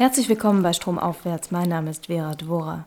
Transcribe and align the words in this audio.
Herzlich 0.00 0.30
willkommen 0.30 0.62
bei 0.62 0.72
Stromaufwärts. 0.72 1.50
Mein 1.50 1.68
Name 1.68 1.90
ist 1.90 2.06
Vera 2.06 2.34
Dvora. 2.34 2.86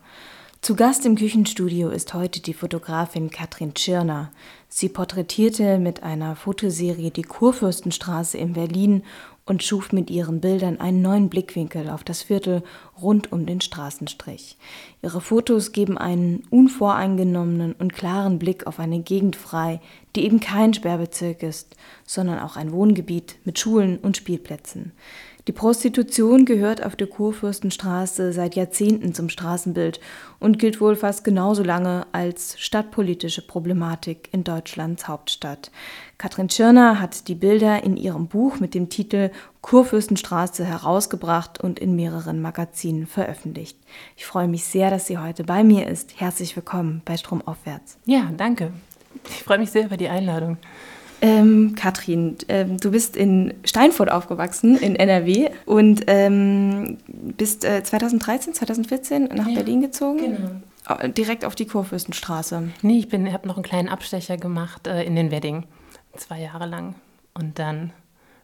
Zu 0.62 0.76
Gast 0.76 1.06
im 1.06 1.16
Küchenstudio 1.16 1.90
ist 1.90 2.16
heute 2.16 2.40
die 2.42 2.56
Fotografin 2.56 3.30
Katrin 3.30 3.76
Tschirner. 3.76 4.32
Sie 4.68 4.90
porträtierte 4.90 5.78
mit 5.78 6.02
einer 6.02 6.36
Fotoserie 6.36 7.12
die 7.12 7.22
Kurfürstenstraße 7.22 8.40
in 8.40 8.54
Berlin 8.54 9.04
und 9.46 9.62
schuf 9.62 9.92
mit 9.92 10.10
ihren 10.10 10.42
Bildern 10.42 10.80
einen 10.80 11.04
neuen 11.04 11.30
Blickwinkel 11.30 11.88
auf 11.92 12.04
das 12.04 12.24
Viertel 12.24 12.64
rund 13.00 13.32
um 13.32 13.46
den 13.46 13.62
Straßenstrich. 13.62 14.58
Ihre 15.04 15.22
Fotos 15.22 15.72
geben 15.72 16.00
einen 16.00 16.44
unvoreingenommenen 16.50 17.74
und 17.74 17.94
klaren 17.94 18.40
Blick 18.40 18.66
auf 18.66 18.80
eine 18.80 19.02
Gegend 19.02 19.36
frei, 19.36 19.82
die 20.16 20.24
eben 20.26 20.40
kein 20.40 20.74
Sperrbezirk 20.74 21.44
ist, 21.44 21.76
sondern 22.08 22.40
auch 22.40 22.56
ein 22.56 22.72
Wohngebiet 22.72 23.36
mit 23.44 23.60
Schulen 23.60 24.00
und 24.00 24.18
Spielplätzen. 24.18 24.94
Die 25.48 25.52
Prostitution 25.52 26.46
gehört 26.46 26.86
auf 26.86 26.96
der 26.96 27.08
Kurfürstenstraße 27.08 28.32
seit 28.32 28.56
Jahrzehnten 28.56 29.14
zum 29.14 29.28
Straßenbild 29.28 30.00
und 30.40 30.58
gilt 30.58 30.80
wohl 30.80 30.96
fast 30.96 31.26
genauso 31.26 31.64
lange 31.64 32.08
als 32.14 32.56
stadtpolitische 32.60 33.42
Problematik 33.42 34.30
in 34.32 34.46
Deutschlands 34.46 35.10
Hauptstadt. 35.10 35.70
Katrin 36.18 36.48
Tschirner 36.48 37.02
hat 37.02 37.28
die 37.28 37.36
Bilder 37.36 37.84
in 37.84 37.98
ihrem 37.98 38.28
Buch 38.28 38.62
mit 38.62 38.74
dem 38.74 38.88
Titel 38.88 39.32
Kurfürstenstraße 39.60 40.64
herausgebracht 40.64 41.62
und 41.62 41.78
in 41.78 41.94
mehreren 41.94 42.42
Magazinen 42.42 43.06
veröffentlicht. 43.06 43.78
Ich 44.16 44.26
freue 44.26 44.48
mich 44.48 44.64
sehr, 44.64 44.90
dass 44.90 45.08
sie 45.08 45.18
heute 45.18 45.44
bei 45.44 45.66
mir 45.66 45.88
ist. 45.88 46.22
Herzlich 46.22 46.56
willkommen 46.56 47.02
bei 47.04 47.18
Stromaufwärts. 47.18 47.98
Ja, 48.06 48.32
danke. 48.38 48.72
Ich 49.30 49.44
freue 49.44 49.60
mich 49.60 49.72
sehr 49.72 49.86
über 49.86 49.98
die 49.98 50.08
Einladung. 50.08 50.58
Ähm, 51.24 51.76
Katrin, 51.76 52.36
ähm, 52.50 52.78
du 52.78 52.92
bist 52.92 53.16
in 53.16 53.54
Steinfurt 53.64 54.12
aufgewachsen, 54.12 54.78
in 54.78 54.98
NRW, 54.98 55.52
und 55.66 56.04
ähm, 56.08 56.98
bist 57.08 57.64
äh, 57.64 57.82
2013, 57.82 58.54
2014 58.54 59.30
nach 59.34 59.48
ja, 59.48 59.56
Berlin 59.56 59.80
gezogen. 59.80 60.20
Genau. 60.20 61.08
Direkt 61.14 61.46
auf 61.46 61.56
die 61.56 61.66
Kurfürstenstraße. 61.66 62.72
Nee, 62.82 63.08
ich 63.10 63.34
habe 63.34 63.48
noch 63.48 63.56
einen 63.56 63.64
kleinen 63.64 63.88
Abstecher 63.88 64.36
gemacht 64.36 64.86
äh, 64.86 65.04
in 65.04 65.16
den 65.16 65.32
Wedding, 65.32 65.64
zwei 66.18 66.42
Jahre 66.42 66.66
lang. 66.66 66.96
Und 67.34 67.58
dann 67.58 67.94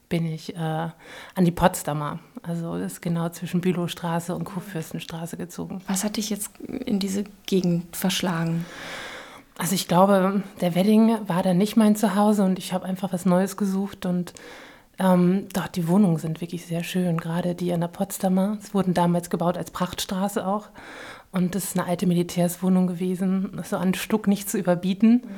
bin 0.07 0.25
ich 0.25 0.55
äh, 0.55 0.59
an 0.59 1.43
die 1.43 1.51
Potsdamer, 1.51 2.19
also 2.43 2.75
ist 2.75 3.01
genau 3.01 3.27
zwischen 3.27 3.59
Bülowstraße 3.59 4.33
und 4.33 4.45
Kurfürstenstraße 4.45 5.35
gezogen. 5.35 5.81
Was 5.85 6.05
hat 6.05 6.15
dich 6.15 6.29
jetzt 6.29 6.57
in 6.57 6.99
diese 6.99 7.25
Gegend 7.45 7.93
verschlagen? 7.93 8.65
Also 9.59 9.75
ich 9.75 9.89
glaube, 9.89 10.41
der 10.61 10.73
Wedding 10.73 11.17
war 11.27 11.43
dann 11.43 11.57
nicht 11.57 11.75
mein 11.75 11.97
Zuhause 11.97 12.43
und 12.45 12.57
ich 12.57 12.71
habe 12.71 12.85
einfach 12.85 13.11
was 13.11 13.25
Neues 13.25 13.57
gesucht 13.57 14.05
und 14.05 14.33
ähm, 14.97 15.49
dort 15.51 15.75
die 15.75 15.89
Wohnungen 15.89 16.15
sind 16.15 16.39
wirklich 16.39 16.65
sehr 16.65 16.81
schön, 16.81 17.17
gerade 17.17 17.55
die 17.55 17.73
an 17.73 17.81
der 17.81 17.89
Potsdamer. 17.89 18.57
Es 18.61 18.73
wurden 18.73 18.93
damals 18.93 19.29
gebaut 19.29 19.57
als 19.57 19.71
Prachtstraße 19.71 20.47
auch 20.47 20.69
und 21.33 21.55
das 21.55 21.65
ist 21.65 21.77
eine 21.77 21.89
alte 21.89 22.07
Militärswohnung 22.07 22.87
gewesen, 22.87 23.61
so 23.65 23.75
an 23.75 23.93
Stuck 23.95 24.27
nicht 24.27 24.49
zu 24.49 24.57
überbieten. 24.57 25.23
Mhm. 25.25 25.29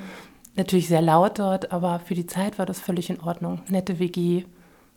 Natürlich 0.55 0.87
sehr 0.87 1.01
laut 1.01 1.39
dort, 1.39 1.71
aber 1.71 1.99
für 1.99 2.13
die 2.13 2.27
Zeit 2.27 2.59
war 2.59 2.67
das 2.67 2.79
völlig 2.79 3.09
in 3.09 3.21
Ordnung. 3.21 3.63
Nette 3.69 3.97
WG, 3.97 4.45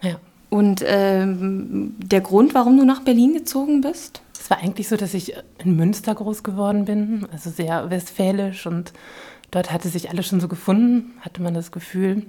ja. 0.02 0.16
Und 0.50 0.82
ähm, 0.86 1.94
der 1.98 2.20
Grund, 2.20 2.54
warum 2.54 2.76
du 2.76 2.84
nach 2.84 3.02
Berlin 3.02 3.34
gezogen 3.34 3.80
bist? 3.80 4.22
Es 4.38 4.50
war 4.50 4.58
eigentlich 4.58 4.88
so, 4.88 4.96
dass 4.96 5.14
ich 5.14 5.34
in 5.58 5.76
Münster 5.76 6.14
groß 6.14 6.42
geworden 6.42 6.84
bin, 6.84 7.26
also 7.32 7.50
sehr 7.50 7.90
westfälisch 7.90 8.66
und 8.66 8.92
dort 9.50 9.72
hatte 9.72 9.88
sich 9.88 10.10
alles 10.10 10.26
schon 10.26 10.40
so 10.40 10.48
gefunden, 10.48 11.12
hatte 11.20 11.42
man 11.42 11.54
das 11.54 11.72
Gefühl. 11.72 12.26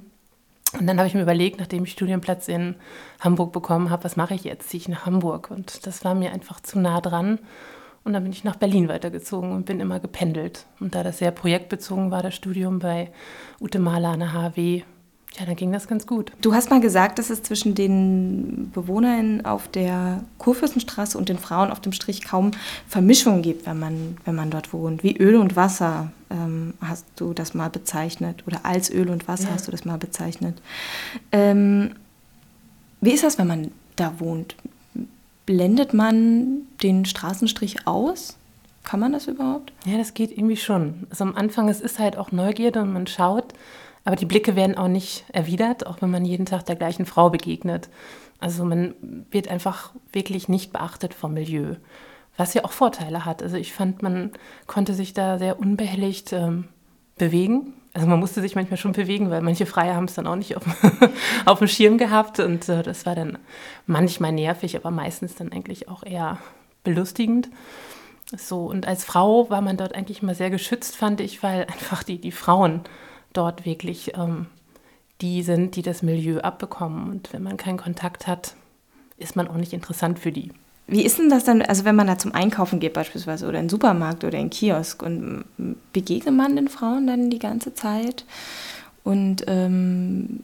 Und 0.80 0.88
dann 0.88 0.98
habe 0.98 1.08
ich 1.08 1.14
mir 1.14 1.22
überlegt, 1.22 1.60
nachdem 1.60 1.84
ich 1.84 1.92
Studienplatz 1.92 2.48
in 2.48 2.76
Hamburg 3.20 3.52
bekommen 3.52 3.90
habe, 3.90 4.04
was 4.04 4.16
mache 4.16 4.34
ich 4.34 4.44
jetzt? 4.44 4.70
Ziehe 4.70 4.82
ich 4.82 4.90
nach 4.90 5.06
Hamburg? 5.06 5.52
Und 5.52 5.86
das 5.86 6.04
war 6.04 6.16
mir 6.16 6.32
einfach 6.32 6.60
zu 6.60 6.80
nah 6.80 7.02
dran. 7.02 7.40
Und 8.04 8.14
dann 8.14 8.24
bin 8.24 8.32
ich 8.32 8.44
nach 8.44 8.58
Berlin 8.58 8.88
weitergezogen 8.88 9.52
und 9.52 9.66
bin 9.66 9.80
immer 9.80 10.00
gependelt. 10.00 10.68
Und 10.80 10.94
da 10.94 11.04
das 11.04 11.18
sehr 11.20 11.32
projektbezogen 11.32 12.12
war, 12.12 12.22
das 12.22 12.36
Studium 12.36 12.80
bei 12.80 13.12
Ute 13.60 13.80
Mahler 13.80 14.10
an 14.10 14.20
der 14.20 14.34
HW, 14.34 14.84
ja, 15.38 15.46
dann 15.46 15.56
ging 15.56 15.74
das 15.74 15.88
ganz 15.88 16.08
gut. 16.08 16.32
Du 16.42 16.54
hast 16.54 16.70
mal 16.70 16.80
gesagt, 16.80 17.20
dass 17.20 17.30
es 17.30 17.44
zwischen 17.44 17.76
den 17.76 18.72
Bewohnern 18.74 19.46
auf 19.46 19.68
der 19.68 20.24
Kurfürstenstraße 20.38 21.18
und 21.18 21.28
den 21.28 21.38
Frauen 21.38 21.72
auf 21.72 21.82
dem 21.82 21.92
Strich 21.92 22.24
kaum 22.24 22.52
Vermischung 22.88 23.42
gibt, 23.42 23.66
wenn 23.66 23.78
man, 23.78 24.18
wenn 24.24 24.36
man 24.36 24.50
dort 24.50 24.72
wohnt. 24.72 25.04
Wie 25.04 25.18
Öl 25.18 25.36
und 25.36 25.58
Wasser 25.58 26.12
ähm, 26.30 26.74
hast 26.80 27.06
du 27.18 27.34
das 27.34 27.54
mal 27.54 27.70
bezeichnet 27.70 28.44
oder 28.48 28.66
als 28.66 28.90
Öl 28.90 29.10
und 29.10 29.28
Wasser 29.28 29.50
ja. 29.50 29.56
hast 29.56 29.68
du 29.68 29.72
das 29.72 29.84
mal 29.84 29.98
bezeichnet. 29.98 30.62
Ähm, 31.34 31.96
wie 33.02 33.12
ist 33.12 33.24
das, 33.24 33.38
wenn 33.38 33.48
man 33.48 33.72
da 33.98 34.20
wohnt? 34.20 34.56
Blendet 35.46 35.94
man 35.94 36.62
den 36.82 37.04
Straßenstrich 37.04 37.86
aus? 37.88 38.38
Kann 38.84 39.00
man 39.00 39.12
das 39.12 39.28
überhaupt? 39.28 39.74
Ja, 39.86 39.98
das 39.98 40.14
geht 40.14 40.32
irgendwie 40.32 40.58
schon. 40.58 41.08
Also 41.10 41.26
am 41.26 41.36
Anfang, 41.36 41.68
es 41.68 41.82
ist 41.82 42.00
halt 42.00 42.18
auch 42.18 42.32
Neugierde 42.32 42.82
und 42.82 42.94
man 42.94 43.08
schaut, 43.08 43.54
aber 44.06 44.16
die 44.16 44.28
Blicke 44.28 44.56
werden 44.56 44.78
auch 44.78 44.88
nicht 44.88 45.26
erwidert, 45.34 45.88
auch 45.88 46.02
wenn 46.02 46.12
man 46.12 46.24
jeden 46.24 46.46
Tag 46.46 46.66
der 46.66 46.76
gleichen 46.76 47.08
Frau 47.08 47.32
begegnet. 47.32 47.90
Also 48.40 48.64
man 48.64 48.94
wird 49.32 49.48
einfach 49.48 49.94
wirklich 50.12 50.48
nicht 50.48 50.72
beachtet 50.72 51.16
vom 51.16 51.34
Milieu, 51.34 51.76
was 52.38 52.54
ja 52.54 52.64
auch 52.64 52.72
Vorteile 52.72 53.26
hat. 53.26 53.42
Also 53.42 53.58
ich 53.58 53.74
fand, 53.74 54.04
man 54.04 54.32
konnte 54.68 54.94
sich 54.94 55.14
da 55.14 55.40
sehr 55.40 55.60
unbehelligt 55.60 56.34
ähm, 56.34 56.66
bewegen. 57.18 57.74
Also 57.94 58.08
man 58.08 58.20
musste 58.20 58.42
sich 58.42 58.56
manchmal 58.56 58.78
schon 58.78 58.92
bewegen, 58.92 59.32
weil 59.32 59.42
manche 59.42 59.66
Freie 59.66 59.96
haben 59.96 60.06
es 60.06 60.14
dann 60.14 60.28
auch 60.28 60.36
nicht 60.36 60.56
auf, 60.56 60.64
auf 61.46 61.60
dem 61.60 61.68
Schirm 61.68 61.98
gehabt. 61.98 62.40
Und 62.40 62.70
äh, 62.70 62.84
das 62.84 63.08
war 63.08 63.16
dann 63.16 63.40
manchmal 63.88 64.34
nervig, 64.34 64.76
aber 64.76 64.92
meistens 64.92 65.34
dann 65.34 65.52
eigentlich 65.52 65.90
auch 65.90 66.04
eher 66.04 66.38
belustigend. 66.84 67.50
So, 68.38 68.66
und 68.66 68.88
als 68.88 69.04
Frau 69.04 69.50
war 69.50 69.62
man 69.62 69.78
dort 69.78 69.96
eigentlich 69.96 70.22
immer 70.22 70.36
sehr 70.36 70.52
geschützt, 70.52 70.96
fand 70.96 71.22
ich, 71.22 71.42
weil 71.42 71.62
einfach 71.62 72.04
die, 72.04 72.20
die 72.20 72.32
Frauen 72.32 72.82
dort 73.38 73.66
wirklich 73.66 74.14
ähm, 74.16 74.48
die 75.22 75.44
sind, 75.44 75.76
die 75.76 75.82
das 75.82 76.02
Milieu 76.02 76.40
abbekommen. 76.40 77.10
Und 77.10 77.32
wenn 77.34 77.44
man 77.44 77.58
keinen 77.58 77.78
Kontakt 77.78 78.28
hat, 78.28 78.56
ist 79.18 79.36
man 79.36 79.48
auch 79.48 79.56
nicht 79.56 79.74
interessant 79.74 80.20
für 80.20 80.32
die. 80.32 80.52
Wie 80.88 81.04
ist 81.04 81.18
denn 81.18 81.30
das 81.30 81.44
dann, 81.46 81.62
also 81.64 81.84
wenn 81.84 81.96
man 81.96 82.08
da 82.08 82.18
zum 82.18 82.36
Einkaufen 82.36 82.80
geht 82.80 82.94
beispielsweise 82.94 83.48
oder 83.48 83.58
in 83.58 83.66
den 83.66 83.70
Supermarkt 83.70 84.24
oder 84.24 84.38
in 84.38 84.46
den 84.46 84.50
Kiosk 84.52 85.02
und 85.02 85.46
begegnet 85.94 86.36
man 86.36 86.56
den 86.56 86.68
Frauen 86.68 87.08
dann 87.08 87.30
die 87.30 87.40
ganze 87.40 87.74
Zeit? 87.74 88.26
Und 89.04 89.44
ähm, 89.48 90.42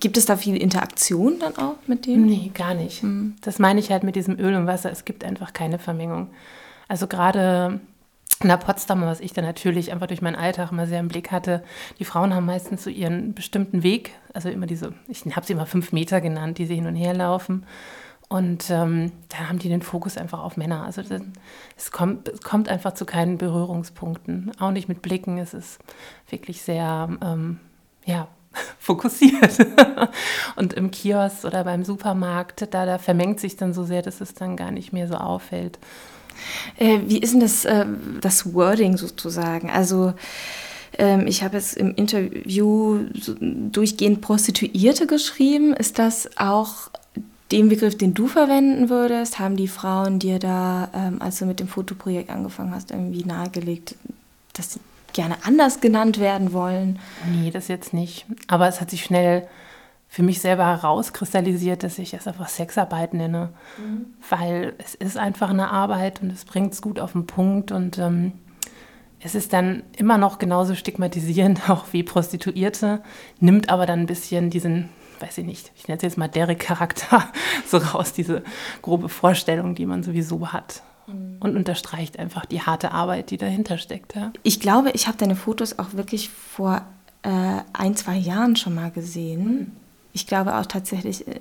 gibt 0.00 0.16
es 0.16 0.26
da 0.26 0.36
viel 0.36 0.56
Interaktion 0.56 1.38
dann 1.40 1.56
auch 1.56 1.76
mit 1.86 2.06
denen? 2.06 2.26
Nee, 2.26 2.50
gar 2.54 2.74
nicht. 2.74 3.02
Mhm. 3.02 3.34
Das 3.40 3.58
meine 3.58 3.80
ich 3.80 3.90
halt 3.90 4.02
mit 4.02 4.16
diesem 4.16 4.38
Öl 4.38 4.54
und 4.54 4.66
Wasser. 4.66 4.90
Es 4.90 5.04
gibt 5.04 5.24
einfach 5.24 5.52
keine 5.52 5.78
Vermengung. 5.78 6.28
Also 6.88 7.06
gerade 7.06 7.80
in 8.40 8.48
der 8.48 8.56
Potsdamer, 8.56 9.06
was 9.06 9.20
ich 9.20 9.32
dann 9.32 9.44
natürlich 9.44 9.92
einfach 9.92 10.06
durch 10.06 10.22
meinen 10.22 10.36
Alltag 10.36 10.72
immer 10.72 10.86
sehr 10.86 11.00
im 11.00 11.08
Blick 11.08 11.30
hatte, 11.30 11.62
die 11.98 12.04
Frauen 12.04 12.34
haben 12.34 12.46
meistens 12.46 12.84
so 12.84 12.90
ihren 12.90 13.34
bestimmten 13.34 13.82
Weg, 13.82 14.12
also 14.32 14.48
immer 14.48 14.66
diese, 14.66 14.94
ich 15.08 15.24
habe 15.36 15.46
sie 15.46 15.52
immer 15.52 15.66
fünf 15.66 15.92
Meter 15.92 16.20
genannt, 16.20 16.58
die 16.58 16.66
sie 16.66 16.74
hin 16.74 16.86
und 16.86 16.96
her 16.96 17.14
laufen. 17.14 17.66
Und 18.28 18.70
ähm, 18.70 19.12
da 19.28 19.50
haben 19.50 19.58
die 19.58 19.68
den 19.68 19.82
Fokus 19.82 20.16
einfach 20.16 20.42
auf 20.42 20.56
Männer. 20.56 20.84
Also 20.84 21.02
das, 21.02 21.20
es, 21.76 21.90
kommt, 21.90 22.28
es 22.28 22.40
kommt 22.40 22.70
einfach 22.70 22.94
zu 22.94 23.04
keinen 23.04 23.36
Berührungspunkten, 23.36 24.52
auch 24.58 24.70
nicht 24.70 24.88
mit 24.88 25.02
Blicken. 25.02 25.36
Es 25.36 25.52
ist 25.52 25.78
wirklich 26.30 26.62
sehr, 26.62 27.10
ähm, 27.22 27.60
ja, 28.06 28.28
fokussiert. 28.78 29.58
und 30.56 30.72
im 30.72 30.90
Kiosk 30.90 31.44
oder 31.44 31.64
beim 31.64 31.84
Supermarkt, 31.84 32.72
da, 32.72 32.86
da 32.86 32.96
vermengt 32.96 33.38
sich 33.38 33.56
dann 33.56 33.74
so 33.74 33.84
sehr, 33.84 34.00
dass 34.00 34.22
es 34.22 34.32
dann 34.32 34.56
gar 34.56 34.70
nicht 34.70 34.94
mehr 34.94 35.08
so 35.08 35.16
auffällt. 35.16 35.78
Äh, 36.78 37.00
wie 37.06 37.18
ist 37.18 37.32
denn 37.32 37.40
das, 37.40 37.64
äh, 37.64 37.86
das 38.20 38.54
Wording 38.54 38.96
sozusagen? 38.96 39.70
Also 39.70 40.14
ähm, 40.98 41.26
ich 41.26 41.42
habe 41.42 41.56
jetzt 41.56 41.76
im 41.76 41.94
Interview 41.94 43.00
durchgehend 43.70 44.20
Prostituierte 44.20 45.06
geschrieben. 45.06 45.72
Ist 45.72 45.98
das 45.98 46.30
auch 46.36 46.90
den 47.50 47.68
Begriff, 47.68 47.96
den 47.96 48.14
du 48.14 48.26
verwenden 48.26 48.88
würdest? 48.88 49.38
Haben 49.38 49.56
die 49.56 49.68
Frauen 49.68 50.18
dir 50.18 50.38
da, 50.38 50.88
ähm, 50.94 51.20
als 51.20 51.38
du 51.38 51.46
mit 51.46 51.60
dem 51.60 51.68
Fotoprojekt 51.68 52.30
angefangen 52.30 52.74
hast, 52.74 52.90
irgendwie 52.90 53.24
nahegelegt, 53.24 53.94
dass 54.54 54.74
sie 54.74 54.80
gerne 55.12 55.36
anders 55.44 55.80
genannt 55.80 56.18
werden 56.18 56.52
wollen? 56.52 56.98
Nee, 57.30 57.50
das 57.50 57.68
jetzt 57.68 57.92
nicht. 57.92 58.26
Aber 58.48 58.68
es 58.68 58.80
hat 58.80 58.90
sich 58.90 59.04
schnell 59.04 59.46
für 60.12 60.22
mich 60.22 60.42
selber 60.42 60.66
herauskristallisiert, 60.66 61.82
dass 61.82 61.98
ich 61.98 62.12
es 62.12 62.26
einfach 62.26 62.50
Sexarbeit 62.50 63.14
nenne, 63.14 63.48
mhm. 63.78 64.12
weil 64.28 64.74
es 64.76 64.94
ist 64.94 65.16
einfach 65.16 65.48
eine 65.48 65.70
Arbeit 65.70 66.20
und 66.20 66.30
es 66.30 66.44
bringt 66.44 66.74
es 66.74 66.82
gut 66.82 67.00
auf 67.00 67.12
den 67.12 67.24
Punkt 67.26 67.72
und 67.72 67.96
ähm, 67.96 68.32
es 69.20 69.34
ist 69.34 69.54
dann 69.54 69.84
immer 69.96 70.18
noch 70.18 70.38
genauso 70.38 70.74
stigmatisierend 70.74 71.62
auch 71.70 71.86
wie 71.92 72.02
Prostituierte, 72.02 73.02
nimmt 73.40 73.70
aber 73.70 73.86
dann 73.86 74.00
ein 74.00 74.06
bisschen 74.06 74.50
diesen, 74.50 74.90
weiß 75.20 75.38
ich 75.38 75.46
nicht, 75.46 75.72
ich 75.76 75.88
nenne 75.88 75.96
es 75.96 76.02
jetzt 76.02 76.18
mal 76.18 76.28
Derek-Charakter 76.28 77.32
so 77.66 77.78
raus, 77.78 78.12
diese 78.12 78.42
grobe 78.82 79.08
Vorstellung, 79.08 79.74
die 79.74 79.86
man 79.86 80.02
sowieso 80.02 80.52
hat 80.52 80.82
mhm. 81.06 81.38
und 81.40 81.56
unterstreicht 81.56 82.18
einfach 82.18 82.44
die 82.44 82.60
harte 82.60 82.92
Arbeit, 82.92 83.30
die 83.30 83.38
dahinter 83.38 83.78
steckt. 83.78 84.14
Ja. 84.14 84.30
Ich 84.42 84.60
glaube, 84.60 84.90
ich 84.90 85.06
habe 85.06 85.16
deine 85.16 85.36
Fotos 85.36 85.78
auch 85.78 85.94
wirklich 85.94 86.28
vor 86.28 86.82
äh, 87.22 87.62
ein, 87.72 87.96
zwei 87.96 88.18
Jahren 88.18 88.56
schon 88.56 88.74
mal 88.74 88.90
gesehen. 88.90 89.78
Ich 90.12 90.26
glaube 90.26 90.56
auch 90.56 90.66
tatsächlich 90.66 91.26
äh, 91.26 91.40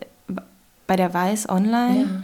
bei 0.88 0.96
der 0.96 1.14
Weiß 1.14 1.50
online. 1.50 2.24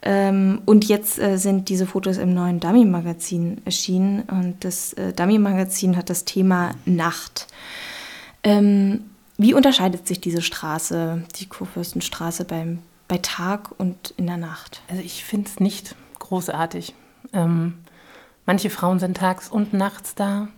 Ähm, 0.00 0.62
und 0.64 0.86
jetzt 0.86 1.18
äh, 1.18 1.36
sind 1.36 1.68
diese 1.68 1.86
Fotos 1.86 2.18
im 2.18 2.32
neuen 2.32 2.60
Dummy-Magazin 2.60 3.60
erschienen 3.64 4.22
und 4.22 4.64
das 4.64 4.92
äh, 4.92 5.12
Dummy-Magazin 5.12 5.96
hat 5.96 6.08
das 6.08 6.24
Thema 6.24 6.70
Nacht. 6.84 7.48
Ähm, 8.44 9.10
wie 9.38 9.54
unterscheidet 9.54 10.06
sich 10.06 10.20
diese 10.20 10.42
Straße, 10.42 11.22
die 11.36 11.46
Kurfürstenstraße, 11.46 12.44
beim, 12.44 12.78
bei 13.08 13.18
Tag 13.18 13.72
und 13.78 14.14
in 14.16 14.26
der 14.26 14.36
Nacht? 14.36 14.82
Also 14.88 15.02
ich 15.02 15.24
finde 15.24 15.48
es 15.48 15.58
nicht 15.58 15.96
großartig. 16.18 16.94
Ähm, 17.32 17.74
manche 18.46 18.70
Frauen 18.70 19.00
sind 19.00 19.16
tags 19.16 19.48
und 19.48 19.72
nachts 19.72 20.14
da. 20.14 20.48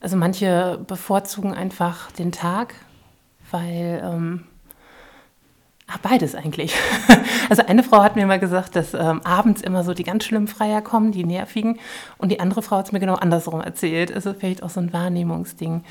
Also 0.00 0.16
manche 0.16 0.78
bevorzugen 0.86 1.54
einfach 1.54 2.10
den 2.12 2.32
Tag, 2.32 2.74
weil 3.50 4.02
ähm, 4.04 4.44
Ach, 5.88 5.98
beides 5.98 6.34
eigentlich. 6.34 6.74
Also 7.48 7.64
eine 7.64 7.84
Frau 7.84 8.02
hat 8.02 8.16
mir 8.16 8.26
mal 8.26 8.40
gesagt, 8.40 8.74
dass 8.74 8.92
ähm, 8.92 9.20
abends 9.22 9.60
immer 9.60 9.84
so 9.84 9.94
die 9.94 10.02
ganz 10.02 10.24
schlimmen 10.24 10.48
Freier 10.48 10.82
kommen, 10.82 11.12
die 11.12 11.22
nervigen. 11.22 11.78
Und 12.18 12.32
die 12.32 12.40
andere 12.40 12.60
Frau 12.60 12.78
hat 12.78 12.86
es 12.86 12.92
mir 12.92 12.98
genau 12.98 13.14
andersrum 13.14 13.60
erzählt. 13.60 14.12
Also 14.12 14.34
vielleicht 14.34 14.64
auch 14.64 14.68
so 14.70 14.80
ein 14.80 14.92
Wahrnehmungsding. 14.92 15.84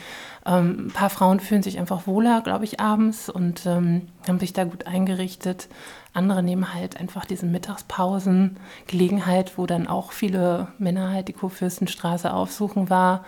Ähm, 0.45 0.87
ein 0.87 0.91
paar 0.91 1.09
Frauen 1.09 1.39
fühlen 1.39 1.63
sich 1.63 1.79
einfach 1.79 2.07
wohler, 2.07 2.41
glaube 2.41 2.65
ich, 2.65 2.81
abends 2.81 3.29
und 3.29 3.65
ähm, 3.65 4.09
haben 4.27 4.39
sich 4.39 4.51
da 4.51 4.65
gut 4.65 4.85
eingerichtet. 4.85 5.69
Andere 6.11 6.43
nehmen 6.43 6.73
halt 6.73 6.99
einfach 6.99 7.23
diese 7.23 7.45
Mittagspausen, 7.45 8.57
Gelegenheit, 8.87 9.57
wo 9.57 9.65
dann 9.65 9.87
auch 9.87 10.11
viele 10.11 10.67
Männer 10.77 11.13
halt 11.13 11.29
die 11.29 11.33
Kurfürstenstraße 11.33 12.33
aufsuchen 12.33 12.89
war 12.89 13.23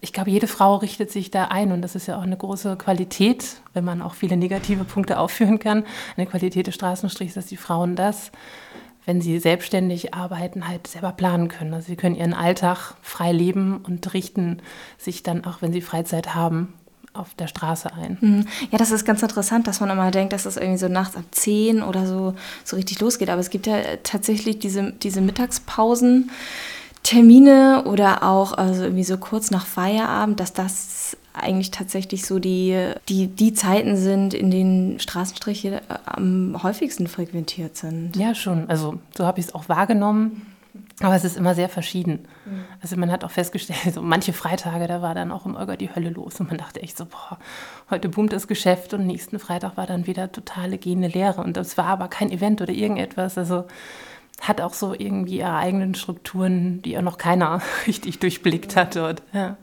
ich 0.00 0.12
glaube, 0.12 0.30
jede 0.30 0.46
Frau 0.46 0.76
richtet 0.76 1.10
sich 1.10 1.30
da 1.30 1.46
ein 1.46 1.72
und 1.72 1.82
das 1.82 1.94
ist 1.94 2.06
ja 2.06 2.16
auch 2.16 2.22
eine 2.22 2.36
große 2.36 2.76
Qualität, 2.76 3.60
wenn 3.74 3.84
man 3.84 4.00
auch 4.00 4.14
viele 4.14 4.36
negative 4.36 4.84
Punkte 4.84 5.18
aufführen 5.18 5.58
kann. 5.58 5.84
Eine 6.16 6.26
Qualität 6.26 6.66
des 6.66 6.74
Straßenstrichs, 6.74 7.34
dass 7.34 7.46
die 7.46 7.58
Frauen 7.58 7.96
das, 7.96 8.32
wenn 9.04 9.20
sie 9.20 9.38
selbstständig 9.38 10.14
arbeiten, 10.14 10.66
halt 10.66 10.86
selber 10.86 11.12
planen 11.12 11.48
können. 11.48 11.74
Also 11.74 11.88
sie 11.88 11.96
können 11.96 12.16
ihren 12.16 12.32
Alltag 12.32 12.94
frei 13.02 13.32
leben 13.32 13.78
und 13.78 14.14
richten 14.14 14.62
sich 14.96 15.22
dann 15.22 15.44
auch, 15.44 15.60
wenn 15.60 15.72
sie 15.72 15.82
Freizeit 15.82 16.34
haben, 16.34 16.72
auf 17.12 17.34
der 17.34 17.48
Straße 17.48 17.92
ein. 17.92 18.18
Hm. 18.20 18.46
Ja, 18.70 18.78
das 18.78 18.92
ist 18.92 19.04
ganz 19.04 19.22
interessant, 19.22 19.66
dass 19.66 19.80
man 19.80 19.90
immer 19.90 20.10
denkt, 20.10 20.32
dass 20.32 20.46
es 20.46 20.56
irgendwie 20.56 20.78
so 20.78 20.88
nachts 20.88 21.16
ab 21.16 21.24
10 21.30 21.82
oder 21.82 22.06
so, 22.06 22.34
so 22.64 22.76
richtig 22.76 23.00
losgeht. 23.00 23.30
Aber 23.30 23.40
es 23.40 23.50
gibt 23.50 23.66
ja 23.66 23.78
tatsächlich 24.02 24.60
diese, 24.60 24.92
diese 24.92 25.20
Mittagspausen 25.20 26.30
Termine 27.02 27.84
oder 27.86 28.22
auch 28.22 28.52
also 28.52 28.84
irgendwie 28.84 29.04
so 29.04 29.16
kurz 29.16 29.50
nach 29.50 29.66
Feierabend, 29.66 30.38
dass 30.38 30.52
das 30.52 31.16
eigentlich 31.32 31.70
tatsächlich 31.70 32.26
so 32.26 32.38
die, 32.38 32.92
die, 33.08 33.28
die 33.28 33.54
Zeiten 33.54 33.96
sind, 33.96 34.34
in 34.34 34.50
denen 34.50 35.00
Straßenstriche 35.00 35.76
äh, 35.76 35.80
am 36.04 36.62
häufigsten 36.62 37.06
frequentiert 37.06 37.76
sind. 37.76 38.16
Ja, 38.16 38.34
schon. 38.34 38.68
Also 38.68 38.98
so 39.16 39.26
habe 39.26 39.40
ich 39.40 39.46
es 39.46 39.54
auch 39.54 39.68
wahrgenommen. 39.68 40.46
Aber 41.02 41.16
es 41.16 41.24
ist 41.24 41.36
immer 41.36 41.54
sehr 41.54 41.68
verschieden. 41.68 42.26
Mhm. 42.44 42.64
Also 42.82 42.96
man 42.96 43.10
hat 43.10 43.24
auch 43.24 43.30
festgestellt, 43.30 43.80
so 43.94 44.02
manche 44.02 44.32
Freitage, 44.32 44.86
da 44.86 45.02
war 45.02 45.14
dann 45.14 45.32
auch 45.32 45.46
im 45.46 45.56
Olga 45.56 45.76
die 45.76 45.94
Hölle 45.94 46.10
los. 46.10 46.38
Und 46.40 46.48
man 46.48 46.58
dachte 46.58 46.82
echt 46.82 46.98
so, 46.98 47.06
boah, 47.06 47.38
heute 47.90 48.08
boomt 48.08 48.32
das 48.32 48.46
Geschäft 48.46 48.92
und 48.92 49.06
nächsten 49.06 49.38
Freitag 49.38 49.76
war 49.76 49.86
dann 49.86 50.06
wieder 50.06 50.30
totale 50.30 50.78
gehende 50.78 51.08
Leere. 51.08 51.40
Und 51.40 51.56
das 51.56 51.78
war 51.78 51.86
aber 51.86 52.08
kein 52.08 52.30
Event 52.30 52.60
oder 52.60 52.72
irgendetwas. 52.72 53.38
Also 53.38 53.64
hat 54.40 54.60
auch 54.60 54.74
so 54.74 54.94
irgendwie 54.96 55.38
ihre 55.38 55.54
eigenen 55.54 55.94
Strukturen, 55.94 56.82
die 56.82 56.92
ja 56.92 57.02
noch 57.02 57.18
keiner 57.18 57.60
richtig 57.86 58.18
durchblickt 58.18 58.76
hat 58.76 58.96
dort. 58.96 59.22
Ja. 59.32 59.56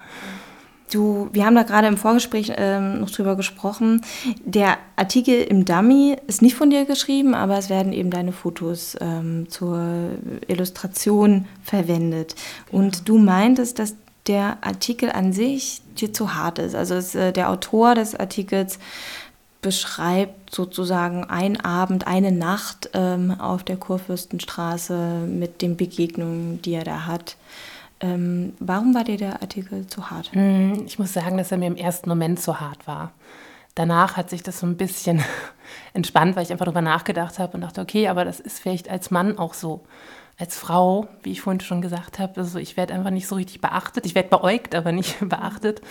Du, 0.90 1.28
wir 1.34 1.46
haben 1.46 1.56
da 1.56 1.64
gerade 1.64 1.88
im 1.88 1.98
Vorgespräch 1.98 2.54
ähm, 2.56 3.02
noch 3.02 3.12
drüber 3.12 3.36
gesprochen. 3.36 4.06
Der 4.46 4.78
Artikel 4.96 5.44
im 5.44 5.66
Dummy 5.66 6.16
ist 6.28 6.42
nicht 6.42 6.56
von 6.56 6.69
dir 6.69 6.86
geschrieben, 6.86 7.34
aber 7.34 7.58
es 7.58 7.69
werden 7.69 7.92
eben 7.92 8.10
deine 8.10 8.31
Fotos 8.31 8.96
ähm, 9.02 9.50
zur 9.50 10.12
Illustration 10.48 11.46
verwendet. 11.62 12.36
Genau. 12.72 12.84
Und 12.84 13.10
du 13.10 13.18
meintest, 13.18 13.80
dass 13.80 13.96
der 14.28 14.60
Artikel 14.62 15.12
an 15.12 15.34
sich 15.34 15.81
dir 16.00 16.14
zu 16.14 16.36
hart 16.36 16.60
ist. 16.60 16.75
Also 16.75 16.96
es, 16.96 17.16
äh, 17.16 17.34
der 17.34 17.50
Autor 17.50 17.96
des 17.96 18.16
Artikels 18.16 18.80
beschreibt 19.62 20.54
sozusagen 20.54 21.24
ein 21.25 21.59
Abend, 21.59 22.07
eine 22.07 22.31
Nacht 22.31 22.89
ähm, 22.94 23.39
auf 23.39 23.63
der 23.63 23.77
Kurfürstenstraße 23.77 25.25
mit 25.27 25.62
den 25.62 25.77
Begegnungen, 25.77 26.62
die 26.62 26.74
er 26.74 26.83
da 26.83 27.06
hat. 27.06 27.38
Ähm, 28.00 28.54
warum 28.59 28.94
war 28.94 29.04
dir 29.04 29.18
der 29.18 29.42
Artikel 29.42 29.88
zu 29.88 30.12
hart? 30.12 30.31
Hm, 30.33 30.83
ich 30.86 31.00
muss 31.00 31.13
sagen, 31.13 31.38
dass 31.38 31.51
er 31.51 31.57
mir 31.57 31.68
im 31.68 31.75
ersten 31.75 32.09
Moment 32.09 32.39
zu 32.39 32.59
hart 32.59 32.86
war. 32.86 33.12
Danach 33.74 34.18
hat 34.18 34.30
sich 34.30 34.44
das 34.44 34.59
so 34.59 34.68
ein 34.68 34.77
bisschen 34.77 35.24
entspannt, 35.94 36.36
weil 36.36 36.44
ich 36.44 36.51
einfach 36.51 36.65
darüber 36.65 36.81
nachgedacht 36.81 37.39
habe 37.39 37.54
und 37.54 37.62
dachte, 37.62 37.81
okay, 37.81 38.07
aber 38.07 38.25
das 38.25 38.39
ist 38.39 38.59
vielleicht 38.59 38.89
als 38.89 39.12
Mann 39.12 39.38
auch 39.38 39.54
so 39.54 39.81
als 40.39 40.56
Frau, 40.56 41.07
wie 41.24 41.31
ich 41.31 41.42
vorhin 41.42 41.62
schon 41.62 41.81
gesagt 41.81 42.19
habe, 42.19 42.39
also 42.39 42.60
ich 42.60 42.78
werde 42.78 42.94
einfach 42.94 43.10
nicht 43.10 43.28
so 43.28 43.36
richtig 43.36 43.60
beachtet. 43.60 44.06
Ich 44.06 44.13
werde 44.13 44.30
beäugt, 44.30 44.75
aber 44.75 44.92
nicht 44.92 45.18
beachtet. 45.28 45.81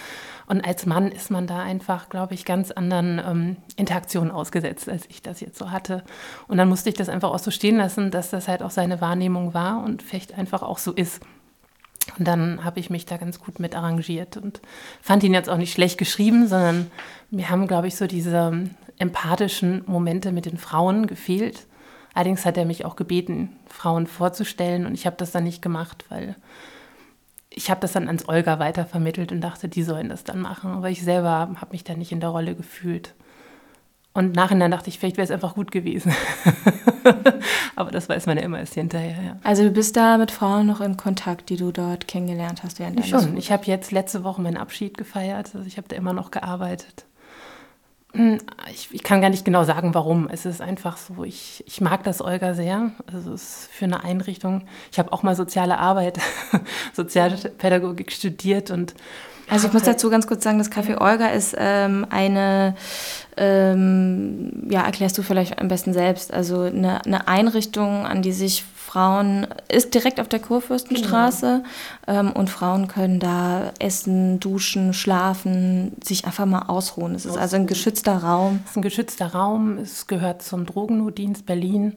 Und 0.46 0.64
als 0.64 0.86
Mann 0.86 1.10
ist 1.10 1.32
man 1.32 1.48
da 1.48 1.60
einfach, 1.60 2.08
glaube 2.08 2.34
ich, 2.34 2.44
ganz 2.44 2.70
anderen 2.70 3.18
ähm, 3.18 3.56
Interaktionen 3.74 4.30
ausgesetzt, 4.30 4.88
als 4.88 5.06
ich 5.08 5.20
das 5.20 5.40
jetzt 5.40 5.58
so 5.58 5.72
hatte. 5.72 6.04
Und 6.46 6.58
dann 6.58 6.68
musste 6.68 6.88
ich 6.88 6.94
das 6.94 7.08
einfach 7.08 7.30
auch 7.30 7.40
so 7.40 7.50
stehen 7.50 7.76
lassen, 7.76 8.12
dass 8.12 8.30
das 8.30 8.46
halt 8.46 8.62
auch 8.62 8.70
seine 8.70 9.00
Wahrnehmung 9.00 9.52
war 9.52 9.82
und 9.82 10.02
vielleicht 10.02 10.38
einfach 10.38 10.62
auch 10.62 10.78
so 10.78 10.92
ist. 10.92 11.20
Und 12.16 12.28
dann 12.28 12.64
habe 12.64 12.78
ich 12.78 12.88
mich 12.88 13.04
da 13.04 13.16
ganz 13.16 13.40
gut 13.40 13.58
mit 13.58 13.74
arrangiert 13.74 14.36
und 14.36 14.60
fand 15.02 15.24
ihn 15.24 15.34
jetzt 15.34 15.50
auch 15.50 15.56
nicht 15.56 15.72
schlecht 15.72 15.98
geschrieben, 15.98 16.46
sondern 16.46 16.88
mir 17.32 17.50
haben, 17.50 17.66
glaube 17.66 17.88
ich, 17.88 17.96
so 17.96 18.06
diese 18.06 18.70
empathischen 18.98 19.82
Momente 19.86 20.30
mit 20.30 20.46
den 20.46 20.56
Frauen 20.56 21.08
gefehlt 21.08 21.66
Allerdings 22.16 22.46
hat 22.46 22.56
er 22.56 22.64
mich 22.64 22.86
auch 22.86 22.96
gebeten, 22.96 23.50
Frauen 23.66 24.06
vorzustellen 24.06 24.86
und 24.86 24.94
ich 24.94 25.04
habe 25.04 25.16
das 25.18 25.32
dann 25.32 25.44
nicht 25.44 25.60
gemacht, 25.60 26.06
weil 26.08 26.34
ich 27.50 27.70
habe 27.70 27.80
das 27.80 27.92
dann 27.92 28.06
ans 28.06 28.26
Olga 28.26 28.58
weitervermittelt 28.58 29.32
und 29.32 29.42
dachte, 29.42 29.68
die 29.68 29.82
sollen 29.82 30.08
das 30.08 30.24
dann 30.24 30.40
machen. 30.40 30.70
Aber 30.70 30.88
ich 30.88 31.02
selber 31.02 31.30
habe 31.30 31.72
mich 31.72 31.84
da 31.84 31.94
nicht 31.94 32.12
in 32.12 32.20
der 32.20 32.30
Rolle 32.30 32.54
gefühlt. 32.54 33.14
Und 34.14 34.34
nachher 34.34 34.68
dachte 34.70 34.88
ich, 34.88 34.98
vielleicht 34.98 35.18
wäre 35.18 35.26
es 35.26 35.30
einfach 35.30 35.54
gut 35.54 35.70
gewesen. 35.70 36.10
Aber 37.76 37.90
das 37.90 38.08
weiß 38.08 38.24
man 38.24 38.38
ja 38.38 38.44
immer 38.44 38.60
erst 38.60 38.72
hinterher. 38.72 39.22
Ja. 39.22 39.36
Also 39.42 39.64
du 39.64 39.70
bist 39.70 39.94
da 39.94 40.16
mit 40.16 40.30
Frauen 40.30 40.66
noch 40.66 40.80
in 40.80 40.96
Kontakt, 40.96 41.50
die 41.50 41.56
du 41.56 41.70
dort 41.70 42.08
kennengelernt 42.08 42.62
hast 42.62 42.78
während 42.78 42.98
deines 42.98 43.10
Schon. 43.10 43.36
Ich 43.36 43.52
habe 43.52 43.64
jetzt 43.66 43.92
letzte 43.92 44.24
Woche 44.24 44.40
meinen 44.40 44.56
Abschied 44.56 44.96
gefeiert. 44.96 45.54
Also 45.54 45.66
ich 45.66 45.76
habe 45.76 45.88
da 45.88 45.96
immer 45.96 46.14
noch 46.14 46.30
gearbeitet. 46.30 47.05
Hm, 48.16 48.38
ich, 48.70 48.88
ich, 48.92 49.02
kann 49.02 49.20
gar 49.20 49.28
nicht 49.28 49.44
genau 49.44 49.64
sagen, 49.64 49.92
warum. 49.92 50.28
Es 50.30 50.46
ist 50.46 50.62
einfach 50.62 50.96
so, 50.96 51.22
ich, 51.22 51.62
ich 51.66 51.82
mag 51.82 52.02
das 52.02 52.22
Olga 52.22 52.54
sehr. 52.54 52.92
Also 53.12 53.34
es 53.34 53.42
ist 53.42 53.70
für 53.70 53.84
eine 53.84 54.04
Einrichtung. 54.04 54.66
Ich 54.90 54.98
habe 54.98 55.12
auch 55.12 55.22
mal 55.22 55.36
soziale 55.36 55.78
Arbeit, 55.78 56.18
Sozialpädagogik 56.94 58.10
studiert 58.10 58.70
und 58.70 58.94
also 59.48 59.68
ich 59.68 59.72
muss 59.72 59.82
dazu 59.82 60.10
ganz 60.10 60.26
kurz 60.26 60.42
sagen, 60.44 60.58
das 60.58 60.72
Café 60.72 61.00
Olga 61.00 61.28
ist 61.28 61.54
ähm, 61.58 62.06
eine, 62.10 62.74
ähm, 63.36 64.68
ja, 64.68 64.82
erklärst 64.82 65.16
du 65.18 65.22
vielleicht 65.22 65.60
am 65.60 65.68
besten 65.68 65.92
selbst, 65.92 66.32
also 66.32 66.62
eine, 66.62 67.04
eine 67.04 67.28
Einrichtung, 67.28 68.06
an 68.06 68.22
die 68.22 68.32
sich 68.32 68.64
Frauen, 68.86 69.46
ist 69.68 69.94
direkt 69.94 70.20
auf 70.20 70.28
der 70.28 70.40
Kurfürstenstraße 70.40 71.62
genau. 72.06 72.20
ähm, 72.20 72.32
und 72.32 72.50
Frauen 72.50 72.88
können 72.88 73.20
da 73.20 73.72
essen, 73.78 74.40
duschen, 74.40 74.94
schlafen, 74.94 75.92
sich 76.02 76.24
einfach 76.24 76.46
mal 76.46 76.62
ausruhen. 76.68 77.14
Es 77.14 77.26
ist 77.26 77.36
also 77.36 77.56
ein 77.56 77.66
geschützter 77.66 78.16
Raum. 78.16 78.60
Es 78.64 78.70
ist 78.70 78.76
ein 78.76 78.82
geschützter 78.82 79.26
Raum, 79.26 79.78
es 79.78 80.06
gehört 80.06 80.42
zum 80.42 80.66
Drogennotdienst 80.66 81.46
Berlin 81.46 81.96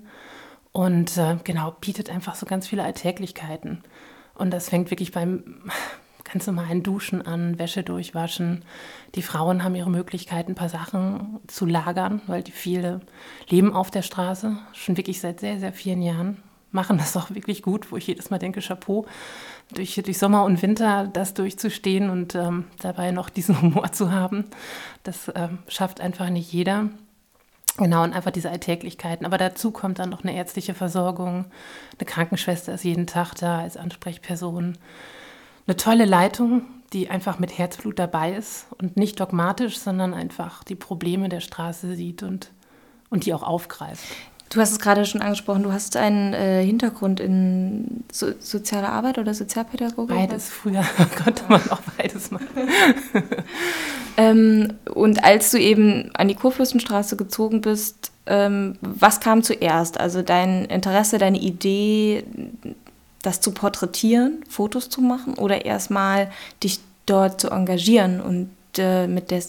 und 0.72 1.18
äh, 1.18 1.38
genau, 1.44 1.76
bietet 1.80 2.10
einfach 2.10 2.36
so 2.36 2.46
ganz 2.46 2.68
viele 2.68 2.84
Alltäglichkeiten. 2.84 3.84
Und 4.36 4.52
das 4.52 4.70
fängt 4.70 4.92
wirklich 4.92 5.12
beim 5.12 5.62
ganz 6.32 6.48
normalen 6.48 6.84
Duschen 6.84 7.22
an, 7.22 7.60
Wäsche 7.60 7.84
durchwaschen. 7.84 8.64
Die 9.16 9.22
Frauen 9.22 9.64
haben 9.64 9.76
ihre 9.76 9.90
Möglichkeit, 9.90 10.48
ein 10.48 10.56
paar 10.56 10.70
Sachen 10.70 11.40
zu 11.48 11.66
lagern, 11.66 12.22
weil 12.28 12.44
die 12.44 12.52
viele 12.52 13.02
leben 13.50 13.74
auf 13.74 13.92
der 13.92 14.02
Straße, 14.02 14.58
schon 14.74 14.98
wirklich 14.98 15.20
seit 15.22 15.40
sehr, 15.40 15.60
sehr 15.60 15.74
vielen 15.74 16.02
Jahren 16.02 16.38
machen 16.72 16.98
das 16.98 17.18
auch 17.18 17.32
wirklich 17.32 17.62
gut, 17.62 17.92
wo 17.92 17.98
ich 17.98 18.08
jedes 18.08 18.30
Mal 18.30 18.38
denke, 18.38 18.62
Chapeau, 18.62 19.06
durch, 19.74 19.96
durch 19.96 20.18
Sommer 20.18 20.44
und 20.44 20.62
Winter 20.62 21.10
das 21.12 21.34
durchzustehen 21.34 22.10
und 22.10 22.36
ähm, 22.36 22.66
dabei 22.80 23.12
noch 23.12 23.30
diesen 23.30 23.62
Humor 23.62 23.92
zu 23.92 24.12
haben, 24.12 24.46
das 25.04 25.32
ähm, 25.36 25.60
schafft 25.68 26.02
einfach 26.02 26.30
nicht 26.30 26.52
jeder. 26.52 26.90
Genau, 27.78 28.04
und 28.04 28.14
einfach 28.14 28.32
diese 28.32 28.50
Alltäglichkeiten. 28.50 29.26
Aber 29.26 29.38
dazu 29.38 29.72
kommt 29.72 30.00
dann 30.00 30.10
noch 30.10 30.24
eine 30.24 30.36
ärztliche 30.36 30.74
Versorgung. 30.74 31.46
Eine 31.98 32.06
Krankenschwester 32.06 32.74
ist 32.74 32.84
jeden 32.84 33.08
Tag 33.08 33.36
da 33.36 33.60
als 33.60 33.78
Ansprechperson. 33.78 34.78
Eine 35.70 35.78
tolle 35.78 36.06
Leitung, 36.06 36.64
die 36.94 37.12
einfach 37.12 37.38
mit 37.38 37.56
Herzblut 37.56 38.00
dabei 38.00 38.34
ist 38.34 38.66
und 38.80 38.98
nicht 38.98 39.20
dogmatisch, 39.20 39.78
sondern 39.78 40.16
einfach 40.16 40.64
die 40.64 40.74
Probleme 40.74 41.30
der 41.30 41.42
Straße 41.42 41.96
sieht 41.96 42.24
und, 42.24 42.50
und 43.12 43.28
die 43.28 43.36
auch 43.36 43.44
aufgreift. 43.44 44.04
Du 44.50 44.60
hast 44.60 44.72
es 44.72 44.80
gerade 44.80 45.06
schon 45.06 45.22
angesprochen, 45.22 45.62
du 45.62 45.72
hast 45.72 45.96
einen 45.96 46.34
äh, 46.34 46.66
Hintergrund 46.66 47.20
in 47.20 48.04
so, 48.12 48.32
sozialer 48.40 48.90
Arbeit 48.90 49.20
oder 49.20 49.36
Sozialpädagogik? 49.36 50.16
Beides, 50.16 50.50
früher 50.50 50.84
konnte 51.24 51.44
man 51.48 51.62
auch 51.70 51.82
beides 52.00 52.32
machen. 52.32 52.48
ähm, 54.18 54.74
und 54.92 55.24
als 55.24 55.52
du 55.52 55.60
eben 55.60 56.10
an 56.16 56.30
die 56.30 56.36
Kurfürstenstraße 56.36 57.16
gezogen 57.16 57.62
bist, 57.62 58.12
ähm, 58.26 58.80
was 58.82 59.20
kam 59.20 59.44
zuerst? 59.44 60.00
Also 60.00 60.24
dein 60.24 60.66
Interesse, 60.66 61.20
deine 61.20 61.38
Idee, 61.38 62.24
das 63.22 63.42
zu 63.42 63.52
porträtieren, 63.52 64.44
Fotos 64.50 64.90
zu 64.90 65.02
machen 65.02 65.36
oder 65.36 65.66
erstmal 65.66 66.32
dich 66.64 66.80
dort 67.06 67.42
zu 67.42 67.50
engagieren 67.50 68.22
und 68.22 68.50
äh, 68.78 69.08
mit 69.08 69.32
der 69.32 69.44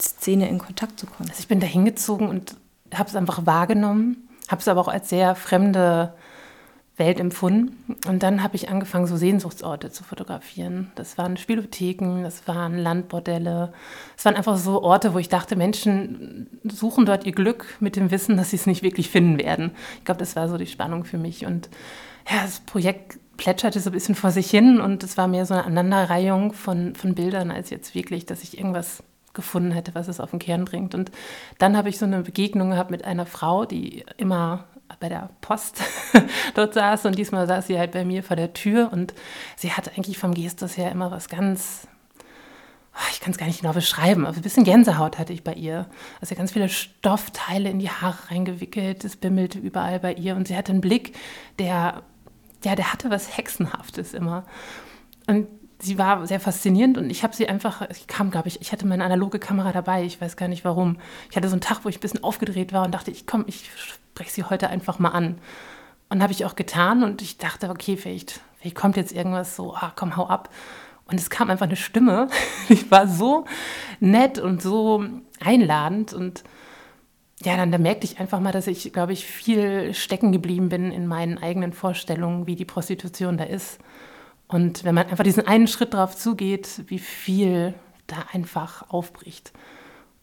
Szene 0.00 0.48
in 0.48 0.58
Kontakt 0.58 0.98
zu 0.98 1.06
kommen? 1.06 1.28
Also 1.28 1.40
ich 1.40 1.48
bin 1.48 1.60
da 1.60 1.66
hingezogen 1.66 2.28
und 2.28 2.56
habe 2.94 3.08
es 3.08 3.16
einfach 3.16 3.46
wahrgenommen, 3.46 4.28
habe 4.48 4.60
es 4.60 4.68
aber 4.68 4.80
auch 4.80 4.88
als 4.88 5.08
sehr 5.08 5.34
fremde 5.34 6.12
Welt 7.00 7.18
empfunden. 7.18 7.96
Und 8.06 8.22
dann 8.22 8.44
habe 8.44 8.54
ich 8.54 8.68
angefangen, 8.68 9.08
so 9.08 9.16
Sehnsuchtsorte 9.16 9.90
zu 9.90 10.04
fotografieren. 10.04 10.92
Das 10.94 11.18
waren 11.18 11.36
Spielotheken, 11.36 12.22
das 12.22 12.46
waren 12.46 12.78
Landbordelle. 12.78 13.72
Es 14.16 14.24
waren 14.24 14.36
einfach 14.36 14.56
so 14.58 14.82
Orte, 14.82 15.14
wo 15.14 15.18
ich 15.18 15.28
dachte, 15.28 15.56
Menschen 15.56 16.46
suchen 16.62 17.06
dort 17.06 17.26
ihr 17.26 17.32
Glück 17.32 17.64
mit 17.80 17.96
dem 17.96 18.12
Wissen, 18.12 18.36
dass 18.36 18.50
sie 18.50 18.56
es 18.56 18.66
nicht 18.66 18.82
wirklich 18.82 19.10
finden 19.10 19.38
werden. 19.38 19.72
Ich 19.98 20.04
glaube, 20.04 20.20
das 20.20 20.36
war 20.36 20.48
so 20.48 20.58
die 20.58 20.66
Spannung 20.66 21.04
für 21.04 21.18
mich. 21.18 21.46
Und 21.46 21.70
ja, 22.30 22.42
das 22.42 22.60
Projekt 22.60 23.18
plätscherte 23.36 23.80
so 23.80 23.90
ein 23.90 23.94
bisschen 23.94 24.14
vor 24.14 24.30
sich 24.30 24.50
hin 24.50 24.80
und 24.80 25.02
es 25.02 25.16
war 25.16 25.26
mehr 25.26 25.46
so 25.46 25.54
eine 25.54 25.64
Aneinanderreihung 25.64 26.52
von, 26.52 26.94
von 26.94 27.14
Bildern, 27.14 27.50
als 27.50 27.70
jetzt 27.70 27.94
wirklich, 27.94 28.26
dass 28.26 28.42
ich 28.42 28.58
irgendwas 28.58 29.02
gefunden 29.32 29.72
hätte, 29.72 29.94
was 29.94 30.08
es 30.08 30.20
auf 30.20 30.30
den 30.30 30.38
Kern 30.38 30.64
bringt. 30.64 30.94
Und 30.94 31.10
dann 31.58 31.76
habe 31.76 31.88
ich 31.88 31.98
so 31.98 32.04
eine 32.04 32.22
Begegnung 32.22 32.70
gehabt 32.70 32.90
mit 32.90 33.04
einer 33.04 33.26
Frau, 33.26 33.64
die 33.64 34.04
immer 34.16 34.66
bei 34.98 35.08
der 35.08 35.30
Post 35.40 35.82
dort 36.54 36.74
saß 36.74 37.06
und 37.06 37.16
diesmal 37.16 37.46
saß 37.46 37.68
sie 37.68 37.78
halt 37.78 37.92
bei 37.92 38.04
mir 38.04 38.22
vor 38.22 38.36
der 38.36 38.52
Tür 38.52 38.90
und 38.92 39.14
sie 39.56 39.72
hatte 39.72 39.92
eigentlich 39.96 40.18
vom 40.18 40.34
Gestus 40.34 40.76
her 40.76 40.90
immer 40.90 41.10
was 41.10 41.28
ganz, 41.28 41.86
ah, 42.92 43.06
ich 43.12 43.20
kann 43.20 43.30
es 43.30 43.38
gar 43.38 43.46
nicht 43.46 43.60
genau 43.60 43.72
beschreiben, 43.72 44.26
aber 44.26 44.36
ein 44.36 44.42
bisschen 44.42 44.64
Gänsehaut 44.64 45.18
hatte 45.18 45.32
ich 45.32 45.44
bei 45.44 45.54
ihr. 45.54 45.86
Also 46.20 46.34
ganz 46.34 46.52
viele 46.52 46.68
Stoffteile 46.68 47.70
in 47.70 47.78
die 47.78 47.88
Haare 47.88 48.30
reingewickelt, 48.30 49.04
es 49.04 49.16
bimmelte 49.16 49.58
überall 49.58 50.00
bei 50.00 50.12
ihr 50.12 50.34
und 50.34 50.48
sie 50.48 50.56
hatte 50.56 50.72
einen 50.72 50.80
Blick, 50.80 51.16
der, 51.58 52.02
ja, 52.64 52.74
der 52.74 52.92
hatte 52.92 53.10
was 53.10 53.36
Hexenhaftes 53.36 54.14
immer. 54.14 54.44
Und 55.26 55.46
sie 55.82 55.98
war 55.98 56.26
sehr 56.26 56.40
faszinierend 56.40 56.98
und 56.98 57.10
ich 57.10 57.22
habe 57.22 57.34
sie 57.34 57.48
einfach, 57.48 57.88
ich 57.90 58.06
kam, 58.06 58.30
glaube 58.30 58.48
ich, 58.48 58.60
ich 58.60 58.72
hatte 58.72 58.86
meine 58.86 59.04
analoge 59.04 59.38
Kamera 59.38 59.72
dabei, 59.72 60.04
ich 60.04 60.20
weiß 60.20 60.36
gar 60.36 60.48
nicht 60.48 60.64
warum. 60.64 60.98
Ich 61.30 61.36
hatte 61.36 61.48
so 61.48 61.54
einen 61.54 61.62
Tag, 61.62 61.84
wo 61.84 61.88
ich 61.88 61.96
ein 61.96 62.00
bisschen 62.00 62.22
aufgedreht 62.22 62.72
war 62.72 62.84
und 62.84 62.92
dachte, 62.92 63.10
ich 63.10 63.26
komm, 63.26 63.44
ich 63.46 63.70
spreche 63.76 64.30
sie 64.30 64.44
heute 64.44 64.68
einfach 64.68 64.98
mal 64.98 65.10
an. 65.10 65.38
Und 66.08 66.22
habe 66.22 66.32
ich 66.32 66.44
auch 66.44 66.56
getan 66.56 67.04
und 67.04 67.22
ich 67.22 67.38
dachte, 67.38 67.70
okay, 67.70 67.96
vielleicht, 67.96 68.40
vielleicht 68.58 68.76
kommt 68.76 68.96
jetzt 68.96 69.12
irgendwas 69.12 69.56
so, 69.56 69.74
ah, 69.74 69.92
komm, 69.94 70.16
hau 70.16 70.26
ab. 70.26 70.50
Und 71.06 71.18
es 71.18 71.30
kam 71.30 71.50
einfach 71.50 71.66
eine 71.66 71.76
Stimme, 71.76 72.28
die 72.68 72.90
war 72.90 73.06
so 73.06 73.44
nett 74.00 74.38
und 74.38 74.60
so 74.60 75.04
einladend 75.40 76.12
und 76.12 76.44
ja, 77.42 77.56
dann 77.56 77.72
da 77.72 77.78
merkte 77.78 78.06
ich 78.06 78.20
einfach 78.20 78.40
mal, 78.40 78.52
dass 78.52 78.66
ich, 78.66 78.92
glaube 78.92 79.12
ich, 79.12 79.24
viel 79.24 79.94
stecken 79.94 80.30
geblieben 80.30 80.68
bin 80.68 80.92
in 80.92 81.06
meinen 81.06 81.38
eigenen 81.38 81.72
Vorstellungen, 81.72 82.46
wie 82.46 82.56
die 82.56 82.66
Prostitution 82.66 83.38
da 83.38 83.44
ist. 83.44 83.78
Und 84.46 84.84
wenn 84.84 84.94
man 84.94 85.08
einfach 85.08 85.24
diesen 85.24 85.46
einen 85.46 85.66
Schritt 85.66 85.94
drauf 85.94 86.16
zugeht, 86.16 86.82
wie 86.88 86.98
viel 86.98 87.74
da 88.06 88.16
einfach 88.32 88.90
aufbricht. 88.90 89.52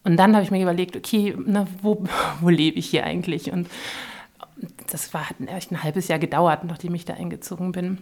Und 0.04 0.18
dann 0.18 0.36
habe 0.36 0.44
ich 0.44 0.52
mir 0.52 0.62
überlegt, 0.62 0.96
okay, 0.96 1.36
na, 1.46 1.68
wo, 1.82 2.06
wo 2.42 2.50
lebe 2.50 2.78
ich 2.78 2.90
hier 2.90 3.04
eigentlich? 3.04 3.52
Und 3.52 3.68
das 4.88 5.14
war, 5.14 5.30
hat 5.30 5.38
echt 5.48 5.72
ein 5.72 5.84
halbes 5.84 6.08
Jahr 6.08 6.20
gedauert, 6.20 6.66
nachdem 6.66 6.94
ich 6.94 7.06
da 7.06 7.14
eingezogen 7.14 7.72
bin. 7.72 8.00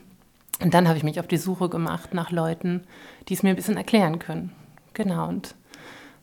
Und 0.62 0.74
dann 0.74 0.88
habe 0.88 0.98
ich 0.98 1.04
mich 1.04 1.20
auf 1.20 1.28
die 1.28 1.38
Suche 1.38 1.70
gemacht 1.70 2.14
nach 2.14 2.32
Leuten, 2.32 2.84
die 3.28 3.34
es 3.34 3.44
mir 3.44 3.50
ein 3.50 3.56
bisschen 3.56 3.78
erklären 3.78 4.20
können. 4.20 4.52
Genau, 4.94 5.28
und 5.28 5.56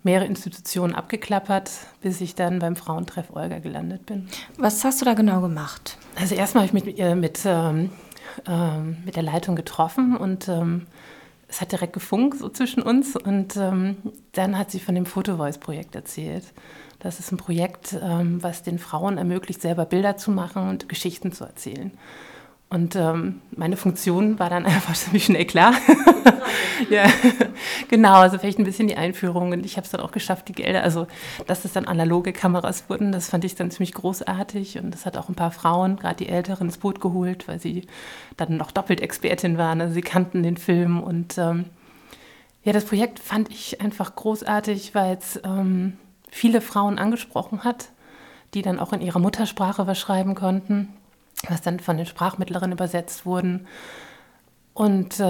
mehrere 0.03 0.27
Institutionen 0.27 0.95
abgeklappert, 0.95 1.71
bis 2.01 2.21
ich 2.21 2.35
dann 2.35 2.59
beim 2.59 2.77
Frauentreff 2.77 3.31
Olga 3.33 3.59
gelandet 3.59 4.07
bin. 4.07 4.29
Was 4.59 4.85
hast 4.85 5.01
du 5.01 5.05
da 5.05 5.15
genau 5.15 5.41
gemacht? 5.41 5.97
Also 6.17 6.35
erstmal 6.35 6.67
habe 6.67 6.79
ich 6.79 6.85
mich 6.85 6.97
mit, 6.97 7.17
mit 7.17 7.41
ähm, 7.45 7.91
ähm, 8.47 8.97
mit 9.05 9.17
der 9.17 9.23
Leitung 9.23 9.57
getroffen 9.57 10.17
und 10.17 10.49
ähm, 10.49 10.87
es 11.49 11.61
hat 11.61 11.73
direkt 11.73 11.93
gefunkt 11.93 12.39
so 12.39 12.49
zwischen 12.49 12.83
uns 12.83 13.15
und 13.15 13.57
ähm, 13.57 13.97
dann 14.33 14.57
hat 14.57 14.71
sie 14.71 14.81
von 14.81 14.95
dem 14.95 15.07
Photovoice-Projekt 15.07 15.95
erzählt. 15.95 16.45
Das 16.99 17.21
ist 17.21 17.31
ein 17.31 17.37
Projekt, 17.37 17.97
ähm, 18.01 18.43
was 18.43 18.63
den 18.63 18.79
Frauen 18.79 19.19
ermöglicht, 19.19 19.61
selber 19.61 19.85
Bilder 19.85 20.17
zu 20.17 20.31
machen 20.31 20.69
und 20.69 20.89
Geschichten 20.89 21.33
zu 21.33 21.45
erzählen. 21.45 21.93
Und 22.73 22.97
ähm, 22.97 23.43
meine 23.55 23.77
Funktion 23.77 24.39
war 24.39 24.49
dann 24.49 24.65
einfach 24.67 24.95
ziemlich 24.95 25.27
schnell 25.27 25.45
klar. 25.45 25.75
ja, 26.91 27.05
genau, 27.89 28.15
also 28.15 28.39
vielleicht 28.39 28.59
ein 28.59 28.65
bisschen 28.65 28.89
die 28.89 28.97
Einführung. 28.97 29.53
Und 29.53 29.67
ich 29.67 29.77
habe 29.77 29.85
es 29.85 29.91
dann 29.91 30.01
auch 30.01 30.11
geschafft, 30.11 30.49
die 30.49 30.55
Gelder, 30.55 30.83
also 30.83 31.07
dass 31.47 31.67
es 31.67 31.75
dann 31.75 31.85
analoge 31.85 32.33
Kameras 32.33 32.89
wurden, 32.89 33.13
das 33.13 33.29
fand 33.29 33.45
ich 33.45 33.57
dann 33.57 33.71
ziemlich 33.71 33.93
großartig. 33.93 34.79
Und 34.79 34.93
das 34.93 35.05
hat 35.05 35.19
auch 35.19 35.29
ein 35.29 35.35
paar 35.35 35.51
Frauen, 35.51 35.97
gerade 35.97 36.25
die 36.25 36.31
Älteren, 36.31 36.69
ins 36.69 36.79
Boot 36.79 37.03
geholt, 37.03 37.47
weil 37.47 37.61
sie 37.61 37.87
dann 38.39 38.57
noch 38.57 38.71
doppelt 38.71 39.03
Expertin 39.03 39.59
waren. 39.59 39.83
Also 39.83 39.93
sie 39.93 40.01
kannten 40.01 40.43
den 40.43 40.57
Film. 40.57 41.03
Und 41.03 41.37
ähm, 41.37 41.67
ja, 42.65 42.73
das 42.73 42.87
Projekt 42.87 43.19
fand 43.19 43.51
ich 43.51 43.83
einfach 43.83 44.17
großartig, 44.17 44.95
weil 44.95 45.19
es 45.19 45.39
ähm, 45.45 45.99
viele 46.31 46.63
Frauen 46.63 46.99
angesprochen 46.99 47.65
hat, 47.65 47.91
die 48.55 48.63
dann 48.63 48.79
auch 48.79 48.95
in 48.95 49.03
ihrer 49.03 49.19
Muttersprache 49.19 49.87
was 49.87 50.01
schreiben 50.01 50.35
konnten 50.35 50.89
was 51.49 51.63
dann 51.63 51.81
von 51.81 51.97
den 51.97 52.07
Sprachmittlerinnen 52.07 52.77
übersetzt 52.77 53.27
wurden. 53.27 53.67
Und 54.75 55.21
äh, 55.21 55.25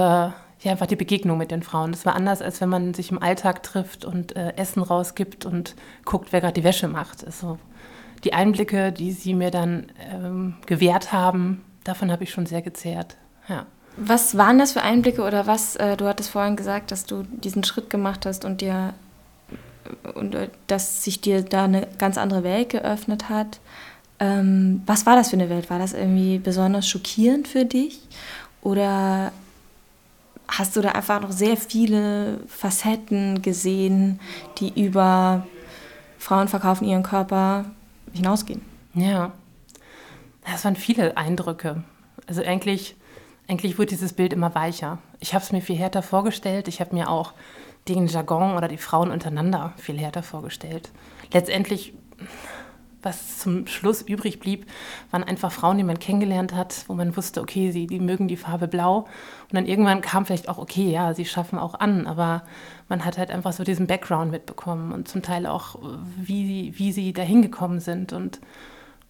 ja, 0.62 0.70
einfach 0.70 0.86
die 0.86 0.96
Begegnung 0.96 1.38
mit 1.38 1.50
den 1.50 1.62
Frauen. 1.62 1.92
Das 1.92 2.06
war 2.06 2.14
anders, 2.14 2.40
als 2.40 2.60
wenn 2.60 2.68
man 2.68 2.94
sich 2.94 3.10
im 3.10 3.20
Alltag 3.20 3.62
trifft 3.62 4.04
und 4.04 4.36
äh, 4.36 4.54
Essen 4.56 4.82
rausgibt 4.82 5.44
und 5.44 5.74
guckt, 6.04 6.32
wer 6.32 6.40
gerade 6.40 6.54
die 6.54 6.64
Wäsche 6.64 6.88
macht. 6.88 7.24
Also 7.24 7.58
die 8.24 8.32
Einblicke, 8.32 8.92
die 8.92 9.12
sie 9.12 9.34
mir 9.34 9.50
dann 9.50 9.86
ähm, 10.12 10.54
gewährt 10.66 11.12
haben, 11.12 11.64
davon 11.82 12.12
habe 12.12 12.24
ich 12.24 12.30
schon 12.30 12.46
sehr 12.46 12.62
gezehrt. 12.62 13.16
Ja. 13.48 13.66
Was 13.96 14.38
waren 14.38 14.58
das 14.58 14.72
für 14.72 14.82
Einblicke 14.82 15.22
oder 15.22 15.46
was? 15.46 15.76
Äh, 15.76 15.96
du 15.96 16.06
hattest 16.06 16.30
vorhin 16.30 16.56
gesagt, 16.56 16.92
dass 16.92 17.04
du 17.04 17.24
diesen 17.24 17.64
Schritt 17.64 17.90
gemacht 17.90 18.24
hast 18.24 18.44
und 18.44 18.60
dir 18.60 18.94
und 20.14 20.34
äh, 20.34 20.48
dass 20.66 21.02
sich 21.02 21.20
dir 21.20 21.42
da 21.42 21.64
eine 21.64 21.88
ganz 21.98 22.16
andere 22.16 22.44
Welt 22.44 22.70
geöffnet 22.70 23.28
hat. 23.28 23.60
Ähm, 24.22 24.82
was 24.86 25.04
war 25.04 25.16
das 25.16 25.30
für 25.30 25.36
eine 25.36 25.50
Welt? 25.50 25.68
War 25.68 25.80
das 25.80 25.94
irgendwie 25.94 26.38
besonders 26.38 26.88
schockierend 26.88 27.48
für 27.48 27.64
dich? 27.64 28.00
Oder 28.62 29.32
hast 30.46 30.76
du 30.76 30.80
da 30.80 30.90
einfach 30.90 31.20
noch 31.20 31.32
sehr 31.32 31.56
viele 31.56 32.38
Facetten 32.46 33.42
gesehen, 33.42 34.20
die 34.58 34.80
über 34.80 35.44
Frauen 36.18 36.46
verkaufen 36.46 36.86
ihren 36.86 37.02
Körper 37.02 37.64
hinausgehen? 38.12 38.62
Ja, 38.94 39.32
das 40.48 40.64
waren 40.64 40.76
viele 40.76 41.16
Eindrücke. 41.16 41.82
Also 42.28 42.44
eigentlich, 42.44 42.94
eigentlich 43.48 43.76
wurde 43.76 43.88
dieses 43.88 44.12
Bild 44.12 44.32
immer 44.32 44.54
weicher. 44.54 44.98
Ich 45.18 45.34
habe 45.34 45.42
es 45.42 45.50
mir 45.50 45.62
viel 45.62 45.76
härter 45.76 46.02
vorgestellt. 46.02 46.68
Ich 46.68 46.80
habe 46.80 46.94
mir 46.94 47.10
auch 47.10 47.32
den 47.88 48.06
Jargon 48.06 48.56
oder 48.56 48.68
die 48.68 48.78
Frauen 48.78 49.10
untereinander 49.10 49.72
viel 49.78 49.98
härter 49.98 50.22
vorgestellt. 50.22 50.90
Letztendlich 51.32 51.92
was 53.02 53.38
zum 53.38 53.66
Schluss 53.66 54.02
übrig 54.02 54.38
blieb, 54.38 54.66
waren 55.10 55.24
einfach 55.24 55.52
Frauen, 55.52 55.78
die 55.78 55.84
man 55.84 55.98
kennengelernt 55.98 56.54
hat, 56.54 56.84
wo 56.88 56.94
man 56.94 57.16
wusste, 57.16 57.40
okay, 57.40 57.70
sie 57.72 57.86
die 57.86 58.00
mögen 58.00 58.28
die 58.28 58.36
Farbe 58.36 58.68
blau. 58.68 58.98
Und 58.98 59.54
dann 59.54 59.66
irgendwann 59.66 60.00
kam 60.00 60.26
vielleicht 60.26 60.48
auch, 60.48 60.58
okay, 60.58 60.90
ja, 60.90 61.14
sie 61.14 61.24
schaffen 61.24 61.58
auch 61.58 61.74
an, 61.74 62.06
aber 62.06 62.42
man 62.88 63.04
hat 63.04 63.18
halt 63.18 63.30
einfach 63.30 63.52
so 63.52 63.64
diesen 63.64 63.86
Background 63.86 64.30
mitbekommen 64.30 64.92
und 64.92 65.08
zum 65.08 65.22
Teil 65.22 65.46
auch, 65.46 65.78
wie, 66.16 66.78
wie 66.78 66.92
sie 66.92 67.12
da 67.12 67.22
hingekommen 67.22 67.80
sind 67.80 68.12
und, 68.12 68.40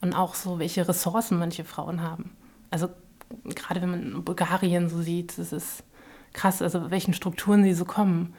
und 0.00 0.14
auch 0.14 0.34
so, 0.34 0.58
welche 0.58 0.88
Ressourcen 0.88 1.38
manche 1.38 1.64
Frauen 1.64 2.02
haben. 2.02 2.30
Also 2.70 2.88
gerade 3.44 3.82
wenn 3.82 3.90
man 3.90 4.25
Bulgarien 4.25 4.88
so 4.88 5.00
sieht, 5.00 5.38
das 5.38 5.52
ist 5.52 5.84
krass, 6.32 6.62
also 6.62 6.90
welchen 6.90 7.14
Strukturen 7.14 7.62
sie 7.62 7.75
so 7.75 7.84
kommen 7.84 8.34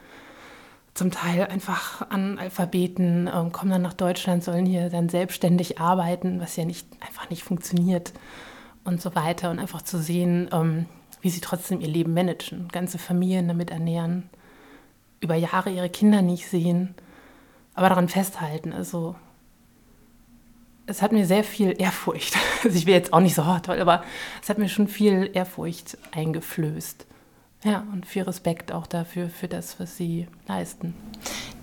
zum 0.93 1.09
Teil 1.11 1.47
einfach 1.47 2.09
Analphabeten, 2.09 3.27
äh, 3.27 3.49
kommen 3.51 3.71
dann 3.71 3.81
nach 3.81 3.93
Deutschland, 3.93 4.43
sollen 4.43 4.65
hier 4.65 4.89
dann 4.89 5.09
selbstständig 5.09 5.79
arbeiten, 5.79 6.39
was 6.39 6.55
ja 6.55 6.65
nicht, 6.65 6.87
einfach 6.99 7.29
nicht 7.29 7.43
funktioniert 7.43 8.13
und 8.83 9.01
so 9.01 9.15
weiter. 9.15 9.49
Und 9.49 9.59
einfach 9.59 9.81
zu 9.81 9.97
sehen, 9.97 10.49
ähm, 10.51 10.85
wie 11.21 11.29
sie 11.29 11.41
trotzdem 11.41 11.81
ihr 11.81 11.87
Leben 11.87 12.13
managen, 12.13 12.67
ganze 12.67 12.99
Familien 12.99 13.47
damit 13.47 13.71
ernähren, 13.71 14.29
über 15.19 15.35
Jahre 15.35 15.71
ihre 15.71 15.89
Kinder 15.89 16.21
nicht 16.21 16.47
sehen, 16.47 16.93
aber 17.73 17.89
daran 17.89 18.09
festhalten. 18.09 18.71
Also 18.73 19.15
es 20.85 21.01
hat 21.01 21.11
mir 21.11 21.25
sehr 21.25 21.43
viel 21.43 21.81
Ehrfurcht, 21.81 22.35
also 22.63 22.77
ich 22.77 22.85
will 22.85 22.93
jetzt 22.93 23.13
auch 23.13 23.21
nicht 23.21 23.35
so 23.35 23.43
toll, 23.63 23.79
aber 23.79 24.03
es 24.41 24.49
hat 24.49 24.59
mir 24.59 24.69
schon 24.69 24.87
viel 24.87 25.31
Ehrfurcht 25.33 25.97
eingeflößt. 26.11 27.07
Ja, 27.63 27.85
und 27.93 28.05
viel 28.05 28.23
Respekt 28.23 28.71
auch 28.71 28.87
dafür, 28.87 29.29
für 29.29 29.47
das, 29.47 29.79
was 29.79 29.95
sie 29.95 30.27
leisten. 30.47 30.93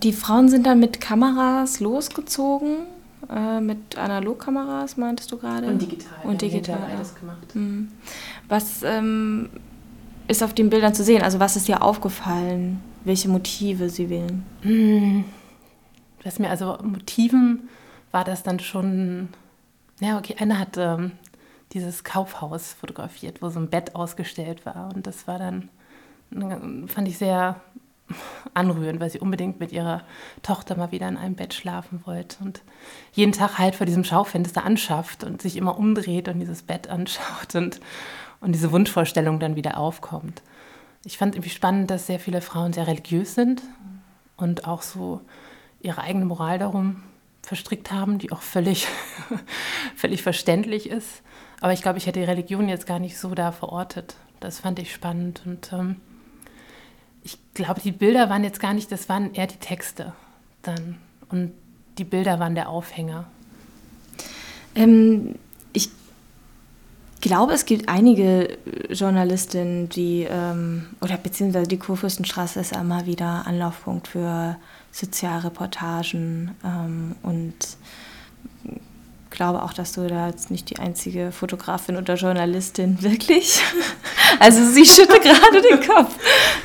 Die 0.02 0.12
Frauen 0.12 0.48
sind 0.48 0.66
dann 0.66 0.80
mit 0.80 1.00
Kameras 1.00 1.80
losgezogen, 1.80 2.86
äh, 3.28 3.60
mit 3.60 3.98
Analogkameras, 3.98 4.96
meintest 4.96 5.30
du 5.30 5.38
gerade? 5.38 5.66
Und 5.66 5.82
digital. 5.82 6.18
Und 6.24 6.40
digital. 6.40 6.78
Ja. 6.88 6.96
Alles 6.96 7.14
gemacht. 7.14 7.54
Mhm. 7.54 7.90
Was 8.48 8.82
ähm, 8.82 9.50
ist 10.26 10.42
auf 10.42 10.54
den 10.54 10.70
Bildern 10.70 10.94
zu 10.94 11.04
sehen? 11.04 11.22
Also, 11.22 11.38
was 11.38 11.56
ist 11.56 11.68
dir 11.68 11.82
aufgefallen? 11.82 12.80
Welche 13.04 13.28
Motive 13.28 13.90
sie 13.90 14.08
wählen? 14.08 14.44
Mhm. 14.62 15.24
Was 16.22 16.38
mir 16.38 16.50
also 16.50 16.78
Motiven 16.82 17.68
war 18.10 18.24
das 18.24 18.42
dann 18.42 18.60
schon, 18.60 19.28
ja, 20.00 20.18
okay, 20.18 20.36
einer 20.38 20.58
hat 20.58 20.76
ähm, 20.76 21.12
dieses 21.72 22.04
Kaufhaus 22.04 22.72
fotografiert, 22.72 23.40
wo 23.42 23.48
so 23.48 23.60
ein 23.60 23.70
Bett 23.70 23.94
ausgestellt 23.94 24.66
war. 24.66 24.92
Und 24.94 25.06
das 25.06 25.26
war 25.26 25.38
dann, 25.38 25.68
fand 26.86 27.08
ich 27.08 27.18
sehr 27.18 27.60
anrührend, 28.54 29.00
weil 29.00 29.10
sie 29.10 29.20
unbedingt 29.20 29.60
mit 29.60 29.72
ihrer 29.72 30.02
Tochter 30.42 30.76
mal 30.76 30.90
wieder 30.92 31.08
in 31.08 31.16
einem 31.16 31.36
Bett 31.36 31.54
schlafen 31.54 32.02
wollte 32.04 32.42
und 32.42 32.62
jeden 33.12 33.32
Tag 33.32 33.58
halt 33.58 33.74
vor 33.74 33.86
diesem 33.86 34.04
Schaufenster 34.04 34.64
anschafft 34.64 35.24
und 35.24 35.40
sich 35.42 35.56
immer 35.56 35.78
umdreht 35.78 36.28
und 36.28 36.40
dieses 36.40 36.62
Bett 36.62 36.88
anschaut 36.88 37.54
und, 37.54 37.80
und 38.40 38.52
diese 38.52 38.72
Wunschvorstellung 38.72 39.38
dann 39.38 39.56
wieder 39.56 39.78
aufkommt. 39.78 40.42
Ich 41.04 41.18
fand 41.18 41.34
irgendwie 41.34 41.50
spannend, 41.50 41.90
dass 41.90 42.06
sehr 42.06 42.20
viele 42.20 42.40
Frauen 42.40 42.72
sehr 42.72 42.86
religiös 42.86 43.34
sind 43.34 43.62
und 44.36 44.66
auch 44.66 44.82
so 44.82 45.20
ihre 45.80 46.02
eigene 46.02 46.26
Moral 46.26 46.58
darum 46.58 47.02
verstrickt 47.42 47.90
haben, 47.90 48.18
die 48.18 48.32
auch 48.32 48.42
völlig, 48.42 48.86
völlig 49.96 50.22
verständlich 50.22 50.90
ist. 50.90 51.22
Aber 51.60 51.72
ich 51.72 51.82
glaube, 51.82 51.98
ich 51.98 52.06
hätte 52.06 52.20
die 52.20 52.26
Religion 52.26 52.68
jetzt 52.68 52.86
gar 52.86 52.98
nicht 52.98 53.18
so 53.18 53.34
da 53.34 53.52
verortet. 53.52 54.16
Das 54.40 54.60
fand 54.60 54.78
ich 54.78 54.92
spannend. 54.92 55.42
Und 55.46 55.72
ähm, 55.72 55.96
ich 57.22 57.38
glaube, 57.54 57.80
die 57.80 57.92
Bilder 57.92 58.30
waren 58.30 58.44
jetzt 58.44 58.60
gar 58.60 58.74
nicht, 58.74 58.90
das 58.90 59.08
waren 59.08 59.34
eher 59.34 59.46
die 59.46 59.56
Texte 59.56 60.12
dann. 60.62 60.96
Und 61.28 61.52
die 61.98 62.04
Bilder 62.04 62.38
waren 62.40 62.54
der 62.54 62.68
Aufhänger. 62.68 63.26
Ähm, 64.74 65.36
ich 65.72 65.90
glaube, 67.20 67.52
es 67.52 67.66
gibt 67.66 67.88
einige 67.88 68.58
Journalistinnen, 68.88 69.88
die, 69.88 70.26
ähm, 70.28 70.86
oder 71.00 71.16
beziehungsweise 71.16 71.68
die 71.68 71.78
Kurfürstenstraße 71.78 72.60
ist 72.60 72.74
immer 72.74 73.06
wieder 73.06 73.46
Anlaufpunkt 73.46 74.08
für 74.08 74.56
Sozialreportagen 74.92 76.52
ähm, 76.64 77.16
und 77.22 77.54
glaube 79.40 79.62
auch, 79.62 79.72
dass 79.72 79.92
du 79.92 80.06
da 80.06 80.26
jetzt 80.26 80.50
nicht 80.50 80.68
die 80.68 80.78
einzige 80.78 81.32
Fotografin 81.32 81.96
oder 81.96 82.16
Journalistin 82.16 83.02
wirklich. 83.02 83.62
Also 84.38 84.62
sie 84.66 84.84
schüttelt 84.84 85.22
gerade 85.22 85.62
den 85.62 85.80
Kopf. 85.88 86.14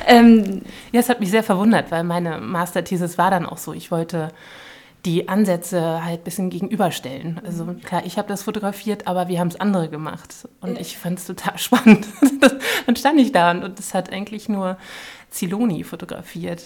Ähm, 0.06 0.60
ja, 0.92 1.00
es 1.00 1.08
hat 1.08 1.20
mich 1.20 1.30
sehr 1.30 1.42
verwundert, 1.42 1.90
weil 1.90 2.04
meine 2.04 2.38
Masterthesis 2.38 3.16
war 3.16 3.30
dann 3.30 3.46
auch 3.46 3.56
so. 3.56 3.72
Ich 3.72 3.90
wollte 3.90 4.30
die 5.06 5.26
Ansätze 5.26 6.04
halt 6.04 6.20
ein 6.20 6.24
bisschen 6.24 6.50
gegenüberstellen. 6.50 7.40
Also 7.46 7.64
klar, 7.82 8.04
ich 8.04 8.18
habe 8.18 8.28
das 8.28 8.42
fotografiert, 8.42 9.06
aber 9.06 9.28
wir 9.28 9.40
haben 9.40 9.48
es 9.48 9.58
andere 9.58 9.88
gemacht. 9.88 10.34
Und 10.60 10.78
ich 10.78 10.98
fand 10.98 11.18
es 11.18 11.24
total 11.24 11.56
spannend. 11.58 12.06
dann 12.84 12.96
stand 12.96 13.18
ich 13.18 13.32
da 13.32 13.52
und 13.52 13.78
es 13.78 13.94
hat 13.94 14.12
eigentlich 14.12 14.50
nur 14.50 14.76
Ziloni 15.30 15.82
fotografiert. 15.82 16.62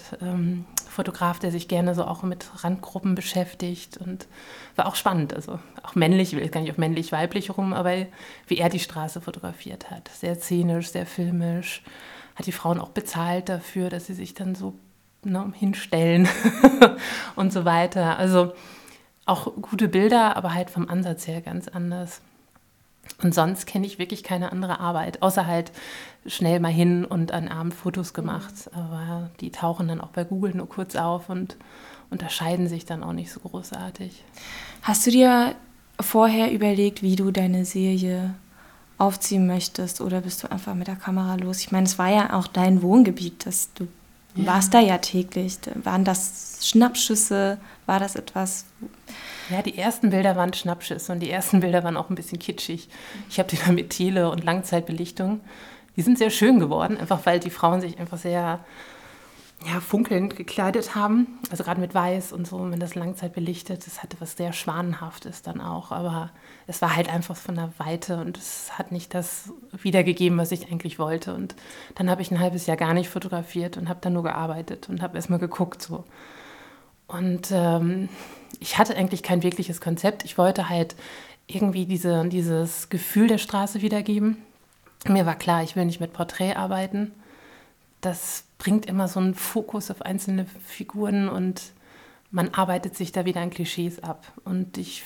Fotograf, 0.91 1.39
der 1.39 1.51
sich 1.51 1.69
gerne 1.69 1.95
so 1.95 2.05
auch 2.05 2.23
mit 2.23 2.47
Randgruppen 2.65 3.15
beschäftigt 3.15 3.97
und 3.97 4.27
war 4.77 4.87
auch 4.87 4.97
spannend. 4.97 5.35
Also 5.35 5.59
auch 5.83 5.95
männlich, 5.95 6.33
ich 6.33 6.39
will 6.39 6.49
gar 6.49 6.61
nicht 6.61 6.71
auf 6.71 6.79
männlich-weiblich 6.79 7.57
rum, 7.57 7.73
aber 7.73 8.07
wie 8.47 8.59
er 8.59 8.69
die 8.69 8.81
Straße 8.81 9.21
fotografiert 9.21 9.91
hat. 9.91 10.09
Sehr 10.09 10.35
szenisch, 10.35 10.91
sehr 10.91 11.07
filmisch. 11.07 11.83
Hat 12.35 12.47
die 12.47 12.53
Frauen 12.53 12.81
auch 12.81 12.91
bezahlt 12.91 13.49
dafür, 13.49 13.91
dass 13.91 14.07
sie 14.07 14.15
sich 14.15 14.35
dann 14.35 14.55
so 14.55 14.75
ne, 15.25 15.53
hinstellen 15.55 16.29
und 17.37 17.53
so 17.53 17.65
weiter. 17.65 18.19
Also 18.19 18.53
auch 19.27 19.55
gute 19.61 19.89
Bilder, 19.89 20.37
aber 20.37 20.55
halt 20.55 20.71
vom 20.71 20.89
Ansatz 20.89 21.27
her 21.27 21.41
ganz 21.41 21.69
anders. 21.69 22.21
Und 23.23 23.35
sonst 23.35 23.67
kenne 23.67 23.87
ich 23.87 23.99
wirklich 23.99 24.23
keine 24.23 24.53
andere 24.53 24.81
Arbeit, 24.81 25.23
außer 25.23 25.47
halt 25.47 25.73
schnell 26.27 26.61
mal 26.61 26.73
hin 26.73 27.05
und 27.05 27.33
an 27.33 27.49
Abend 27.49 27.75
Fotos 27.75 28.15
gemacht. 28.15 28.55
Aber 28.73 29.31
die 29.41 29.51
tauchen 29.51 29.89
dann 29.89 30.01
auch 30.01 30.09
bei 30.09 30.25
Google 30.25 30.55
nur 30.55 30.69
kurz 30.69 30.97
auf 30.97 31.29
und 31.29 31.57
unterscheiden 32.11 32.69
sich 32.69 32.87
dann 32.87 33.03
auch 33.03 33.13
nicht 33.13 33.33
so 33.33 33.41
großartig. 33.41 34.25
Hast 34.83 35.07
du 35.07 35.11
dir 35.11 35.55
vorher 36.01 36.51
überlegt, 36.53 37.03
wie 37.03 37.17
du 37.17 37.31
deine 37.31 37.65
Serie 37.65 38.35
aufziehen 38.99 39.47
möchtest 39.47 40.01
oder 40.01 40.21
bist 40.21 40.43
du 40.43 40.51
einfach 40.51 40.75
mit 40.75 40.87
der 40.87 40.97
Kamera 40.97 41.37
los? 41.37 41.61
Ich 41.61 41.73
meine, 41.73 41.87
es 41.87 41.99
war 41.99 42.11
ja 42.11 42.35
auch 42.35 42.47
dein 42.47 42.83
Wohngebiet, 42.83 43.47
dass 43.47 43.73
du 43.75 43.87
ja. 44.35 44.47
warst 44.47 44.75
da 44.75 44.81
ja 44.81 44.99
täglich. 44.99 45.59
Waren 45.83 46.05
das 46.05 46.59
Schnappschüsse? 46.63 47.59
War 47.87 47.99
das 47.99 48.17
etwas? 48.17 48.67
Ja, 49.51 49.63
die 49.63 49.77
ersten 49.77 50.11
Bilder 50.11 50.37
waren 50.37 50.53
Schnappschüsse 50.53 51.13
und 51.13 51.21
die 51.21 51.31
ersten 51.31 51.61
Bilder 51.61 51.83
waren 51.83 51.97
auch 51.97 52.09
ein 52.09 52.15
bisschen 52.15 52.39
kitschig. 52.39 52.89
Ich 53.29 53.39
habe 53.39 53.49
die 53.49 53.57
dann 53.57 53.75
mit 53.75 53.91
Tele 53.91 54.31
und 54.31 54.45
Langzeitbelichtung. 54.45 55.41
Die 55.97 56.03
sind 56.03 56.19
sehr 56.19 56.31
schön 56.31 56.61
geworden, 56.61 56.97
einfach 56.99 57.27
weil 57.27 57.41
die 57.41 57.51
Frauen 57.51 57.81
sich 57.81 57.99
einfach 57.99 58.19
sehr 58.19 58.61
ja, 59.67 59.81
funkelnd 59.81 60.37
gekleidet 60.37 60.95
haben. 60.95 61.39
Also 61.51 61.65
gerade 61.65 61.81
mit 61.81 61.95
Weiß 61.95 62.33
und 62.33 62.47
so, 62.47 62.71
wenn 62.71 62.81
das 62.81 62.95
Langzeit 62.95 63.35
belichtet, 63.35 63.87
das 63.87 64.03
hatte 64.03 64.17
was 64.21 64.37
sehr 64.37 64.53
Schwanenhaftes 64.53 65.43
dann 65.43 65.61
auch. 65.61 65.91
Aber 65.91 66.31
es 66.67 66.81
war 66.81 66.97
halt 66.97 67.13
einfach 67.13 67.37
von 67.37 67.57
der 67.57 67.73
Weite 67.79 68.19
und 68.19 68.39
es 68.39 68.79
hat 68.79 68.93
nicht 68.93 69.13
das 69.13 69.53
wiedergegeben, 69.83 70.39
was 70.39 70.53
ich 70.53 70.71
eigentlich 70.71 70.99
wollte. 70.99 71.35
Und 71.35 71.57
dann 71.97 72.09
habe 72.09 72.23
ich 72.23 72.31
ein 72.31 72.41
halbes 72.41 72.67
Jahr 72.67 72.77
gar 72.77 72.95
nicht 72.95 73.11
fotografiert 73.11 73.77
und 73.77 73.89
habe 73.89 74.01
dann 74.01 74.15
nur 74.15 74.23
gearbeitet 74.23 74.89
und 74.89 75.03
habe 75.03 75.17
erstmal 75.17 75.41
geguckt 75.41 75.83
so. 75.83 76.05
Und 77.11 77.49
ähm, 77.51 78.09
ich 78.61 78.79
hatte 78.79 78.97
eigentlich 78.97 79.23
kein 79.23 79.43
wirkliches 79.43 79.81
Konzept. 79.81 80.25
Ich 80.25 80.39
wollte 80.39 80.69
halt 80.69 80.95
irgendwie 81.49 81.85
diese, 81.85 82.29
dieses 82.29 82.89
Gefühl 82.89 83.27
der 83.27 83.39
Straße 83.39 83.83
wiedergeben. 83.83 84.37
Mir 85.09 85.27
war 85.27 85.35
klar, 85.35 85.63
ich 85.65 85.75
will 85.75 85.87
nicht 85.87 86.01
mit 86.01 86.13
Porträt 86.13 86.55
arbeiten. 86.55 87.13
Das 88.01 88.45
bringt 88.59 88.87
immer 88.87 89.09
so 89.09 89.19
einen 89.19 89.35
Fokus 89.35 89.91
auf 89.91 90.03
einzelne 90.03 90.47
Figuren 90.65 91.29
und 91.29 91.73
man 92.31 92.51
arbeitet 92.55 92.97
sich 92.97 93.11
da 93.11 93.25
wieder 93.25 93.41
an 93.41 93.51
Klischees 93.51 94.03
ab. 94.05 94.33
Und 94.45 94.79
ich 94.79 95.03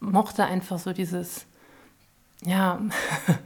mochte 0.00 0.44
einfach 0.44 0.78
so 0.78 0.92
dieses, 0.92 1.46
ja, 2.44 2.80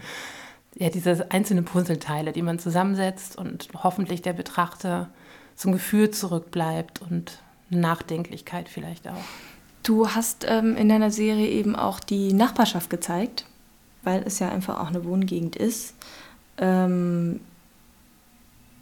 ja, 0.74 0.90
diese 0.90 1.30
einzelnen 1.30 1.64
Puzzleteile, 1.64 2.32
die 2.32 2.42
man 2.42 2.58
zusammensetzt 2.58 3.38
und 3.38 3.68
hoffentlich 3.82 4.22
der 4.22 4.32
Betrachter 4.32 5.10
ein 5.64 5.72
Gefühl 5.72 6.10
zurückbleibt 6.10 7.00
und 7.02 7.38
Nachdenklichkeit 7.80 8.68
vielleicht 8.68 9.08
auch. 9.08 9.24
Du 9.82 10.08
hast 10.08 10.46
ähm, 10.48 10.76
in 10.76 10.88
deiner 10.88 11.10
Serie 11.10 11.48
eben 11.48 11.74
auch 11.74 12.00
die 12.00 12.32
Nachbarschaft 12.32 12.88
gezeigt, 12.90 13.46
weil 14.04 14.22
es 14.24 14.38
ja 14.38 14.48
einfach 14.48 14.80
auch 14.80 14.88
eine 14.88 15.04
Wohngegend 15.04 15.56
ist. 15.56 15.94
Ähm, 16.58 17.40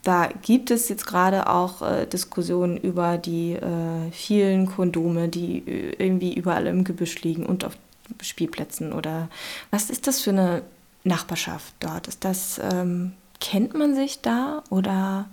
da 0.02 0.28
gibt 0.42 0.70
es 0.70 0.88
jetzt 0.88 1.06
gerade 1.06 1.48
auch 1.48 1.82
äh, 1.82 2.06
Diskussionen 2.06 2.76
über 2.76 3.18
die 3.18 3.52
äh, 3.52 4.10
vielen 4.12 4.66
Kondome, 4.66 5.28
die 5.28 5.58
äh, 5.58 5.94
irgendwie 5.98 6.34
überall 6.34 6.66
im 6.66 6.84
Gebüsch 6.84 7.20
liegen 7.22 7.46
und 7.46 7.64
auf 7.64 7.76
Spielplätzen 8.22 8.92
oder 8.92 9.28
was 9.70 9.88
ist 9.88 10.06
das 10.06 10.20
für 10.20 10.30
eine 10.30 10.62
Nachbarschaft 11.04 11.74
dort? 11.80 12.08
Ist 12.08 12.24
das 12.24 12.60
ähm, 12.72 13.12
kennt 13.40 13.74
man 13.74 13.94
sich 13.94 14.20
da 14.20 14.62
oder 14.70 15.28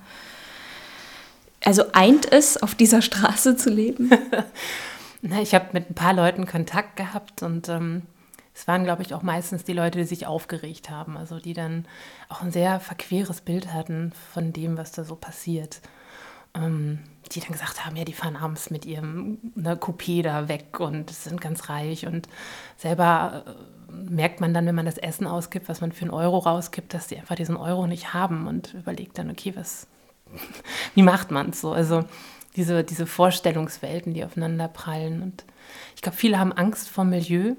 also 1.67 1.83
eint 1.91 2.31
es, 2.31 2.55
auf 2.55 2.75
dieser 2.75 3.01
Straße 3.01 3.57
zu 3.57 3.69
leben? 3.69 4.09
Ich 5.41 5.55
habe 5.55 5.69
mit 5.73 5.89
ein 5.89 5.95
paar 5.95 6.13
Leuten 6.13 6.45
Kontakt 6.45 6.95
gehabt 6.95 7.41
und 7.41 7.69
ähm, 7.69 8.03
es 8.53 8.67
waren, 8.67 8.83
glaube 8.83 9.01
ich, 9.01 9.15
auch 9.15 9.23
meistens 9.23 9.63
die 9.63 9.73
Leute, 9.73 9.97
die 9.97 10.05
sich 10.05 10.27
aufgeregt 10.27 10.91
haben, 10.91 11.17
also 11.17 11.39
die 11.39 11.53
dann 11.53 11.85
auch 12.29 12.43
ein 12.43 12.51
sehr 12.51 12.79
verqueres 12.79 13.41
Bild 13.41 13.73
hatten 13.73 14.13
von 14.31 14.53
dem, 14.53 14.77
was 14.77 14.91
da 14.91 15.03
so 15.03 15.15
passiert. 15.15 15.81
Ähm, 16.53 16.99
die 17.31 17.39
dann 17.39 17.51
gesagt 17.51 17.83
haben, 17.83 17.95
ja, 17.95 18.05
die 18.05 18.13
fahren 18.13 18.35
abends 18.35 18.69
mit 18.69 18.85
ihrem 18.85 19.39
ne, 19.55 19.75
Coupé 19.75 20.21
da 20.21 20.47
weg 20.47 20.79
und 20.79 21.09
sind 21.09 21.41
ganz 21.41 21.67
reich 21.67 22.05
und 22.05 22.29
selber 22.77 23.43
äh, 23.47 23.91
merkt 24.09 24.39
man 24.39 24.53
dann, 24.53 24.67
wenn 24.67 24.75
man 24.75 24.85
das 24.85 24.99
Essen 24.99 25.25
ausgibt, 25.25 25.67
was 25.67 25.81
man 25.81 25.91
für 25.91 26.03
einen 26.03 26.11
Euro 26.11 26.37
rausgibt, 26.37 26.93
dass 26.93 27.07
die 27.07 27.17
einfach 27.17 27.35
diesen 27.35 27.57
Euro 27.57 27.87
nicht 27.87 28.13
haben 28.13 28.45
und 28.45 28.75
überlegt 28.75 29.17
dann, 29.17 29.31
okay, 29.31 29.53
was, 29.55 29.87
wie 30.95 31.03
macht 31.03 31.31
man 31.31 31.49
es 31.49 31.61
so? 31.61 31.71
Also 31.71 32.03
diese, 32.55 32.83
diese 32.83 33.05
Vorstellungswelten, 33.05 34.13
die 34.13 34.23
aufeinander 34.23 34.67
prallen 34.67 35.21
und 35.21 35.45
ich 35.95 36.01
glaube, 36.01 36.17
viele 36.17 36.39
haben 36.39 36.53
Angst 36.53 36.89
vor 36.89 37.03
Milieu 37.03 37.55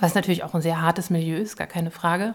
was 0.00 0.14
natürlich 0.14 0.44
auch 0.44 0.54
ein 0.54 0.62
sehr 0.62 0.80
hartes 0.80 1.10
Milieu 1.10 1.36
ist, 1.36 1.56
gar 1.56 1.66
keine 1.66 1.90
Frage. 1.90 2.34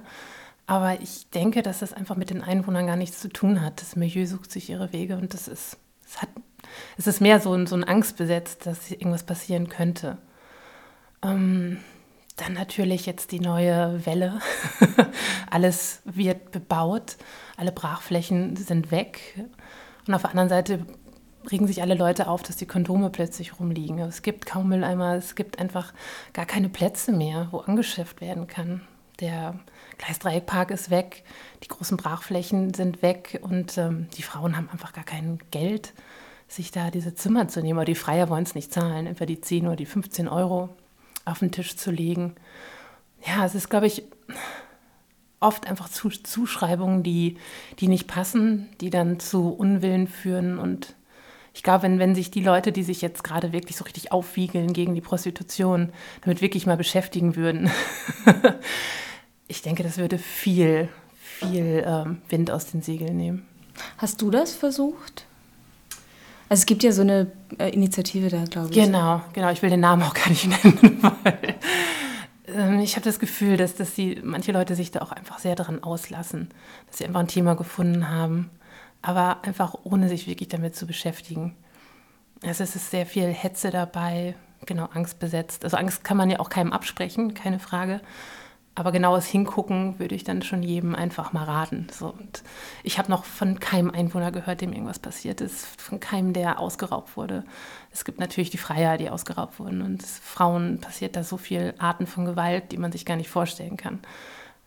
Aber 0.65 1.01
ich 1.01 1.29
denke, 1.29 1.61
dass 1.61 1.79
das 1.79 1.93
einfach 1.93 2.15
mit 2.15 2.29
den 2.29 2.41
Einwohnern 2.41 2.87
gar 2.87 2.95
nichts 2.95 3.19
zu 3.19 3.29
tun 3.29 3.61
hat. 3.61 3.81
Das 3.81 3.95
Milieu 3.95 4.25
sucht 4.25 4.51
sich 4.51 4.69
ihre 4.69 4.93
Wege 4.93 5.17
und 5.17 5.33
das 5.33 5.47
ist, 5.47 5.77
es, 6.05 6.21
hat, 6.21 6.29
es 6.97 7.07
ist 7.07 7.21
mehr 7.21 7.39
so 7.39 7.53
ein, 7.53 7.67
so 7.67 7.75
ein 7.75 7.83
Angst 7.83 8.17
besetzt, 8.17 8.65
dass 8.65 8.89
irgendwas 8.91 9.23
passieren 9.23 9.69
könnte. 9.69 10.17
Ähm, 11.21 11.79
dann 12.35 12.53
natürlich 12.53 13.05
jetzt 13.05 13.31
die 13.31 13.39
neue 13.39 14.05
Welle. 14.05 14.39
Alles 15.49 16.01
wird 16.05 16.51
bebaut, 16.51 17.17
alle 17.57 17.71
Brachflächen 17.71 18.55
sind 18.55 18.91
weg. 18.91 19.45
Und 20.07 20.13
auf 20.15 20.21
der 20.21 20.31
anderen 20.31 20.49
Seite 20.49 20.85
regen 21.51 21.67
sich 21.67 21.81
alle 21.81 21.93
Leute 21.93 22.27
auf, 22.27 22.41
dass 22.41 22.55
die 22.55 22.65
Kondome 22.65 23.09
plötzlich 23.09 23.59
rumliegen. 23.59 23.99
Es 23.99 24.21
gibt 24.21 24.45
kaum 24.45 24.69
Mülleimer, 24.69 25.15
es 25.15 25.35
gibt 25.35 25.59
einfach 25.59 25.93
gar 26.33 26.45
keine 26.45 26.69
Plätze 26.69 27.11
mehr, 27.11 27.49
wo 27.51 27.59
angeschafft 27.59 28.21
werden 28.21 28.47
kann. 28.47 28.81
Der 29.19 29.59
Gleisdreieckpark 29.99 30.71
ist 30.71 30.89
weg, 30.89 31.23
die 31.63 31.67
großen 31.67 31.97
Brachflächen 31.97 32.73
sind 32.73 33.01
weg 33.01 33.39
und 33.43 33.77
ähm, 33.77 34.07
die 34.17 34.23
Frauen 34.23 34.57
haben 34.57 34.69
einfach 34.69 34.93
gar 34.93 35.03
kein 35.03 35.39
Geld, 35.51 35.93
sich 36.47 36.71
da 36.71 36.89
diese 36.89 37.13
Zimmer 37.13 37.47
zu 37.47 37.61
nehmen. 37.61 37.77
Aber 37.77 37.85
die 37.85 37.95
Freier 37.95 38.29
wollen 38.29 38.43
es 38.43 38.55
nicht 38.55 38.73
zahlen, 38.73 39.05
entweder 39.05 39.27
die 39.27 39.41
10 39.41 39.67
oder 39.67 39.75
die 39.75 39.85
15 39.85 40.27
Euro 40.27 40.69
auf 41.25 41.39
den 41.39 41.51
Tisch 41.51 41.75
zu 41.75 41.91
legen. 41.91 42.35
Ja, 43.25 43.45
es 43.45 43.55
ist, 43.55 43.69
glaube 43.69 43.87
ich, 43.87 44.03
oft 45.39 45.67
einfach 45.67 45.89
Zuschreibungen, 45.89 47.03
die, 47.03 47.37
die 47.79 47.87
nicht 47.87 48.07
passen, 48.07 48.69
die 48.81 48.89
dann 48.89 49.19
zu 49.19 49.49
Unwillen 49.49 50.07
führen. 50.07 50.57
Und 50.57 50.95
ich 51.53 51.63
glaube, 51.63 51.83
wenn, 51.83 51.99
wenn 51.99 52.15
sich 52.15 52.31
die 52.31 52.43
Leute, 52.43 52.71
die 52.71 52.83
sich 52.83 53.01
jetzt 53.01 53.23
gerade 53.23 53.53
wirklich 53.53 53.77
so 53.77 53.83
richtig 53.83 54.11
aufwiegeln 54.11 54.73
gegen 54.73 54.95
die 54.95 55.01
Prostitution, 55.01 55.91
damit 56.21 56.41
wirklich 56.41 56.65
mal 56.65 56.77
beschäftigen 56.77 57.35
würden, 57.35 57.69
ich 59.47 59.61
denke, 59.61 59.83
das 59.83 59.97
würde 59.97 60.17
viel, 60.17 60.89
viel 61.13 61.83
ähm, 61.85 62.21
Wind 62.29 62.49
aus 62.49 62.67
den 62.67 62.81
Segeln 62.81 63.17
nehmen. 63.17 63.45
Hast 63.97 64.21
du 64.21 64.31
das 64.31 64.55
versucht? 64.55 65.25
Also 66.53 66.61
es 66.61 66.65
gibt 66.67 66.83
ja 66.83 66.91
so 66.91 67.01
eine 67.01 67.31
äh, 67.57 67.69
Initiative 67.69 68.29
da, 68.29 68.43
glaube 68.43 68.69
ich. 68.69 68.75
Genau, 68.75 69.23
genau. 69.33 69.49
Ich 69.49 69.63
will 69.63 69.71
den 69.71 69.79
Namen 69.79 70.03
auch 70.03 70.13
gar 70.13 70.29
nicht 70.29 70.47
nennen, 70.63 70.99
weil 71.01 71.55
ähm, 72.45 72.79
ich 72.79 72.95
habe 72.95 73.03
das 73.03 73.17
Gefühl, 73.17 73.57
dass, 73.57 73.73
dass 73.73 73.95
die, 73.95 74.21
manche 74.23 74.51
Leute 74.51 74.75
sich 74.75 74.91
da 74.91 75.01
auch 75.01 75.11
einfach 75.11 75.39
sehr 75.39 75.55
daran 75.55 75.81
auslassen, 75.81 76.49
dass 76.85 76.99
sie 76.99 77.07
einfach 77.07 77.21
ein 77.21 77.27
Thema 77.27 77.55
gefunden 77.55 78.07
haben, 78.07 78.51
aber 79.01 79.39
einfach 79.41 79.73
ohne 79.83 80.09
sich 80.09 80.27
wirklich 80.27 80.47
damit 80.47 80.75
zu 80.75 80.85
beschäftigen. 80.85 81.55
Also 82.45 82.63
es 82.63 82.75
ist 82.75 82.91
sehr 82.91 83.07
viel 83.07 83.29
Hetze 83.29 83.71
dabei, 83.71 84.35
genau, 84.67 84.89
Angst 84.93 85.17
besetzt. 85.17 85.63
Also 85.63 85.77
Angst 85.77 86.03
kann 86.03 86.17
man 86.17 86.29
ja 86.29 86.39
auch 86.39 86.49
keinem 86.51 86.71
absprechen, 86.71 87.33
keine 87.33 87.57
Frage. 87.57 87.99
Aber 88.75 88.91
genaues 88.91 89.27
Hingucken 89.27 89.99
würde 89.99 90.15
ich 90.15 90.23
dann 90.23 90.41
schon 90.41 90.63
jedem 90.63 90.95
einfach 90.95 91.31
mal 91.31 91.43
raten. 91.43 91.87
So, 91.91 92.07
und 92.07 92.41
ich 92.81 92.97
habe 92.97 93.11
noch 93.11 93.23
von 93.23 93.59
keinem 93.59 93.91
Einwohner 93.91 94.31
gehört, 94.31 94.61
dem 94.61 94.73
irgendwas 94.73 94.97
passiert 94.97 95.41
ist, 95.41 95.79
von 95.79 95.99
keinem, 95.99 96.33
der 96.33 96.59
ausgeraubt 96.59 97.15
wurde. 97.15 97.43
Es 97.91 98.03
gibt 98.03 98.19
natürlich 98.19 98.49
die 98.49 98.57
Freier, 98.57 98.97
die 98.97 99.11
ausgeraubt 99.11 99.59
wurden. 99.59 99.83
Und 99.83 100.01
Frauen 100.01 100.79
passiert 100.81 101.15
da 101.15 101.23
so 101.23 101.37
viele 101.37 101.75
Arten 101.79 102.07
von 102.07 102.25
Gewalt, 102.25 102.71
die 102.71 102.77
man 102.77 102.91
sich 102.91 103.05
gar 103.05 103.15
nicht 103.15 103.29
vorstellen 103.29 103.77
kann. 103.77 103.99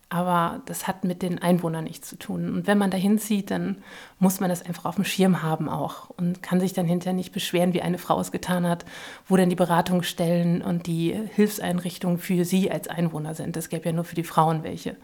Aber 0.08 0.62
das 0.66 0.86
hat 0.86 1.02
mit 1.02 1.20
den 1.20 1.40
Einwohnern 1.40 1.82
nichts 1.82 2.08
zu 2.08 2.16
tun. 2.16 2.48
Und 2.54 2.68
wenn 2.68 2.78
man 2.78 2.92
da 2.92 2.96
hinzieht, 2.96 3.50
dann 3.50 3.78
muss 4.20 4.38
man 4.38 4.48
das 4.48 4.64
einfach 4.64 4.84
auf 4.84 4.94
dem 4.94 5.04
Schirm 5.04 5.42
haben 5.42 5.68
auch 5.68 6.10
und 6.10 6.44
kann 6.44 6.60
sich 6.60 6.72
dann 6.72 6.86
hinterher 6.86 7.12
nicht 7.12 7.32
beschweren, 7.32 7.74
wie 7.74 7.82
eine 7.82 7.98
Frau 7.98 8.20
es 8.20 8.30
getan 8.30 8.68
hat, 8.68 8.84
wo 9.28 9.36
dann 9.36 9.50
die 9.50 9.56
Beratungsstellen 9.56 10.62
und 10.62 10.86
die 10.86 11.12
Hilfseinrichtungen 11.34 12.18
für 12.18 12.44
sie 12.44 12.70
als 12.70 12.86
Einwohner 12.86 13.34
sind. 13.34 13.56
Es 13.56 13.68
gäbe 13.68 13.86
ja 13.86 13.92
nur 13.92 14.04
für 14.04 14.14
die 14.14 14.22
Frauen 14.22 14.62
welche. 14.62 14.96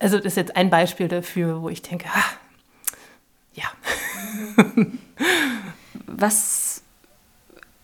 Also 0.00 0.16
das 0.16 0.26
ist 0.26 0.36
jetzt 0.36 0.56
ein 0.56 0.70
Beispiel 0.70 1.06
dafür, 1.06 1.62
wo 1.62 1.68
ich 1.68 1.82
denke, 1.82 2.08
ah, 2.12 2.24
ja. 3.52 3.64
was, 6.06 6.82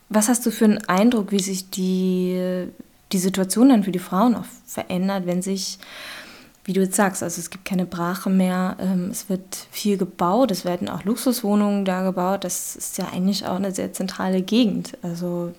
was 0.08 0.28
hast 0.28 0.44
du 0.44 0.50
für 0.50 0.64
einen 0.64 0.84
Eindruck, 0.88 1.30
wie 1.30 1.38
sich 1.38 1.70
die 1.70 2.68
die 3.12 3.18
Situation 3.18 3.70
dann 3.70 3.84
für 3.84 3.92
die 3.92 3.98
Frauen 3.98 4.34
auch 4.34 4.44
verändert, 4.66 5.26
wenn 5.26 5.42
sich, 5.42 5.78
wie 6.64 6.72
du 6.72 6.80
jetzt 6.80 6.96
sagst, 6.96 7.22
also 7.22 7.40
es 7.40 7.50
gibt 7.50 7.64
keine 7.64 7.86
Brache 7.86 8.30
mehr, 8.30 8.76
ähm, 8.78 9.08
es 9.10 9.28
wird 9.28 9.66
viel 9.70 9.96
gebaut, 9.96 10.50
es 10.50 10.64
werden 10.64 10.88
auch 10.88 11.04
Luxuswohnungen 11.04 11.84
da 11.84 12.02
gebaut. 12.02 12.44
Das 12.44 12.76
ist 12.76 12.98
ja 12.98 13.08
eigentlich 13.12 13.46
auch 13.46 13.56
eine 13.56 13.72
sehr 13.72 13.92
zentrale 13.92 14.42
Gegend. 14.42 14.96
Also 15.02 15.52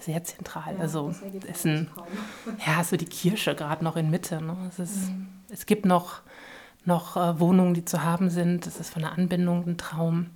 sehr 0.00 0.22
zentral. 0.24 0.74
Ja, 0.74 0.80
also 0.80 1.14
ist 1.50 1.64
ein, 1.64 1.88
ja, 2.66 2.84
so 2.84 2.96
die 2.96 3.06
Kirche 3.06 3.54
gerade 3.54 3.84
noch 3.84 3.96
in 3.96 4.10
Mitte. 4.10 4.42
Ne? 4.42 4.56
Es, 4.68 4.78
ist, 4.78 5.08
mhm. 5.08 5.28
es 5.50 5.66
gibt 5.66 5.86
noch 5.86 6.22
noch 6.84 7.16
äh, 7.16 7.38
Wohnungen, 7.38 7.74
die 7.74 7.84
zu 7.84 8.02
haben 8.02 8.30
sind. 8.30 8.66
Das 8.66 8.80
ist 8.80 8.90
von 8.90 9.02
der 9.02 9.12
Anbindung 9.12 9.66
ein 9.66 9.76
Traum. 9.76 10.26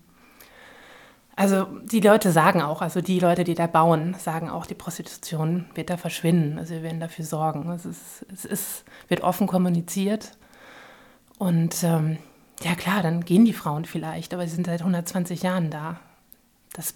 Also 1.35 1.65
die 1.83 2.01
Leute 2.01 2.31
sagen 2.31 2.61
auch, 2.61 2.83
also 2.83 3.01
die 3.01 3.19
Leute, 3.19 3.45
die 3.45 3.55
da 3.55 3.67
bauen, 3.67 4.15
sagen 4.19 4.51
auch, 4.51 4.67
die 4.67 4.75
Prostitution 4.75 5.67
wird 5.75 5.89
da 5.89 5.97
verschwinden. 5.97 6.59
Also 6.59 6.75
wir 6.75 6.83
werden 6.83 7.01
dafür 7.01 7.25
sorgen. 7.25 7.71
Es, 7.71 7.87
ist, 7.87 8.27
es 8.33 8.45
ist, 8.45 8.85
wird 9.09 9.23
offen 9.23 9.47
kommuniziert. 9.47 10.37
Und 11.39 11.83
ähm, 11.83 12.19
ja 12.63 12.75
klar, 12.75 13.03
dann 13.03 13.25
gehen 13.25 13.45
die 13.45 13.55
Frauen 13.55 13.85
vielleicht, 13.87 14.35
aber 14.35 14.47
sie 14.47 14.55
sind 14.55 14.67
seit 14.67 14.81
120 14.81 15.43
Jahren 15.43 15.71
da. 15.71 16.01
Das 16.75 16.95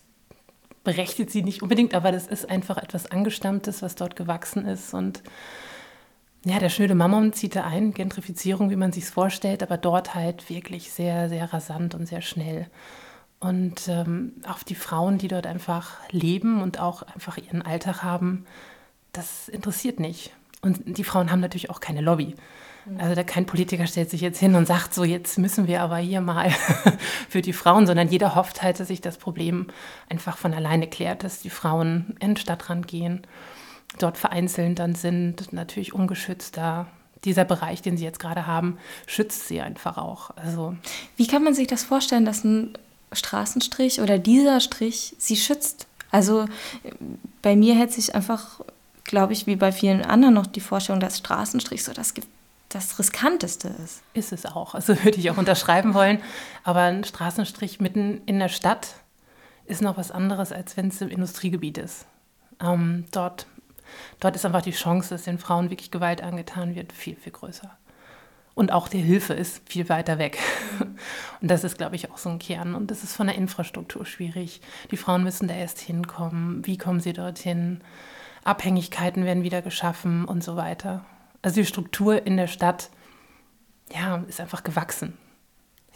berechtigt 0.85 1.31
sie 1.31 1.42
nicht 1.42 1.62
unbedingt, 1.62 1.94
aber 1.94 2.12
das 2.12 2.27
ist 2.27 2.49
einfach 2.49 2.77
etwas 2.77 3.11
Angestammtes, 3.11 3.83
was 3.83 3.94
dort 3.94 4.16
gewachsen 4.16 4.66
ist. 4.66 4.94
Und 4.94 5.22
ja, 6.44 6.61
der 6.61 6.68
schnöde 6.68 6.94
Mammon 6.94 7.33
zieht 7.33 7.57
da 7.57 7.64
ein, 7.64 7.92
Gentrifizierung, 7.92 8.70
wie 8.70 8.77
man 8.77 8.92
sich 8.92 9.05
es 9.05 9.11
vorstellt, 9.11 9.62
aber 9.64 9.79
dort 9.79 10.14
halt 10.14 10.49
wirklich 10.49 10.92
sehr, 10.92 11.29
sehr 11.29 11.53
rasant 11.53 11.94
und 11.94 12.07
sehr 12.07 12.22
schnell. 12.22 12.68
Und 13.38 13.88
ähm, 13.88 14.33
auch 14.49 14.62
die 14.62 14.75
Frauen, 14.75 15.18
die 15.18 15.29
dort 15.29 15.46
einfach 15.46 15.96
leben 16.11 16.62
und 16.62 16.81
auch 16.81 17.03
einfach 17.03 17.37
ihren 17.37 17.62
Alltag 17.62 18.03
haben, 18.03 18.46
das 19.12 19.49
interessiert 19.49 20.01
nicht. 20.01 20.33
Und 20.62 20.99
die 20.99 21.05
Frauen 21.05 21.31
haben 21.31 21.40
natürlich 21.40 21.70
auch 21.70 21.81
keine 21.81 22.01
Lobby. 22.01 22.35
Mhm. 22.87 23.01
Also 23.01 23.14
da 23.14 23.22
kein 23.25 23.46
Politiker 23.46 23.87
stellt 23.87 24.11
sich 24.11 24.20
jetzt 24.20 24.38
hin 24.38 24.55
und 24.55 24.66
sagt, 24.66 24.94
so 24.94 25.05
jetzt 25.05 25.38
müssen 25.38 25.66
wir 25.66 25.83
aber 25.83 25.99
hier 25.99 26.20
mal 26.20 26.51
für 27.29 27.42
die 27.42 27.53
Frauen, 27.53 27.87
sondern 27.87 28.09
jeder 28.09 28.35
hofft 28.35 28.62
halt, 28.62 28.81
dass 28.81 28.88
sich 28.88 29.01
das 29.01 29.18
Problem 29.18 29.66
einfach 30.09 30.37
von 30.37 30.55
alleine 30.55 30.88
klärt, 30.88 31.25
dass 31.25 31.40
die 31.40 31.51
Frauen 31.51 32.16
in 32.20 32.31
den 32.31 32.37
Stadtrand 32.37 32.88
gehen, 32.88 33.22
dort 33.99 34.16
vereinzelt 34.16 34.79
dann 34.79 34.94
sind, 34.94 35.53
natürlich 35.53 35.92
ungeschützt 35.92 36.57
da. 36.57 36.87
Dieser 37.25 37.44
Bereich, 37.44 37.83
den 37.83 37.96
sie 37.96 38.05
jetzt 38.05 38.20
gerade 38.20 38.46
haben, 38.46 38.79
schützt 39.07 39.49
sie 39.49 39.61
einfach 39.61 39.99
auch. 39.99 40.31
Also 40.37 40.77
Wie 41.16 41.27
kann 41.27 41.42
man 41.42 41.55
sich 41.55 41.66
das 41.66 41.83
vorstellen, 41.83 42.25
dass 42.25 42.44
ein 42.44 42.77
Straßenstrich 43.12 44.01
oder 44.01 44.19
dieser 44.19 44.61
Strich 44.61 45.14
sie 45.19 45.37
schützt. 45.37 45.87
Also 46.11 46.47
bei 47.42 47.57
mir 47.57 47.75
hätte 47.75 47.95
sich 47.95 48.14
einfach, 48.14 48.61
glaube 49.05 49.33
ich, 49.33 49.47
wie 49.47 49.57
bei 49.57 49.73
vielen 49.73 50.03
anderen 50.03 50.35
noch 50.35 50.47
die 50.47 50.61
Vorstellung, 50.61 51.01
dass 51.01 51.19
Straßenstrich 51.19 51.85
so 51.85 51.92
das, 51.92 52.14
das 52.69 52.99
Riskanteste 52.99 53.69
ist. 53.85 54.03
Ist 54.14 54.33
es 54.33 54.47
auch. 54.47 54.75
Also 54.75 55.03
würde 55.05 55.19
ich 55.19 55.31
auch 55.31 55.37
unterschreiben 55.37 55.95
wollen. 55.95 56.21
Aber 56.64 56.83
ein 56.83 57.05
Straßenstrich 57.05 57.81
mitten 57.81 58.23
in 58.27 58.38
der 58.38 58.49
Stadt 58.49 58.88
ist 59.66 59.83
noch 59.83 59.97
was 59.97 60.11
anderes, 60.11 60.53
als 60.53 60.77
wenn 60.77 60.88
es 60.88 61.01
im 61.01 61.09
Industriegebiet 61.09 61.79
ist. 61.79 62.07
Ähm, 62.61 63.05
dort, 63.11 63.47
dort 64.21 64.37
ist 64.37 64.47
einfach 64.47 64.62
die 64.62 64.71
Chance, 64.71 65.11
dass 65.11 65.25
den 65.25 65.38
Frauen 65.38 65.71
wirklich 65.71 65.90
Gewalt 65.90 66.23
angetan 66.23 66.75
wird, 66.75 66.92
viel, 66.92 67.16
viel 67.16 67.33
größer. 67.33 67.77
Und 68.57 68.73
auch 68.73 68.88
die 68.88 69.03
Hilfe 69.03 69.35
ist 69.35 69.69
viel 69.69 69.88
weiter 69.90 70.19
weg. 70.19 70.38
Und 71.42 71.51
das 71.51 71.62
ist, 71.62 71.77
glaube 71.77 71.95
ich, 71.95 72.11
auch 72.11 72.16
so 72.16 72.31
ein 72.31 72.38
Kern. 72.38 72.75
Und 72.75 72.90
das 72.90 73.05
ist 73.05 73.14
von 73.14 73.27
der 73.27 73.37
Infrastruktur 73.37 74.07
schwierig. 74.07 74.62
Die 74.90 74.97
Frauen 74.97 75.23
müssen 75.23 75.47
da 75.47 75.55
erst 75.55 75.79
hinkommen. 75.79 76.66
Wie 76.66 76.79
kommen 76.79 77.01
sie 77.01 77.12
dorthin? 77.12 77.83
Abhängigkeiten 78.45 79.27
werden 79.27 79.42
wieder 79.42 79.61
geschaffen 79.61 80.25
und 80.25 80.42
so 80.42 80.57
weiter. 80.57 81.05
Also 81.42 81.61
die 81.61 81.66
Struktur 81.66 82.27
in 82.27 82.38
der 82.38 82.47
Stadt, 82.47 82.88
ja, 83.92 84.25
ist 84.27 84.40
einfach 84.40 84.64
gewachsen 84.64 85.19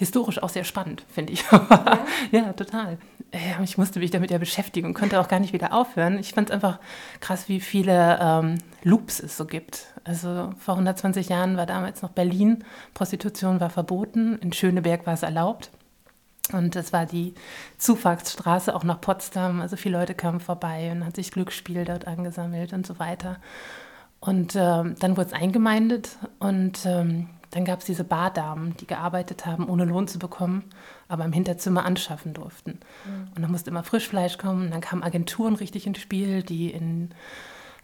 historisch 0.01 0.43
auch 0.43 0.49
sehr 0.49 0.65
spannend, 0.65 1.05
finde 1.13 1.35
ich. 1.35 1.45
Ja? 1.53 1.99
ja, 2.33 2.53
total. 2.55 2.97
Ja, 3.35 3.63
ich 3.63 3.77
musste 3.77 3.99
mich 4.01 4.11
damit 4.11 4.31
ja 4.31 4.39
beschäftigen 4.39 4.87
und 4.87 4.95
konnte 4.95 5.21
auch 5.21 5.29
gar 5.29 5.41
nicht 5.41 5.53
wieder 5.53 5.75
aufhören. 5.75 6.19
Ich 6.19 6.33
fand 6.33 6.49
es 6.49 6.55
einfach 6.55 6.79
krass, 7.21 7.51
wie 7.51 7.61
viele 7.61 8.19
ähm, 8.21 8.59
Loops 8.83 9.21
es 9.21 9.37
so 9.37 9.45
gibt. 9.45 9.89
Also 10.03 10.55
vor 10.59 10.75
120 10.75 11.29
Jahren 11.29 11.59
war 11.59 11.67
damals 11.67 12.01
noch 12.01 12.13
Berlin, 12.13 12.65
Prostitution 12.95 13.61
war 13.61 13.69
verboten, 13.69 14.39
in 14.39 14.55
Schöneberg 14.55 15.07
war 15.07 15.13
es 15.13 15.23
erlaubt. 15.23 15.71
Und 16.51 16.77
das 16.77 16.95
war 16.95 17.05
die 17.05 17.35
Zufahrtsstraße 17.77 18.75
auch 18.75 18.85
nach 18.85 19.03
Potsdam. 19.03 19.61
Also 19.61 19.77
viele 19.77 19.99
Leute 19.99 20.15
kamen 20.15 20.41
vorbei 20.41 20.91
und 20.91 21.05
hat 21.05 21.15
sich 21.15 21.31
Glücksspiel 21.31 21.85
dort 21.85 22.07
angesammelt 22.07 22.73
und 22.73 22.87
so 22.87 22.99
weiter. 22.99 23.37
Und 24.19 24.57
ähm, 24.57 24.95
dann 24.99 25.19
wurde 25.19 25.29
es 25.29 25.33
eingemeindet 25.35 26.17
und 26.39 26.87
ähm, 26.87 27.29
dann 27.51 27.65
gab 27.65 27.81
es 27.81 27.87
diese 27.87 28.05
Bardamen, 28.05 28.77
die 28.77 28.87
gearbeitet 28.87 29.45
haben, 29.45 29.69
ohne 29.69 29.85
Lohn 29.85 30.07
zu 30.07 30.19
bekommen, 30.19 30.65
aber 31.09 31.25
im 31.25 31.33
Hinterzimmer 31.33 31.85
anschaffen 31.85 32.33
durften. 32.33 32.79
Mhm. 33.05 33.29
Und 33.35 33.43
dann 33.43 33.51
musste 33.51 33.71
immer 33.71 33.83
Frischfleisch 33.83 34.39
kommen. 34.39 34.67
Und 34.67 34.71
dann 34.71 34.81
kamen 34.81 35.03
Agenturen 35.03 35.57
richtig 35.57 35.87
ins 35.87 35.99
Spiel, 35.99 36.43
die 36.43 36.71
in, 36.71 37.11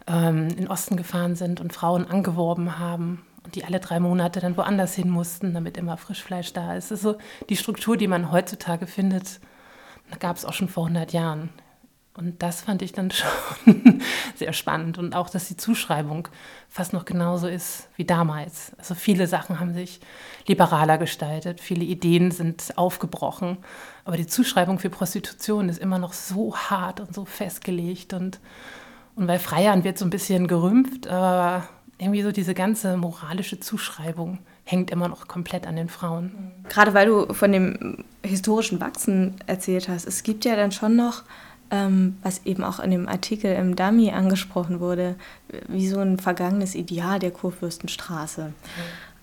ähm, 0.07 0.47
in 0.57 0.69
Osten 0.69 0.95
gefahren 0.95 1.35
sind 1.35 1.59
und 1.59 1.73
Frauen 1.73 2.05
angeworben 2.05 2.79
haben 2.79 3.25
und 3.43 3.55
die 3.55 3.65
alle 3.65 3.79
drei 3.81 3.99
Monate 3.99 4.39
dann 4.39 4.55
woanders 4.55 4.95
hin 4.95 5.09
mussten, 5.09 5.53
damit 5.53 5.77
immer 5.77 5.97
Frischfleisch 5.97 6.53
da 6.53 6.75
ist. 6.75 6.91
Das 6.91 6.99
ist 6.99 7.03
so 7.03 7.17
die 7.49 7.57
Struktur, 7.57 7.97
die 7.97 8.07
man 8.07 8.31
heutzutage 8.31 8.87
findet, 8.87 9.41
gab 10.19 10.37
es 10.37 10.45
auch 10.45 10.53
schon 10.53 10.69
vor 10.69 10.85
100 10.85 11.11
Jahren. 11.11 11.49
Und 12.17 12.41
das 12.41 12.61
fand 12.61 12.81
ich 12.81 12.91
dann 12.91 13.11
schon 13.11 14.01
sehr 14.35 14.51
spannend. 14.51 14.97
Und 14.97 15.15
auch, 15.15 15.29
dass 15.29 15.47
die 15.47 15.55
Zuschreibung 15.55 16.27
fast 16.67 16.91
noch 16.91 17.05
genauso 17.05 17.47
ist 17.47 17.87
wie 17.95 18.05
damals. 18.05 18.71
Also 18.77 18.95
viele 18.95 19.27
Sachen 19.27 19.59
haben 19.59 19.73
sich 19.73 19.99
liberaler 20.47 20.97
gestaltet, 20.97 21.61
viele 21.61 21.85
Ideen 21.85 22.31
sind 22.31 22.77
aufgebrochen. 22.77 23.57
Aber 24.03 24.17
die 24.17 24.27
Zuschreibung 24.27 24.79
für 24.79 24.89
Prostitution 24.89 25.69
ist 25.69 25.79
immer 25.79 25.99
noch 25.99 26.13
so 26.13 26.55
hart 26.55 26.99
und 26.99 27.13
so 27.13 27.23
festgelegt. 27.23 28.13
Und, 28.13 28.39
und 29.15 29.27
bei 29.27 29.37
Freiern 29.37 29.83
wird 29.83 29.97
so 29.97 30.05
ein 30.05 30.09
bisschen 30.09 30.47
gerümpft, 30.47 31.07
aber 31.07 31.67
irgendwie 31.99 32.23
so 32.23 32.31
diese 32.31 32.53
ganze 32.53 32.97
moralische 32.97 33.59
Zuschreibung 33.59 34.39
hängt 34.63 34.91
immer 34.91 35.07
noch 35.07 35.27
komplett 35.27 35.65
an 35.65 35.75
den 35.75 35.89
Frauen. 35.89 36.51
Gerade 36.69 36.93
weil 36.93 37.07
du 37.07 37.33
von 37.33 37.51
dem 37.51 38.03
historischen 38.23 38.79
Wachsen 38.81 39.35
erzählt 39.45 39.87
hast, 39.87 40.05
es 40.05 40.23
gibt 40.23 40.45
ja 40.45 40.55
dann 40.55 40.71
schon 40.71 40.95
noch, 40.95 41.23
ähm, 41.71 42.17
was 42.23 42.45
eben 42.45 42.63
auch 42.63 42.79
in 42.79 42.91
dem 42.91 43.07
Artikel 43.07 43.53
im 43.55 43.75
Dummy 43.75 44.11
angesprochen 44.11 44.79
wurde, 44.79 45.15
wie 45.67 45.87
so 45.87 45.99
ein 45.99 46.19
vergangenes 46.19 46.75
Ideal 46.75 47.19
der 47.19 47.31
Kurfürstenstraße. 47.31 48.53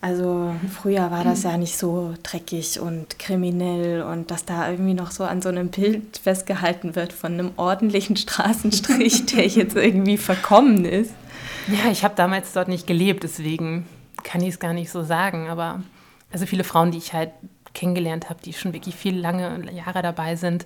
Also 0.01 0.55
früher 0.71 1.11
war 1.11 1.25
das 1.25 1.45
ja 1.45 1.57
nicht 1.57 1.79
so 1.79 2.13
dreckig 2.23 2.79
und 2.79 3.19
kriminell 3.19 4.03
und 4.03 4.31
dass 4.31 4.45
da 4.45 4.71
irgendwie 4.71 4.93
noch 4.93 5.11
so 5.11 5.25
an 5.25 5.41
so 5.41 5.49
einem 5.49 5.69
Bild 5.69 6.19
festgehalten 6.19 6.95
wird 6.95 7.15
von 7.15 7.33
einem 7.33 7.53
ordentlichen 7.57 8.15
Straßenstrich, 8.17 9.25
der 9.35 9.47
jetzt 9.47 9.77
irgendwie 9.77 10.19
verkommen 10.19 10.85
ist. 10.85 11.13
Ja, 11.69 11.91
ich 11.91 12.05
habe 12.05 12.15
damals 12.15 12.53
dort 12.53 12.69
nicht 12.69 12.87
gelebt, 12.87 13.23
deswegen 13.23 13.87
kann 14.23 14.43
ich 14.43 14.51
es 14.51 14.59
gar 14.59 14.75
nicht 14.75 14.91
so 14.91 15.03
sagen. 15.03 15.49
Aber 15.49 15.83
also 16.31 16.45
viele 16.45 16.65
Frauen, 16.65 16.91
die 16.91 16.99
ich 16.99 17.15
halt 17.15 17.31
kennengelernt 17.75 18.31
habe, 18.31 18.41
die 18.43 18.53
schon 18.53 18.73
wirklich 18.73 18.95
viele 18.95 19.21
lange 19.21 19.71
Jahre 19.73 20.03
dabei 20.03 20.37
sind, 20.37 20.65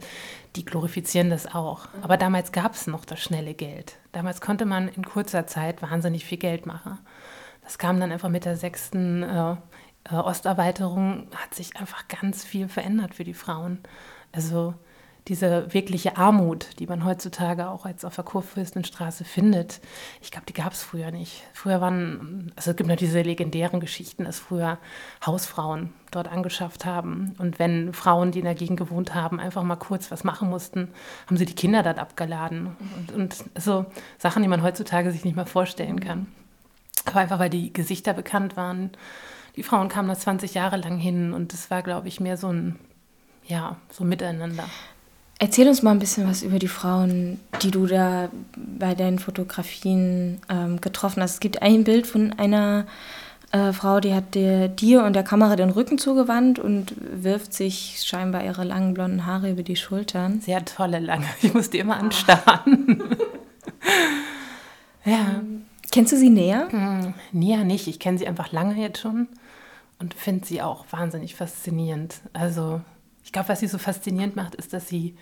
die 0.56 0.64
glorifizieren 0.64 1.30
das 1.30 1.52
auch. 1.52 1.88
Aber 2.02 2.16
damals 2.16 2.52
gab 2.52 2.74
es 2.74 2.86
noch 2.86 3.04
das 3.04 3.20
schnelle 3.20 3.54
Geld. 3.54 3.96
Damals 4.12 4.40
konnte 4.40 4.66
man 4.66 4.88
in 4.88 5.04
kurzer 5.04 5.46
Zeit 5.46 5.82
wahnsinnig 5.82 6.24
viel 6.24 6.38
Geld 6.38 6.66
machen. 6.66 6.98
Das 7.62 7.78
kam 7.78 8.00
dann 8.00 8.12
einfach 8.12 8.28
mit 8.28 8.44
der 8.44 8.56
sechsten 8.56 9.22
äh, 9.22 9.56
äh, 10.10 10.14
Osterweiterung, 10.14 11.28
hat 11.34 11.54
sich 11.54 11.76
einfach 11.76 12.08
ganz 12.08 12.44
viel 12.44 12.68
verändert 12.68 13.14
für 13.14 13.24
die 13.24 13.34
Frauen. 13.34 13.80
Also 14.32 14.74
diese 15.28 15.72
wirkliche 15.74 16.16
Armut, 16.16 16.78
die 16.78 16.86
man 16.86 17.04
heutzutage 17.04 17.68
auch 17.68 17.84
jetzt 17.86 18.04
auf 18.04 18.14
der 18.14 18.24
Kurfürstenstraße 18.24 19.24
findet, 19.24 19.80
ich 20.22 20.30
glaube, 20.30 20.46
die 20.46 20.54
gab 20.54 20.72
es 20.72 20.82
früher 20.82 21.10
nicht. 21.10 21.42
Früher 21.52 21.80
waren, 21.80 22.50
also 22.56 22.70
es 22.70 22.76
gibt 22.76 22.88
noch 22.88 22.96
diese 22.96 23.20
legendären 23.20 23.80
Geschichten, 23.80 24.24
dass 24.24 24.38
früher 24.38 24.78
Hausfrauen 25.24 25.92
dort 26.10 26.28
angeschafft 26.28 26.86
haben. 26.86 27.34
Und 27.38 27.58
wenn 27.58 27.92
Frauen, 27.92 28.32
die 28.32 28.38
in 28.38 28.46
der 28.46 28.54
Gegend 28.54 28.78
gewohnt 28.78 29.14
haben, 29.14 29.38
einfach 29.38 29.62
mal 29.62 29.76
kurz 29.76 30.10
was 30.10 30.24
machen 30.24 30.48
mussten, 30.48 30.88
haben 31.26 31.36
sie 31.36 31.46
die 31.46 31.54
Kinder 31.54 31.82
dort 31.82 31.98
abgeladen. 31.98 32.76
Und, 32.96 33.12
und 33.12 33.44
so 33.56 33.86
Sachen, 34.16 34.42
die 34.42 34.48
man 34.48 34.62
heutzutage 34.62 35.12
sich 35.12 35.24
nicht 35.24 35.36
mehr 35.36 35.46
vorstellen 35.46 36.00
kann. 36.00 36.26
Aber 37.04 37.20
einfach, 37.20 37.38
weil 37.38 37.50
die 37.50 37.72
Gesichter 37.72 38.14
bekannt 38.14 38.56
waren. 38.56 38.90
Die 39.56 39.62
Frauen 39.62 39.88
kamen 39.88 40.08
da 40.08 40.14
20 40.14 40.54
Jahre 40.54 40.76
lang 40.76 40.98
hin 40.98 41.32
und 41.32 41.52
es 41.52 41.70
war, 41.70 41.82
glaube 41.82 42.08
ich, 42.08 42.20
mehr 42.20 42.36
so 42.36 42.48
ein, 42.48 42.78
ja, 43.46 43.76
so 43.90 44.04
Miteinander. 44.04 44.64
Erzähl 45.40 45.68
uns 45.68 45.82
mal 45.82 45.92
ein 45.92 46.00
bisschen 46.00 46.28
was 46.28 46.42
über 46.42 46.58
die 46.58 46.68
Frauen, 46.68 47.38
die 47.62 47.70
du 47.70 47.86
da 47.86 48.28
bei 48.56 48.94
deinen 48.94 49.20
Fotografien 49.20 50.40
ähm, 50.48 50.80
getroffen 50.80 51.22
hast. 51.22 51.34
Es 51.34 51.40
gibt 51.40 51.62
ein 51.62 51.84
Bild 51.84 52.08
von 52.08 52.32
einer 52.32 52.86
äh, 53.52 53.72
Frau, 53.72 54.00
die 54.00 54.14
hat 54.14 54.34
dir, 54.34 54.66
dir 54.66 55.04
und 55.04 55.14
der 55.14 55.22
Kamera 55.22 55.54
den 55.54 55.70
Rücken 55.70 55.96
zugewandt 55.96 56.58
und 56.58 56.94
wirft 56.98 57.54
sich 57.54 58.02
scheinbar 58.04 58.44
ihre 58.44 58.64
langen 58.64 58.94
blonden 58.94 59.26
Haare 59.26 59.50
über 59.50 59.62
die 59.62 59.76
Schultern. 59.76 60.40
Sehr 60.40 60.64
tolle 60.64 60.98
lange. 60.98 61.26
Ich 61.40 61.54
musste 61.54 61.78
immer 61.78 61.98
anstarren. 61.98 63.04
ja. 65.04 65.40
Kennst 65.90 66.12
du 66.12 66.16
sie 66.16 66.30
näher? 66.30 66.68
Hm, 66.70 67.14
näher 67.32 67.64
nicht. 67.64 67.86
Ich 67.86 68.00
kenne 68.00 68.18
sie 68.18 68.26
einfach 68.26 68.52
lange 68.52 68.74
jetzt 68.74 69.00
schon 69.00 69.28
und 70.00 70.14
finde 70.14 70.46
sie 70.46 70.60
auch 70.60 70.84
wahnsinnig 70.90 71.34
faszinierend. 71.34 72.16
Also 72.32 72.82
ich 73.28 73.32
glaube, 73.32 73.50
was 73.50 73.60
sie 73.60 73.66
so 73.66 73.76
faszinierend 73.76 74.36
macht, 74.36 74.54
ist, 74.54 74.72
dass 74.72 74.88
sie 74.88 75.14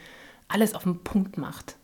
alles 0.46 0.74
auf 0.74 0.84
den 0.84 1.02
Punkt 1.02 1.38
macht. 1.38 1.74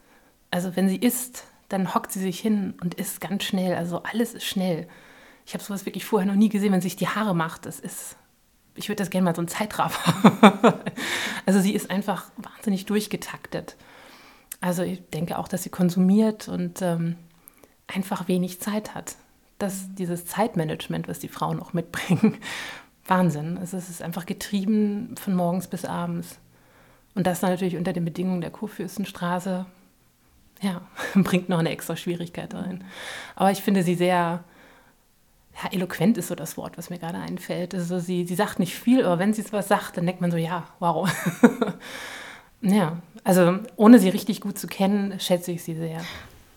Also 0.53 0.77
wenn 0.77 0.89
sie 0.89 0.97
isst, 0.97 1.43
dann 1.69 1.97
hockt 1.97 2.13
sie 2.13 2.21
sich 2.21 2.39
hin 2.39 2.75
und 2.81 2.95
isst 2.95 3.21
ganz 3.21 3.43
schnell. 3.43 3.75
Also 3.75 4.05
alles 4.05 4.33
ist 4.33 4.45
schnell. 4.45 4.87
Ich 5.47 5.55
habe 5.55 5.65
sowas 5.65 5.85
wirklich 5.85 6.05
vorher 6.05 6.29
noch 6.29 6.37
nie 6.37 6.49
gesehen, 6.49 6.71
wenn 6.71 6.81
sie 6.81 6.91
sich 6.91 6.97
die 6.97 7.09
Haare 7.09 7.35
macht. 7.35 7.67
Das 7.67 7.81
ist, 7.81 8.15
ich 8.77 8.89
würde 8.89 9.03
das 9.03 9.11
gerne 9.11 9.25
mal 9.25 9.35
so 9.35 9.43
ein 9.43 9.49
Zeitraffer. 9.49 10.79
also 11.45 11.59
sie 11.59 11.75
ist 11.75 11.91
einfach 11.91 12.31
wahnsinnig 12.37 12.87
durchgetaktet. 12.87 13.75
Also 14.61 14.85
ich 14.85 15.03
denke 15.11 15.39
auch, 15.39 15.49
dass 15.49 15.65
sie 15.65 15.71
konsumiert 15.71 16.47
und 16.47 16.83
ähm, 16.83 17.17
einfach 17.89 18.29
wenig 18.29 18.61
Zeit 18.61 18.95
hat. 18.95 19.17
Das, 19.59 19.93
dieses 19.97 20.25
Zeitmanagement, 20.25 21.09
was 21.09 21.19
die 21.19 21.27
Frauen 21.27 21.59
auch 21.59 21.73
mitbringen, 21.73 22.39
Wahnsinn. 23.13 23.59
Es 23.63 23.75
ist 23.75 24.01
einfach 24.03 24.25
getrieben 24.25 25.15
von 25.21 25.35
morgens 25.35 25.67
bis 25.67 25.85
abends. 25.85 26.39
Und 27.15 27.27
das 27.27 27.43
natürlich 27.43 27.77
unter 27.77 27.93
den 27.93 28.07
Bedingungen 28.07 28.41
der 28.41 28.51
Kurfürstenstraße, 28.51 29.67
ja, 30.63 30.81
bringt 31.15 31.51
noch 31.51 31.59
eine 31.59 31.71
extra 31.71 31.95
Schwierigkeit 31.95 32.55
rein. 32.55 32.85
Aber 33.37 33.51
ich 33.51 33.61
finde 33.61 33.83
sie 33.83 33.97
sehr, 33.97 34.45
ja, 35.63 35.73
eloquent 35.73 36.17
ist 36.17 36.29
so 36.29 36.35
das 36.35 36.57
Wort, 36.57 36.79
was 36.79 36.89
mir 36.89 36.99
gerade 36.99 37.19
einfällt. 37.19 37.75
Also 37.75 37.99
sie, 37.99 38.25
sie 38.25 38.35
sagt 38.35 38.59
nicht 38.59 38.75
viel, 38.75 39.05
aber 39.05 39.19
wenn 39.19 39.35
sie 39.35 39.45
was 39.53 39.69
sagt, 39.69 39.99
dann 39.99 40.07
denkt 40.07 40.23
man 40.23 40.31
so, 40.31 40.39
ja, 40.39 40.65
wow. 40.79 41.07
ja, 42.63 42.97
also 43.25 43.59
ohne 43.77 43.99
sie 43.99 44.09
richtig 44.09 44.41
gut 44.41 44.59
zu 44.59 44.67
kennen, 44.67 45.21
schätze 45.21 45.53
ich 45.53 45.63
sie 45.63 45.75
sehr. 45.75 46.01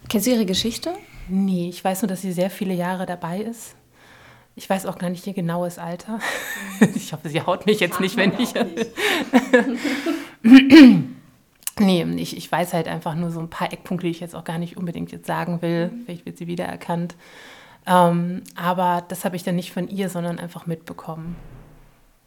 Kennst 0.08 0.26
du 0.28 0.32
ihre 0.32 0.46
Geschichte? 0.46 0.94
Nee, 1.28 1.68
ich 1.68 1.84
weiß 1.84 2.04
nur, 2.04 2.08
dass 2.08 2.22
sie 2.22 2.32
sehr 2.32 2.50
viele 2.50 2.76
Jahre 2.76 3.06
dabei 3.06 3.41
ist. 3.41 3.76
Ich 4.56 4.70
weiß 4.70 4.86
auch 4.86 4.98
gar 4.98 5.10
nicht 5.10 5.28
ihr 5.28 5.34
genaues 5.34 5.78
Alter. 5.78 6.20
Ich 6.96 7.13
hoffe, 7.13 7.30
sie 7.30 7.41
haut 7.41 7.65
mich 7.65 7.80
jetzt 7.80 8.00
nicht, 8.00 8.18
wenn 8.18 8.34
ich. 8.38 8.54
nee, 11.80 12.04
ich, 12.18 12.36
ich 12.36 12.52
weiß 12.52 12.74
halt 12.74 12.88
einfach 12.88 13.15
nur 13.15 13.32
so 13.32 13.39
ein 13.39 13.50
paar 13.50 13.72
Eckpunkte, 13.72 14.08
die 14.08 14.12
ich 14.12 14.20
jetzt 14.20 14.36
auch 14.36 14.44
gar 14.44 14.58
nicht 14.58 14.76
unbedingt 14.76 15.12
jetzt 15.12 15.28
sagen 15.28 15.62
will. 15.62 15.88
Mhm. 15.88 16.06
Vielleicht 16.06 16.26
wird 16.26 16.38
sie 16.38 16.48
wiedererkannt. 16.48 17.15
Ähm, 17.86 18.44
aber 18.56 19.04
das 19.08 19.26
habe 19.26 19.36
ich 19.36 19.44
dann 19.44 19.56
nicht 19.56 19.72
von 19.72 19.88
ihr, 19.88 20.10
sondern 20.10 20.39
einfach 20.39 20.65
mitbekommen. 20.65 21.36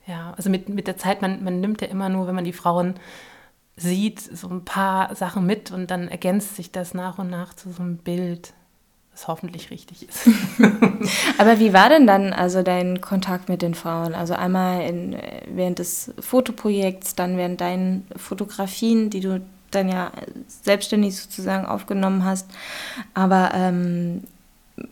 Ja, 0.07 0.33
also 0.37 0.49
mit, 0.49 0.71
mit 0.71 0.87
der 0.87 0.97
Zeit, 0.97 1.21
man, 1.21 1.45
man 1.45 1.61
nimmt 1.61 1.83
ja 1.83 1.89
immer 1.89 2.09
nur, 2.09 2.27
wenn 2.27 2.35
man 2.35 2.45
die 2.45 2.53
Frauen 2.53 2.95
sieht, 3.77 4.21
so 4.21 4.49
ein 4.49 4.65
paar 4.65 5.15
Sachen 5.15 5.47
mit 5.47 5.71
und 5.71 5.91
dann 5.91 6.09
ergänzt 6.09 6.57
sich 6.57 6.73
das 6.73 6.95
nach 6.95 7.19
und 7.19 7.29
nach 7.29 7.55
zu 7.55 7.71
so 7.71 7.83
einem 7.83 7.99
Bild 7.99 8.55
was 9.19 9.27
hoffentlich 9.29 9.71
richtig 9.71 10.09
ist. 10.09 10.29
Aber 11.39 11.59
wie 11.59 11.73
war 11.73 11.89
denn 11.89 12.07
dann 12.07 12.33
also 12.33 12.63
dein 12.63 13.01
Kontakt 13.01 13.49
mit 13.49 13.63
den 13.63 13.75
Frauen? 13.75 14.15
Also 14.15 14.35
einmal 14.35 14.83
in, 14.83 15.17
während 15.49 15.81
des 15.81 16.13
Fotoprojekts, 16.21 17.17
dann 17.17 17.37
während 17.37 17.61
deinen 17.61 18.07
Fotografien, 18.17 19.11
die 19.11 19.21
du 19.21 19.41
dann 19.71 19.89
ja 19.89 20.13
selbstständig 20.47 21.17
sozusagen 21.17 21.67
aufgenommen 21.67 22.25
hast. 22.25 22.49
Aber 23.15 23.51
ähm, 23.55 24.23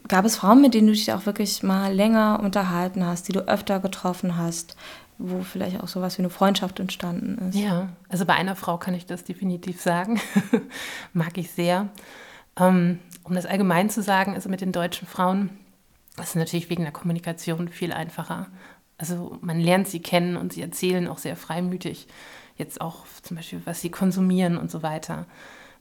gab 0.08 0.24
es 0.24 0.36
Frauen, 0.36 0.60
mit 0.60 0.74
denen 0.74 0.88
du 0.88 0.92
dich 0.92 1.12
auch 1.12 1.24
wirklich 1.26 1.62
mal 1.62 1.94
länger 1.94 2.40
unterhalten 2.42 3.06
hast, 3.06 3.28
die 3.28 3.32
du 3.32 3.46
öfter 3.46 3.78
getroffen 3.78 4.36
hast, 4.36 4.76
wo 5.18 5.42
vielleicht 5.42 5.80
auch 5.80 5.88
sowas 5.88 6.18
wie 6.18 6.22
eine 6.22 6.30
Freundschaft 6.30 6.80
entstanden 6.80 7.48
ist? 7.48 7.56
Ja, 7.56 7.88
also 8.08 8.26
bei 8.26 8.34
einer 8.34 8.56
Frau 8.56 8.76
kann 8.76 8.94
ich 8.94 9.06
das 9.06 9.24
definitiv 9.24 9.80
sagen. 9.80 10.20
Mag 11.12 11.38
ich 11.38 11.52
sehr. 11.52 11.88
Ähm, 12.58 13.00
um 13.24 13.34
das 13.34 13.46
allgemein 13.46 13.90
zu 13.90 14.02
sagen, 14.02 14.34
also 14.34 14.48
mit 14.48 14.60
den 14.60 14.72
deutschen 14.72 15.06
Frauen, 15.06 15.50
das 16.16 16.30
ist 16.30 16.36
natürlich 16.36 16.70
wegen 16.70 16.84
der 16.84 16.92
Kommunikation 16.92 17.68
viel 17.68 17.92
einfacher. 17.92 18.46
Also 18.98 19.38
man 19.42 19.60
lernt 19.60 19.88
sie 19.88 20.00
kennen 20.00 20.36
und 20.36 20.52
sie 20.52 20.62
erzählen 20.62 21.08
auch 21.08 21.18
sehr 21.18 21.36
freimütig, 21.36 22.06
jetzt 22.56 22.80
auch 22.80 23.04
zum 23.22 23.36
Beispiel, 23.36 23.60
was 23.64 23.80
sie 23.80 23.90
konsumieren 23.90 24.56
und 24.56 24.70
so 24.70 24.82
weiter. 24.82 25.26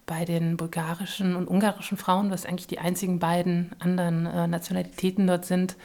Bei 0.06 0.26
den 0.26 0.58
bulgarischen 0.58 1.36
und 1.36 1.48
ungarischen 1.48 1.98
Frauen, 1.98 2.30
was 2.30 2.46
eigentlich 2.46 2.68
die 2.68 2.80
einzigen 2.80 3.20
beiden 3.20 3.72
anderen 3.80 4.26
äh, 4.26 4.48
Nationalitäten 4.48 5.26
dort 5.26 5.46
sind, 5.46 5.78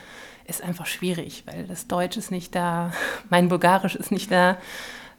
ist 0.47 0.63
einfach 0.63 0.87
schwierig, 0.87 1.45
weil 1.47 1.67
das 1.67 1.87
Deutsch 1.87 2.17
ist 2.17 2.31
nicht 2.31 2.55
da, 2.55 2.93
mein 3.31 3.49
Bulgarisch 3.49 3.95
ist 3.95 4.11
nicht 4.11 4.31
da, 4.31 4.59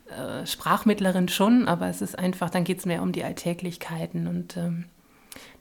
äh, 0.10 0.46
Sprachmittlerin 0.46 1.30
schon, 1.30 1.68
aber 1.68 1.88
es 1.88 2.02
ist 2.02 2.20
einfach, 2.20 2.50
dann 2.50 2.66
geht 2.66 2.80
es 2.80 2.86
mehr 2.86 3.02
um 3.02 3.12
die 3.12 3.24
Alltäglichkeiten 3.24 4.28
und 4.28 4.58
ähm, 4.58 4.86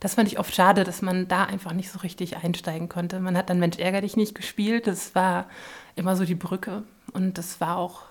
das 0.00 0.14
fand 0.14 0.28
ich 0.28 0.38
oft 0.38 0.54
schade, 0.54 0.82
dass 0.84 1.02
man 1.02 1.28
da 1.28 1.44
einfach 1.44 1.72
nicht 1.72 1.90
so 1.90 1.98
richtig 1.98 2.38
einsteigen 2.38 2.88
konnte. 2.88 3.20
Man 3.20 3.36
hat 3.36 3.50
dann 3.50 3.60
Mensch 3.60 3.78
ärger 3.78 4.00
dich 4.00 4.16
nicht 4.16 4.34
gespielt. 4.34 4.86
Das 4.86 5.14
war 5.14 5.46
immer 5.94 6.16
so 6.16 6.24
die 6.24 6.34
Brücke. 6.34 6.82
Und 7.12 7.36
das 7.36 7.60
war 7.60 7.76
auch, 7.76 8.04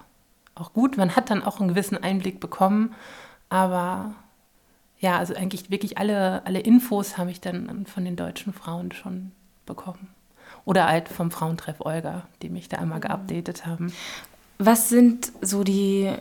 auch 0.53 0.71
gut. 0.71 0.97
Man 0.97 1.15
hat 1.15 1.31
dann 1.31 1.43
auch 1.43 1.59
einen 1.59 1.69
gewissen 1.69 1.97
Einblick 1.97 2.39
bekommen. 2.39 2.93
Aber 3.49 4.13
ja, 4.99 5.17
also 5.17 5.33
eigentlich 5.33 5.71
wirklich 5.71 5.97
alle, 5.97 6.45
alle 6.45 6.59
Infos 6.59 7.17
habe 7.17 7.31
ich 7.31 7.41
dann 7.41 7.87
von 7.87 8.05
den 8.05 8.15
deutschen 8.15 8.53
Frauen 8.53 8.91
schon 8.91 9.31
bekommen. 9.65 10.09
Oder 10.65 10.87
halt 10.87 11.09
vom 11.09 11.31
Frauentreff 11.31 11.81
Olga, 11.81 12.27
die 12.43 12.49
mich 12.49 12.69
da 12.69 12.77
einmal 12.77 12.99
geupdatet 12.99 13.65
haben. 13.65 13.91
Was 14.59 14.89
sind 14.89 15.31
so 15.41 15.63
die, 15.63 16.11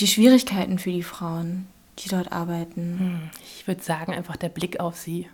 die 0.00 0.06
Schwierigkeiten 0.08 0.80
für 0.80 0.90
die 0.90 1.04
Frauen? 1.04 1.68
Die 2.04 2.08
dort 2.08 2.32
arbeiten? 2.32 2.98
Hm, 2.98 3.30
ich 3.42 3.66
würde 3.66 3.82
sagen, 3.82 4.12
einfach 4.12 4.36
der 4.36 4.48
Blick 4.48 4.80
auf 4.80 4.96
sie. 4.96 5.28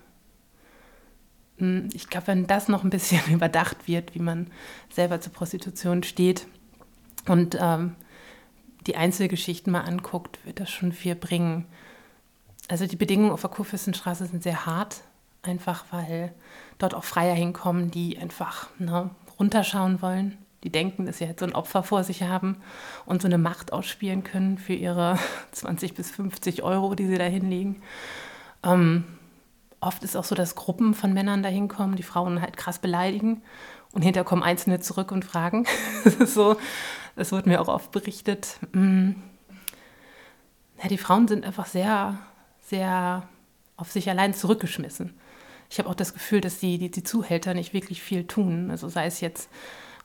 Hm, 1.58 1.88
ich 1.92 2.08
glaube, 2.08 2.28
wenn 2.28 2.46
das 2.46 2.68
noch 2.68 2.84
ein 2.84 2.90
bisschen 2.90 3.20
überdacht 3.32 3.86
wird, 3.86 4.14
wie 4.14 4.20
man 4.20 4.48
selber 4.90 5.20
zur 5.20 5.32
Prostitution 5.32 6.02
steht 6.02 6.46
und 7.26 7.56
ähm, 7.60 7.94
die 8.86 8.96
Einzelgeschichten 8.96 9.72
mal 9.72 9.82
anguckt, 9.82 10.44
wird 10.46 10.60
das 10.60 10.70
schon 10.70 10.92
viel 10.92 11.14
bringen. 11.14 11.66
Also 12.68 12.86
die 12.86 12.96
Bedingungen 12.96 13.32
auf 13.32 13.40
der 13.40 13.50
Kurfürstenstraße 13.50 14.26
sind 14.26 14.42
sehr 14.42 14.66
hart, 14.66 15.02
einfach 15.42 15.84
weil 15.90 16.32
dort 16.78 16.94
auch 16.94 17.04
Freier 17.04 17.34
hinkommen, 17.34 17.90
die 17.90 18.18
einfach 18.18 18.68
ne, 18.78 19.10
runterschauen 19.38 20.00
wollen 20.02 20.38
Die 20.64 20.70
denken, 20.70 21.06
dass 21.06 21.18
sie 21.18 21.26
halt 21.26 21.38
so 21.38 21.46
ein 21.46 21.54
Opfer 21.54 21.82
vor 21.82 22.02
sich 22.02 22.22
haben 22.24 22.56
und 23.06 23.22
so 23.22 23.28
eine 23.28 23.38
Macht 23.38 23.72
ausspielen 23.72 24.24
können 24.24 24.58
für 24.58 24.72
ihre 24.72 25.18
20 25.52 25.94
bis 25.94 26.10
50 26.10 26.62
Euro, 26.62 26.94
die 26.94 27.06
sie 27.06 27.18
da 27.18 27.24
hinlegen. 27.24 27.82
Ähm, 28.64 29.04
oft 29.80 30.02
ist 30.02 30.16
auch 30.16 30.24
so, 30.24 30.34
dass 30.34 30.56
Gruppen 30.56 30.94
von 30.94 31.12
Männern 31.12 31.42
da 31.42 31.48
hinkommen, 31.48 31.96
die 31.96 32.02
Frauen 32.02 32.40
halt 32.40 32.56
krass 32.56 32.78
beleidigen 32.78 33.42
und 33.92 34.02
hinterher 34.02 34.24
kommen 34.24 34.42
Einzelne 34.42 34.80
zurück 34.80 35.12
und 35.12 35.24
fragen. 35.24 35.66
das 36.04 36.16
ist 36.16 36.34
so, 36.34 36.56
das 37.16 37.32
wird 37.32 37.46
mir 37.46 37.60
auch 37.60 37.68
oft 37.68 37.92
berichtet. 37.92 38.58
Mm. 38.72 39.12
Ja, 40.82 40.88
die 40.88 40.98
Frauen 40.98 41.26
sind 41.26 41.44
einfach 41.44 41.66
sehr, 41.66 42.18
sehr 42.60 43.28
auf 43.76 43.90
sich 43.90 44.08
allein 44.10 44.34
zurückgeschmissen. 44.34 45.14
Ich 45.70 45.78
habe 45.78 45.88
auch 45.88 45.94
das 45.94 46.14
Gefühl, 46.14 46.40
dass 46.40 46.58
die, 46.58 46.78
die, 46.78 46.90
die 46.90 47.02
Zuhälter 47.02 47.54
nicht 47.54 47.72
wirklich 47.72 48.02
viel 48.02 48.26
tun. 48.26 48.70
Also 48.70 48.88
sei 48.88 49.06
es 49.06 49.20
jetzt 49.20 49.50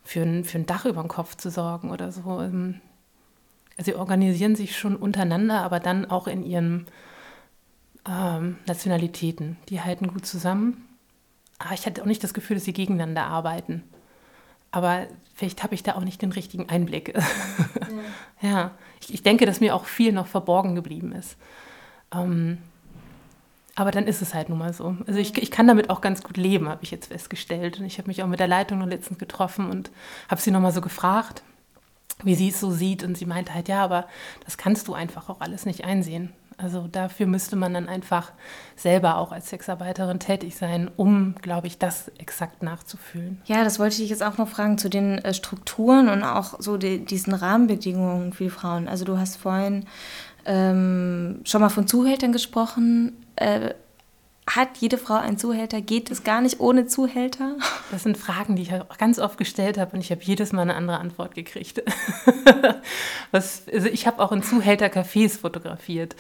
für 0.03 0.21
ein, 0.21 0.43
für 0.43 0.57
ein 0.57 0.65
Dach 0.65 0.85
über 0.85 1.01
den 1.01 1.07
Kopf 1.07 1.35
zu 1.35 1.49
sorgen 1.49 1.91
oder 1.91 2.11
so. 2.11 2.41
Ähm, 2.41 2.81
also 3.77 3.91
sie 3.91 3.97
organisieren 3.97 4.55
sich 4.55 4.77
schon 4.77 4.95
untereinander, 4.95 5.61
aber 5.61 5.79
dann 5.79 6.05
auch 6.09 6.27
in 6.27 6.43
ihren 6.43 6.87
ähm, 8.07 8.57
Nationalitäten. 8.67 9.57
Die 9.69 9.81
halten 9.81 10.07
gut 10.07 10.25
zusammen. 10.25 10.87
Aber 11.59 11.73
ich 11.73 11.85
hatte 11.85 12.01
auch 12.01 12.05
nicht 12.05 12.23
das 12.23 12.33
Gefühl, 12.33 12.55
dass 12.55 12.65
sie 12.65 12.73
gegeneinander 12.73 13.25
arbeiten. 13.25 13.83
Aber 14.71 15.07
vielleicht 15.33 15.63
habe 15.63 15.75
ich 15.75 15.83
da 15.83 15.95
auch 15.95 16.03
nicht 16.03 16.21
den 16.21 16.31
richtigen 16.31 16.69
Einblick. 16.69 17.17
Ja, 18.41 18.49
ja. 18.49 18.71
Ich, 18.99 19.13
ich, 19.13 19.23
denke, 19.23 19.45
dass 19.45 19.61
mir 19.61 19.73
auch 19.75 19.85
viel 19.85 20.11
noch 20.11 20.27
verborgen 20.27 20.75
geblieben 20.75 21.13
ist. 21.13 21.37
Ähm, 22.13 22.57
aber 23.75 23.91
dann 23.91 24.05
ist 24.05 24.21
es 24.21 24.33
halt 24.33 24.49
nun 24.49 24.59
mal 24.59 24.73
so. 24.73 24.95
Also 25.07 25.19
ich, 25.19 25.37
ich 25.37 25.49
kann 25.49 25.67
damit 25.67 25.89
auch 25.89 26.01
ganz 26.01 26.21
gut 26.21 26.37
leben, 26.37 26.69
habe 26.69 26.83
ich 26.83 26.91
jetzt 26.91 27.07
festgestellt. 27.07 27.79
Und 27.79 27.85
ich 27.85 27.97
habe 27.97 28.07
mich 28.07 28.21
auch 28.21 28.27
mit 28.27 28.39
der 28.39 28.47
Leitung 28.47 28.79
noch 28.79 28.87
letztens 28.87 29.17
getroffen 29.17 29.69
und 29.69 29.91
habe 30.29 30.41
sie 30.41 30.51
nochmal 30.51 30.71
so 30.71 30.81
gefragt, 30.81 31.41
wie 32.23 32.35
sie 32.35 32.49
es 32.49 32.59
so 32.59 32.69
sieht. 32.69 33.03
Und 33.03 33.17
sie 33.17 33.25
meinte 33.25 33.53
halt, 33.53 33.67
ja, 33.67 33.83
aber 33.83 34.07
das 34.45 34.57
kannst 34.57 34.87
du 34.87 34.93
einfach 34.93 35.27
auch 35.29 35.41
alles 35.41 35.65
nicht 35.65 35.85
einsehen. 35.85 36.31
Also 36.57 36.87
dafür 36.87 37.25
müsste 37.25 37.55
man 37.55 37.73
dann 37.73 37.89
einfach 37.89 38.31
selber 38.75 39.17
auch 39.17 39.31
als 39.31 39.49
Sexarbeiterin 39.49 40.19
tätig 40.19 40.55
sein, 40.55 40.89
um, 40.95 41.33
glaube 41.41 41.65
ich, 41.65 41.79
das 41.79 42.09
exakt 42.19 42.61
nachzufühlen. 42.61 43.41
Ja, 43.45 43.63
das 43.63 43.79
wollte 43.79 44.03
ich 44.03 44.09
jetzt 44.09 44.21
auch 44.21 44.37
noch 44.37 44.47
fragen 44.47 44.77
zu 44.77 44.87
den 44.87 45.17
äh, 45.17 45.33
Strukturen 45.33 46.09
und 46.09 46.23
auch 46.23 46.59
so 46.59 46.77
die, 46.77 47.03
diesen 47.03 47.33
Rahmenbedingungen 47.33 48.33
für 48.33 48.51
Frauen. 48.51 48.87
Also 48.87 49.03
du 49.03 49.17
hast 49.17 49.37
vorhin 49.37 49.85
ähm, 50.45 51.41
schon 51.43 51.61
mal 51.61 51.69
von 51.69 51.87
Zuhältern 51.87 52.31
gesprochen. 52.31 53.22
Äh, 53.35 53.73
hat 54.45 54.77
jede 54.77 54.97
Frau 54.97 55.15
einen 55.15 55.37
Zuhälter? 55.37 55.79
Geht 55.79 56.11
es 56.11 56.23
gar 56.23 56.41
nicht 56.41 56.59
ohne 56.59 56.85
Zuhälter? 56.85 57.55
Das 57.91 58.03
sind 58.03 58.17
Fragen, 58.17 58.55
die 58.55 58.63
ich 58.63 58.73
auch 58.73 58.97
ganz 58.97 59.19
oft 59.19 59.37
gestellt 59.37 59.77
habe 59.77 59.95
und 59.95 60.01
ich 60.01 60.09
habe 60.09 60.21
jedes 60.23 60.51
Mal 60.51 60.63
eine 60.63 60.73
andere 60.73 60.97
Antwort 60.97 61.35
gekriegt. 61.35 61.83
Was, 63.31 63.63
also 63.71 63.87
ich 63.87 64.07
habe 64.07 64.19
auch 64.19 64.31
in 64.31 64.41
Zuhälter-Cafés 64.41 65.39
fotografiert. 65.39 66.15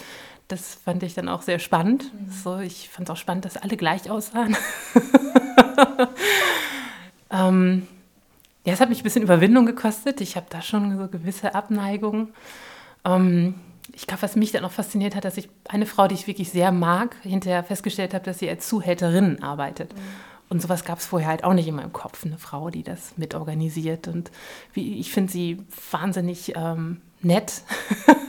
Das 0.49 0.75
fand 0.75 1.01
ich 1.01 1.15
dann 1.15 1.29
auch 1.29 1.41
sehr 1.41 1.57
spannend. 1.57 2.11
Mhm. 2.13 2.31
So, 2.31 2.59
ich 2.59 2.89
fand 2.89 3.09
es 3.09 3.13
auch 3.13 3.17
spannend, 3.17 3.45
dass 3.45 3.57
alle 3.57 3.75
gleich 3.75 4.11
aussahen. 4.11 4.55
ähm, 7.31 7.87
ja, 8.65 8.73
es 8.73 8.79
hat 8.79 8.89
mich 8.89 8.99
ein 8.99 9.03
bisschen 9.03 9.23
Überwindung 9.23 9.65
gekostet. 9.65 10.21
Ich 10.21 10.35
habe 10.35 10.45
da 10.49 10.61
schon 10.61 10.95
so 10.97 11.07
gewisse 11.07 11.55
Abneigungen. 11.55 12.33
Ähm, 13.03 13.55
ich 13.91 14.07
glaube, 14.07 14.21
was 14.21 14.35
mich 14.35 14.51
dann 14.51 14.65
auch 14.65 14.71
fasziniert 14.71 15.15
hat, 15.15 15.25
dass 15.25 15.37
ich 15.37 15.49
eine 15.67 15.85
Frau, 15.85 16.07
die 16.07 16.15
ich 16.15 16.27
wirklich 16.27 16.49
sehr 16.49 16.71
mag, 16.71 17.15
hinterher 17.21 17.63
festgestellt 17.63 18.13
habe, 18.13 18.23
dass 18.23 18.39
sie 18.39 18.49
als 18.49 18.67
Zuhälterin 18.67 19.43
arbeitet. 19.43 19.93
Mhm. 19.93 19.99
Und 20.49 20.61
sowas 20.61 20.85
gab 20.85 20.99
es 20.99 21.07
vorher 21.07 21.29
halt 21.29 21.43
auch 21.43 21.53
nicht 21.53 21.67
in 21.67 21.75
meinem 21.75 21.93
Kopf, 21.93 22.25
eine 22.25 22.37
Frau, 22.37 22.69
die 22.69 22.83
das 22.83 23.17
mitorganisiert. 23.17 24.07
Und 24.07 24.31
wie, 24.73 24.99
ich 24.99 25.11
finde 25.11 25.31
sie 25.31 25.63
wahnsinnig 25.91 26.53
ähm, 26.55 27.01
nett. 27.21 27.63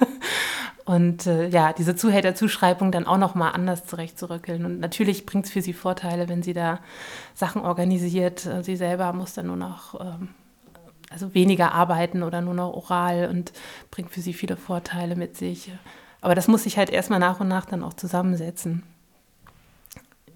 und 0.87 1.27
äh, 1.27 1.49
ja, 1.49 1.73
diese 1.73 1.97
Zuhälterzuschreibung 1.97 2.93
dann 2.93 3.07
auch 3.07 3.19
nochmal 3.19 3.53
anders 3.53 3.85
zurechtzurückeln. 3.85 4.65
Und 4.65 4.81
natürlich 4.81 5.27
bringt 5.27 5.47
es 5.47 5.53
für 5.53 5.61
sie 5.61 5.75
Vorteile, 5.75 6.29
wenn 6.29 6.43
sie 6.43 6.55
da 6.55 6.81
Sachen 7.35 7.63
organisiert. 7.63 8.49
Sie 8.63 8.77
selber 8.77 9.13
muss 9.13 9.35
dann 9.35 9.49
nur 9.49 9.57
noch 9.57 10.01
ähm, 10.01 10.31
also 11.15 11.33
weniger 11.33 11.73
arbeiten 11.73 12.23
oder 12.23 12.41
nur 12.41 12.55
noch 12.55 12.75
oral 12.75 13.29
und 13.31 13.53
bringt 13.91 14.11
für 14.11 14.21
sie 14.21 14.35
viele 14.35 14.57
Vorteile 14.57 15.15
mit 15.17 15.37
sich. 15.37 15.71
Aber 16.21 16.35
das 16.35 16.49
muss 16.49 16.65
sich 16.65 16.77
halt 16.77 16.91
erstmal 16.91 17.21
nach 17.21 17.41
und 17.41 17.49
nach 17.49 17.67
dann 17.67 17.85
auch 17.85 17.95
zusammensetzen. 17.95 18.83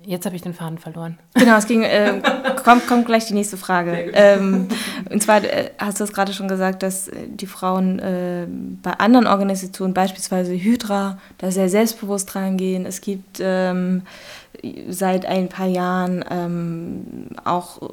Jetzt 0.05 0.25
habe 0.27 0.37
ich 0.37 0.43
den 0.43 0.55
Faden 0.55 0.79
verloren. 0.79 1.19
Genau, 1.35 1.57
es 1.57 1.67
ging, 1.67 1.83
äh, 1.83 2.23
kommt, 2.65 2.87
kommt 2.87 3.07
gleich 3.07 3.27
die 3.27 3.35
nächste 3.35 3.57
Frage. 3.57 4.11
Ähm, 4.15 4.69
und 5.11 5.23
zwar 5.23 5.43
äh, 5.43 5.71
hast 5.79 6.01
du 6.01 6.05
es 6.05 6.13
gerade 6.13 6.33
schon 6.33 6.49
gesagt, 6.49 6.83
dass 6.83 7.09
äh, 7.09 7.27
die 7.29 7.47
Frauen 7.47 7.99
äh, 7.99 8.47
bei 8.83 8.93
anderen 8.93 9.27
Organisationen, 9.27 9.95
beispielsweise 9.95 10.53
Hydra, 10.53 11.19
da 11.39 11.51
sehr 11.51 11.69
selbstbewusst 11.69 12.35
rangehen. 12.37 12.87
Es 12.87 13.01
gibt 13.01 13.39
ähm, 13.41 14.03
seit 14.89 15.27
ein 15.27 15.49
paar 15.49 15.67
Jahren 15.67 16.25
ähm, 16.31 17.29
auch 17.45 17.91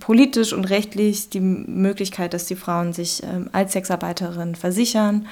politisch 0.00 0.52
und 0.52 0.64
rechtlich 0.64 1.28
die 1.28 1.40
Möglichkeit, 1.40 2.34
dass 2.34 2.46
die 2.46 2.56
Frauen 2.56 2.92
sich 2.92 3.22
ähm, 3.24 3.50
als 3.52 3.72
Sexarbeiterin 3.72 4.54
versichern, 4.54 5.26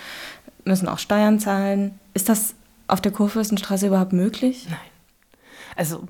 müssen 0.64 0.88
auch 0.88 0.98
Steuern 0.98 1.38
zahlen. 1.38 1.98
Ist 2.14 2.28
das 2.28 2.54
auf 2.88 3.00
der 3.00 3.12
Kurfürstenstraße 3.12 3.86
überhaupt 3.86 4.12
möglich? 4.12 4.66
Nein. 4.68 4.78
Also 5.76 6.06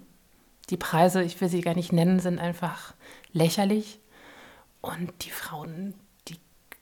die 0.71 0.77
Preise, 0.77 1.23
ich 1.23 1.41
will 1.41 1.49
sie 1.49 1.61
gar 1.61 1.75
nicht 1.75 1.93
nennen, 1.93 2.21
sind 2.21 2.39
einfach 2.39 2.95
lächerlich. 3.33 4.01
Und 4.81 5.13
die 5.25 5.31
Frauen, 5.31 5.95
die, 6.29 6.39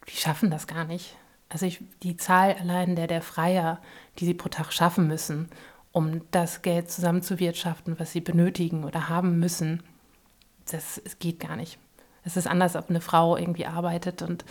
die 0.08 0.16
schaffen 0.16 0.50
das 0.50 0.66
gar 0.66 0.84
nicht. 0.84 1.16
Also 1.48 1.66
ich, 1.66 1.80
die 2.02 2.16
Zahl 2.16 2.54
allein 2.54 2.96
der, 2.96 3.06
der 3.06 3.22
Freier, 3.22 3.80
die 4.18 4.26
sie 4.26 4.34
pro 4.34 4.48
Tag 4.48 4.72
schaffen 4.72 5.06
müssen, 5.06 5.48
um 5.92 6.22
das 6.30 6.62
Geld 6.62 6.90
zusammenzuwirtschaften, 6.90 7.98
was 7.98 8.12
sie 8.12 8.20
benötigen 8.20 8.84
oder 8.84 9.08
haben 9.08 9.38
müssen, 9.38 9.82
das, 10.70 11.00
das 11.04 11.18
geht 11.18 11.40
gar 11.40 11.56
nicht. 11.56 11.78
Es 12.24 12.36
ist 12.36 12.46
anders, 12.46 12.74
ob 12.74 12.88
eine 12.88 13.00
Frau 13.00 13.36
irgendwie 13.36 13.66
arbeitet 13.66 14.22
und 14.22 14.44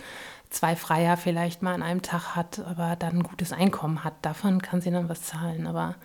zwei 0.48 0.76
Freier 0.76 1.16
vielleicht 1.16 1.60
mal 1.62 1.74
an 1.74 1.82
einem 1.82 2.02
Tag 2.02 2.36
hat, 2.36 2.60
aber 2.60 2.96
dann 2.96 3.18
ein 3.18 3.22
gutes 3.24 3.52
Einkommen 3.52 4.04
hat. 4.04 4.14
Davon 4.22 4.62
kann 4.62 4.80
sie 4.80 4.92
dann 4.92 5.08
was 5.08 5.22
zahlen. 5.22 5.66
Aber 5.66 5.96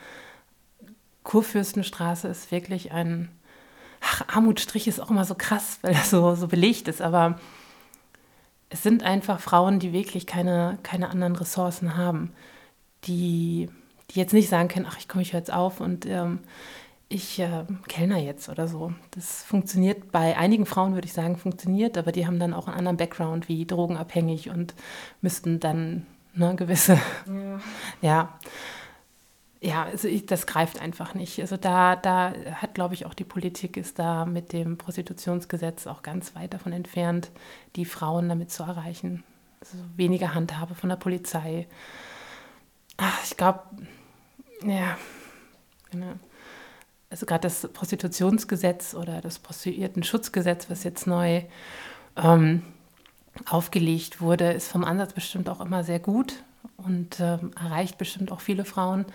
Kurfürstenstraße 1.23 2.27
ist 2.27 2.51
wirklich 2.51 2.91
ein. 2.91 3.29
Ach, 4.01 4.23
Armutstrich 4.29 4.87
ist 4.87 4.99
auch 4.99 5.09
immer 5.09 5.25
so 5.25 5.35
krass, 5.35 5.79
weil 5.81 5.93
das 5.93 6.09
so, 6.09 6.35
so 6.35 6.47
belegt 6.47 6.87
ist. 6.87 7.01
Aber 7.01 7.39
es 8.69 8.83
sind 8.83 9.03
einfach 9.03 9.39
Frauen, 9.39 9.79
die 9.79 9.91
wirklich 9.91 10.25
keine, 10.25 10.79
keine 10.83 11.09
anderen 11.09 11.35
Ressourcen 11.35 11.97
haben, 11.97 12.31
die 13.05 13.69
die 14.11 14.19
jetzt 14.19 14.33
nicht 14.33 14.49
sagen 14.49 14.69
können, 14.69 14.87
ach, 14.89 14.97
ich 14.97 15.07
komme 15.07 15.21
ich 15.21 15.31
jetzt 15.31 15.51
auf 15.53 15.79
und 15.79 16.05
ähm, 16.05 16.39
ich 17.09 17.39
äh, 17.39 17.65
kellner 17.87 18.17
jetzt 18.17 18.49
oder 18.49 18.67
so. 18.67 18.93
Das 19.11 19.43
funktioniert 19.43 20.11
bei 20.11 20.37
einigen 20.37 20.65
Frauen, 20.65 20.93
würde 20.93 21.07
ich 21.07 21.13
sagen, 21.13 21.37
funktioniert, 21.37 21.97
aber 21.97 22.11
die 22.11 22.25
haben 22.25 22.39
dann 22.39 22.53
auch 22.53 22.67
einen 22.67 22.77
anderen 22.77 22.97
Background 22.97 23.47
wie 23.47 23.65
drogenabhängig 23.65 24.49
und 24.49 24.73
müssten 25.21 25.59
dann 25.59 26.05
ne, 26.33 26.55
gewisse, 26.55 26.99
ja. 27.27 27.59
ja. 28.01 28.39
Ja, 29.61 29.83
also 29.83 30.07
ich, 30.07 30.25
das 30.25 30.47
greift 30.47 30.79
einfach 30.79 31.13
nicht. 31.15 31.39
Also 31.41 31.57
da, 31.57 31.97
da 31.97 32.33
hat, 32.53 32.73
glaube 32.73 32.93
ich, 32.93 33.05
auch 33.05 33.13
die 33.13 33.25
Politik 33.25 33.75
ist 33.75 33.99
da 33.99 34.25
mit 34.25 34.53
dem 34.53 34.77
Prostitutionsgesetz 34.77 35.85
auch 35.85 36.01
ganz 36.01 36.33
weit 36.35 36.53
davon 36.53 36.71
entfernt, 36.71 37.29
die 37.75 37.83
Frauen 37.83 38.29
damit 38.29 38.51
zu 38.51 38.63
erreichen. 38.63 39.23
Also 39.59 39.77
weniger 39.97 40.33
Handhabe 40.33 40.75
von 40.75 40.87
der 40.87 40.95
Polizei. 40.95 41.67
Ach, 42.95 43.19
ich 43.25 43.35
glaube, 43.35 43.63
ja, 44.63 44.97
genau. 45.91 46.13
Also 47.09 47.25
gerade 47.25 47.41
das 47.41 47.67
Prostitutionsgesetz 47.73 48.93
oder 48.93 49.19
das 49.19 49.39
Prostituierten-Schutzgesetz, 49.39 50.69
was 50.69 50.85
jetzt 50.85 51.05
neu 51.05 51.43
ähm, 52.15 52.61
aufgelegt 53.45 54.21
wurde, 54.21 54.53
ist 54.53 54.71
vom 54.71 54.85
Ansatz 54.85 55.11
bestimmt 55.11 55.49
auch 55.49 55.59
immer 55.59 55.83
sehr 55.83 55.99
gut 55.99 56.43
und 56.77 57.19
ähm, 57.19 57.51
erreicht 57.55 57.97
bestimmt 57.97 58.31
auch 58.31 58.41
viele 58.41 58.65
Frauen. 58.65 59.05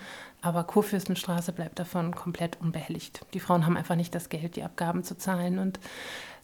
Aber 0.41 0.63
Kurfürstenstraße 0.63 1.51
bleibt 1.53 1.79
davon 1.79 2.13
komplett 2.13 2.59
unbehelligt. 2.61 3.25
Die 3.33 3.39
Frauen 3.39 3.65
haben 3.65 3.77
einfach 3.77 3.95
nicht 3.95 4.13
das 4.13 4.29
Geld, 4.29 4.55
die 4.55 4.63
Abgaben 4.63 5.03
zu 5.03 5.17
zahlen. 5.17 5.57
Und 5.59 5.79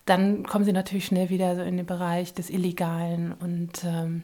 dann 0.06 0.45
kommen 0.45 0.66
sie 0.66 0.74
natürlich 0.74 1.06
schnell 1.06 1.30
wieder 1.30 1.56
so 1.56 1.62
in 1.62 1.78
den 1.78 1.86
Bereich 1.86 2.34
des 2.34 2.49
Illegalen 2.49 3.34
und 3.34 3.84
ähm, 3.84 4.24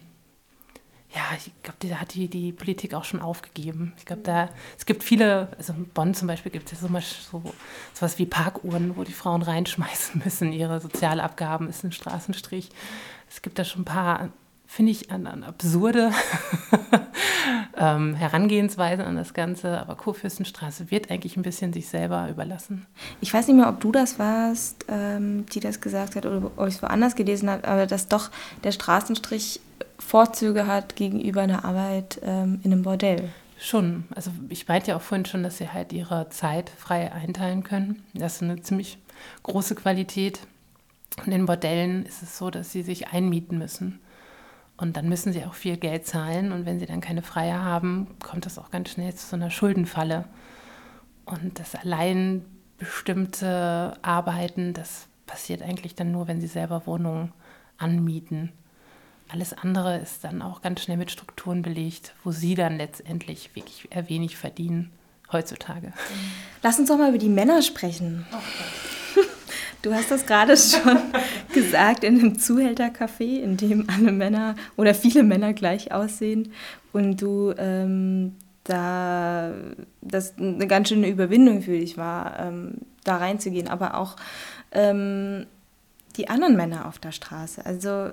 ja, 1.15 1.21
ich 1.37 1.51
glaube, 1.63 1.77
da 1.87 2.01
hat 2.01 2.13
die, 2.15 2.27
die 2.27 2.51
Politik 2.51 2.93
auch 2.93 3.05
schon 3.05 3.21
aufgegeben. 3.21 3.93
Ich 3.97 4.05
glaube, 4.05 4.23
da, 4.23 4.49
es 4.77 4.85
gibt 4.85 5.03
viele, 5.03 5.49
also 5.57 5.71
in 5.73 5.87
Bonn 5.87 6.13
zum 6.13 6.27
Beispiel 6.27 6.51
gibt 6.51 6.71
es 6.71 6.81
ja 6.81 6.87
so, 6.87 6.93
so 7.31 7.41
was 8.01 8.19
wie 8.19 8.25
Parkuhren, 8.25 8.97
wo 8.97 9.03
die 9.03 9.13
Frauen 9.13 9.41
reinschmeißen 9.41 10.21
müssen. 10.25 10.51
Ihre 10.51 10.81
Sozialabgaben 10.81 11.69
ist 11.69 11.83
ein 11.83 11.93
Straßenstrich. 11.93 12.69
Es 13.29 13.41
gibt 13.41 13.57
da 13.57 13.63
schon 13.63 13.83
ein 13.83 13.85
paar 13.85 14.29
finde 14.67 14.91
ich, 14.91 15.09
eine, 15.09 15.31
eine 15.31 15.45
absurde 15.47 16.11
ähm, 17.77 18.13
Herangehensweise 18.13 19.05
an 19.05 19.15
das 19.15 19.33
Ganze. 19.33 19.79
Aber 19.79 19.95
Kurfürstenstraße 19.95 20.91
wird 20.91 21.09
eigentlich 21.09 21.37
ein 21.37 21.43
bisschen 21.43 21.73
sich 21.73 21.87
selber 21.87 22.29
überlassen. 22.29 22.85
Ich 23.21 23.33
weiß 23.33 23.47
nicht 23.47 23.55
mehr, 23.55 23.69
ob 23.69 23.79
du 23.79 23.91
das 23.91 24.19
warst, 24.19 24.85
ähm, 24.89 25.45
die 25.47 25.61
das 25.61 25.81
gesagt 25.81 26.15
hat 26.15 26.25
oder 26.25 26.51
ob 26.57 26.67
ich 26.67 26.75
es 26.75 26.83
woanders 26.83 27.15
gelesen 27.15 27.49
habe, 27.49 27.67
aber 27.67 27.87
dass 27.87 28.07
doch 28.07 28.29
der 28.63 28.73
Straßenstrich 28.73 29.61
Vorzüge 29.99 30.67
hat 30.67 30.95
gegenüber 30.95 31.41
einer 31.41 31.65
Arbeit 31.65 32.19
ähm, 32.23 32.59
in 32.63 32.71
einem 32.71 32.83
Bordell. 32.83 33.29
Schon. 33.59 34.03
Also 34.13 34.31
ich 34.49 34.67
meinte 34.67 34.91
ja 34.91 34.97
auch 34.97 35.01
vorhin 35.01 35.25
schon, 35.25 35.41
dass 35.41 35.57
sie 35.57 35.69
halt 35.69 35.91
ihre 35.91 36.29
Zeit 36.29 36.69
frei 36.69 37.11
einteilen 37.11 37.63
können. 37.63 38.03
Das 38.13 38.35
ist 38.35 38.43
eine 38.43 38.61
ziemlich 38.61 38.99
große 39.43 39.73
Qualität. 39.73 40.41
Und 41.25 41.31
in 41.31 41.47
Bordellen 41.47 42.05
ist 42.05 42.21
es 42.21 42.37
so, 42.37 42.51
dass 42.51 42.71
sie 42.71 42.83
sich 42.83 43.07
einmieten 43.07 43.57
müssen. 43.57 43.99
Und 44.77 44.95
dann 44.95 45.09
müssen 45.09 45.33
sie 45.33 45.43
auch 45.43 45.55
viel 45.55 45.77
Geld 45.77 46.05
zahlen. 46.05 46.51
Und 46.51 46.65
wenn 46.65 46.79
sie 46.79 46.85
dann 46.85 47.01
keine 47.01 47.23
Freie 47.23 47.63
haben, 47.63 48.07
kommt 48.23 48.45
das 48.45 48.59
auch 48.59 48.69
ganz 48.69 48.89
schnell 48.89 49.13
zu 49.15 49.25
so 49.25 49.35
einer 49.35 49.49
Schuldenfalle. 49.49 50.25
Und 51.25 51.59
das 51.59 51.75
allein 51.75 52.45
bestimmte 52.77 53.97
Arbeiten, 54.03 54.73
das 54.73 55.07
passiert 55.25 55.61
eigentlich 55.63 55.95
dann 55.95 56.11
nur, 56.11 56.27
wenn 56.27 56.39
sie 56.39 56.47
selber 56.47 56.85
Wohnungen 56.85 57.33
anmieten. 57.77 58.51
Alles 59.29 59.53
andere 59.53 59.97
ist 59.97 60.23
dann 60.23 60.41
auch 60.41 60.61
ganz 60.61 60.81
schnell 60.81 60.97
mit 60.97 61.11
Strukturen 61.11 61.63
belegt, 61.63 62.13
wo 62.23 62.31
sie 62.31 62.55
dann 62.55 62.77
letztendlich 62.77 63.55
wirklich 63.55 63.87
eher 63.91 64.07
wenig 64.09 64.37
verdienen 64.37 64.91
heutzutage. 65.31 65.91
Lass 66.63 66.79
uns 66.79 66.87
doch 66.87 66.97
mal 66.97 67.09
über 67.09 67.17
die 67.17 67.27
Männer 67.27 67.61
sprechen. 67.61 68.25
Oh 68.31 68.37
Du 69.81 69.93
hast 69.93 70.11
das 70.11 70.25
gerade 70.25 70.57
schon 70.57 70.99
gesagt 71.53 72.03
in 72.03 72.19
einem 72.19 72.39
Zuhältercafé, 72.39 73.41
in 73.41 73.57
dem 73.57 73.89
alle 73.89 74.11
Männer 74.11 74.55
oder 74.75 74.93
viele 74.93 75.23
Männer 75.23 75.53
gleich 75.53 75.91
aussehen 75.91 76.51
und 76.93 77.21
du 77.21 77.53
ähm, 77.57 78.35
da 78.63 79.53
das 80.01 80.37
eine 80.37 80.67
ganz 80.67 80.89
schöne 80.89 81.07
Überwindung 81.07 81.61
für 81.61 81.77
dich 81.77 81.97
war, 81.97 82.39
ähm, 82.39 82.75
da 83.03 83.17
reinzugehen, 83.17 83.69
aber 83.69 83.95
auch 83.95 84.17
ähm, 84.71 85.45
die 86.17 86.27
anderen 86.27 86.57
Männer 86.57 86.85
auf 86.87 86.99
der 86.99 87.11
Straße. 87.13 87.65
Also 87.65 88.11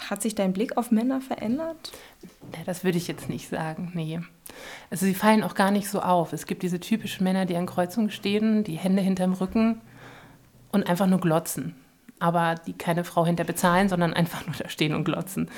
hat 0.00 0.22
sich 0.22 0.34
dein 0.34 0.52
Blick 0.52 0.76
auf 0.76 0.90
Männer 0.90 1.20
verändert? 1.20 1.92
Das 2.64 2.84
würde 2.84 2.98
ich 2.98 3.08
jetzt 3.08 3.28
nicht 3.28 3.48
sagen, 3.48 3.92
nee. 3.94 4.20
Also 4.90 5.06
sie 5.06 5.14
fallen 5.14 5.42
auch 5.42 5.54
gar 5.54 5.70
nicht 5.70 5.88
so 5.88 6.00
auf. 6.00 6.32
Es 6.32 6.46
gibt 6.46 6.62
diese 6.62 6.80
typischen 6.80 7.24
Männer, 7.24 7.46
die 7.46 7.56
an 7.56 7.66
Kreuzungen 7.66 8.10
stehen, 8.10 8.64
die 8.64 8.76
Hände 8.76 9.02
hinterm 9.02 9.32
Rücken 9.32 9.80
und 10.72 10.88
einfach 10.88 11.06
nur 11.06 11.20
glotzen. 11.20 11.74
Aber 12.18 12.54
die 12.54 12.72
keine 12.72 13.04
Frau 13.04 13.26
hinter 13.26 13.44
bezahlen, 13.44 13.88
sondern 13.88 14.14
einfach 14.14 14.46
nur 14.46 14.56
da 14.58 14.68
stehen 14.68 14.94
und 14.94 15.04
glotzen. 15.04 15.50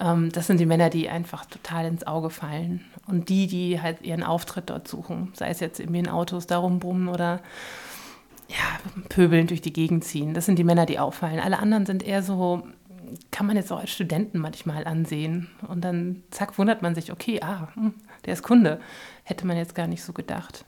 Ähm, 0.00 0.30
das 0.32 0.46
sind 0.46 0.58
die 0.58 0.66
Männer, 0.66 0.90
die 0.90 1.08
einfach 1.08 1.46
total 1.46 1.86
ins 1.86 2.06
Auge 2.06 2.30
fallen. 2.30 2.84
Und 3.06 3.28
die, 3.28 3.46
die 3.46 3.80
halt 3.80 4.02
ihren 4.02 4.22
Auftritt 4.22 4.70
dort 4.70 4.88
suchen. 4.88 5.32
Sei 5.34 5.48
es 5.48 5.60
jetzt 5.60 5.80
in 5.80 5.92
den 5.92 6.08
Autos 6.08 6.46
da 6.46 6.58
rumbrummen 6.58 7.08
oder 7.08 7.40
ja, 8.48 9.02
pöbeln 9.08 9.46
durch 9.46 9.62
die 9.62 9.72
Gegend 9.72 10.04
ziehen. 10.04 10.34
Das 10.34 10.46
sind 10.46 10.58
die 10.58 10.64
Männer, 10.64 10.86
die 10.86 10.98
auffallen. 10.98 11.40
Alle 11.40 11.58
anderen 11.58 11.86
sind 11.86 12.02
eher 12.02 12.22
so 12.22 12.62
kann 13.30 13.46
man 13.46 13.56
jetzt 13.56 13.72
auch 13.72 13.80
als 13.80 13.90
Studenten 13.90 14.38
manchmal 14.38 14.84
ansehen. 14.84 15.48
Und 15.66 15.82
dann, 15.82 16.22
zack, 16.30 16.58
wundert 16.58 16.82
man 16.82 16.94
sich, 16.94 17.12
okay, 17.12 17.40
ah, 17.42 17.68
hm, 17.74 17.94
der 18.24 18.34
ist 18.34 18.42
Kunde. 18.42 18.80
Hätte 19.24 19.46
man 19.46 19.56
jetzt 19.56 19.74
gar 19.74 19.86
nicht 19.86 20.02
so 20.02 20.12
gedacht. 20.12 20.64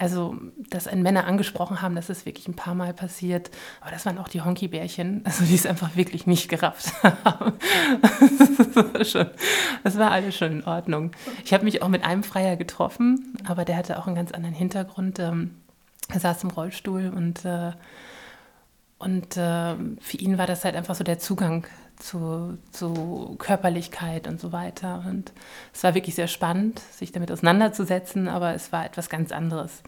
Also, 0.00 0.36
dass 0.70 0.86
ein 0.86 1.02
Männer 1.02 1.26
angesprochen 1.26 1.82
haben, 1.82 1.96
das 1.96 2.08
ist 2.08 2.24
wirklich 2.24 2.46
ein 2.46 2.54
paar 2.54 2.76
Mal 2.76 2.94
passiert. 2.94 3.50
Aber 3.80 3.90
das 3.90 4.06
waren 4.06 4.18
auch 4.18 4.28
die 4.28 4.40
Honky-Bärchen, 4.40 5.22
also 5.24 5.44
die 5.44 5.56
es 5.56 5.66
einfach 5.66 5.96
wirklich 5.96 6.24
nicht 6.24 6.48
gerafft 6.48 6.92
haben. 7.02 7.54
das, 8.92 9.14
war 9.16 9.30
das 9.82 9.98
war 9.98 10.12
alles 10.12 10.36
schon 10.36 10.52
in 10.52 10.64
Ordnung. 10.64 11.10
Ich 11.44 11.52
habe 11.52 11.64
mich 11.64 11.82
auch 11.82 11.88
mit 11.88 12.04
einem 12.04 12.22
Freier 12.22 12.56
getroffen, 12.56 13.36
aber 13.44 13.64
der 13.64 13.76
hatte 13.76 13.98
auch 13.98 14.06
einen 14.06 14.14
ganz 14.14 14.30
anderen 14.30 14.54
Hintergrund. 14.54 15.18
Ähm, 15.18 15.56
er 16.08 16.20
saß 16.20 16.44
im 16.44 16.50
Rollstuhl 16.50 17.12
und 17.14 17.44
äh, 17.44 17.72
und 18.98 19.36
äh, 19.36 19.74
für 20.00 20.16
ihn 20.16 20.38
war 20.38 20.46
das 20.46 20.64
halt 20.64 20.74
einfach 20.74 20.94
so 20.94 21.04
der 21.04 21.18
Zugang 21.18 21.66
zu, 21.98 22.58
zu, 22.70 23.36
Körperlichkeit 23.38 24.26
und 24.26 24.40
so 24.40 24.52
weiter. 24.52 25.04
Und 25.06 25.32
es 25.72 25.82
war 25.82 25.94
wirklich 25.94 26.14
sehr 26.14 26.28
spannend, 26.28 26.80
sich 26.92 27.12
damit 27.12 27.30
auseinanderzusetzen, 27.32 28.28
aber 28.28 28.54
es 28.54 28.72
war 28.72 28.84
etwas 28.86 29.08
ganz 29.08 29.32
anderes, 29.32 29.82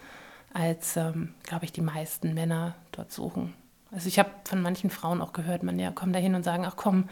als, 0.53 0.97
ähm, 0.97 1.35
glaube 1.45 1.65
ich, 1.65 1.73
die 1.73 1.83
meisten 1.83 2.35
Männer 2.35 2.75
dort 2.93 3.13
suchen. 3.13 3.55
Also 3.93 4.09
ich 4.09 4.19
habe 4.19 4.31
von 4.45 4.63
manchen 4.63 4.91
Frauen 4.91 5.21
auch 5.21 5.33
gehört, 5.33 5.63
man 5.63 5.79
ja, 5.79 5.91
kommen 5.91 6.13
da 6.13 6.19
hin 6.19 6.35
und 6.35 6.45
sagen, 6.45 6.65
ach 6.65 6.77
komm, 6.77 7.09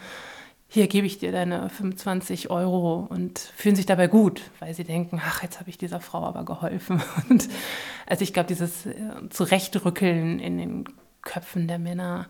hier 0.70 0.86
gebe 0.86 1.06
ich 1.06 1.18
dir 1.18 1.32
deine 1.32 1.70
25 1.70 2.50
Euro 2.50 3.06
und 3.08 3.38
fühlen 3.38 3.74
sich 3.74 3.86
dabei 3.86 4.06
gut, 4.06 4.42
weil 4.60 4.74
sie 4.74 4.84
denken, 4.84 5.20
ach, 5.24 5.42
jetzt 5.42 5.60
habe 5.60 5.70
ich 5.70 5.78
dieser 5.78 5.98
Frau 5.98 6.24
aber 6.24 6.44
geholfen. 6.44 7.02
Und 7.30 7.48
also 8.06 8.22
ich 8.22 8.34
glaube, 8.34 8.48
dieses 8.48 8.84
äh, 8.84 8.94
Zurechtrückeln 9.30 10.38
in 10.38 10.58
den 10.58 10.84
Köpfen 11.22 11.68
der 11.68 11.78
Männer, 11.78 12.26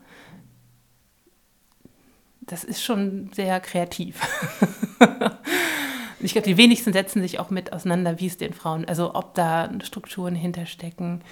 das 2.49 2.65
ist 2.65 2.83
schon 2.83 3.31
sehr 3.33 3.61
kreativ. 3.61 4.21
ich 6.21 6.33
glaube, 6.33 6.49
die 6.49 6.57
wenigsten 6.57 6.93
setzen 6.93 7.23
sich 7.23 7.39
auch 7.39 7.51
mit 7.51 7.73
auseinander, 7.73 8.19
wie 8.21 8.27
es 8.27 8.37
den 8.37 8.53
Frauen, 8.53 8.85
also 8.87 9.15
ob 9.15 9.35
da 9.35 9.71
Strukturen 9.83 10.35
hinterstecken, 10.35 11.23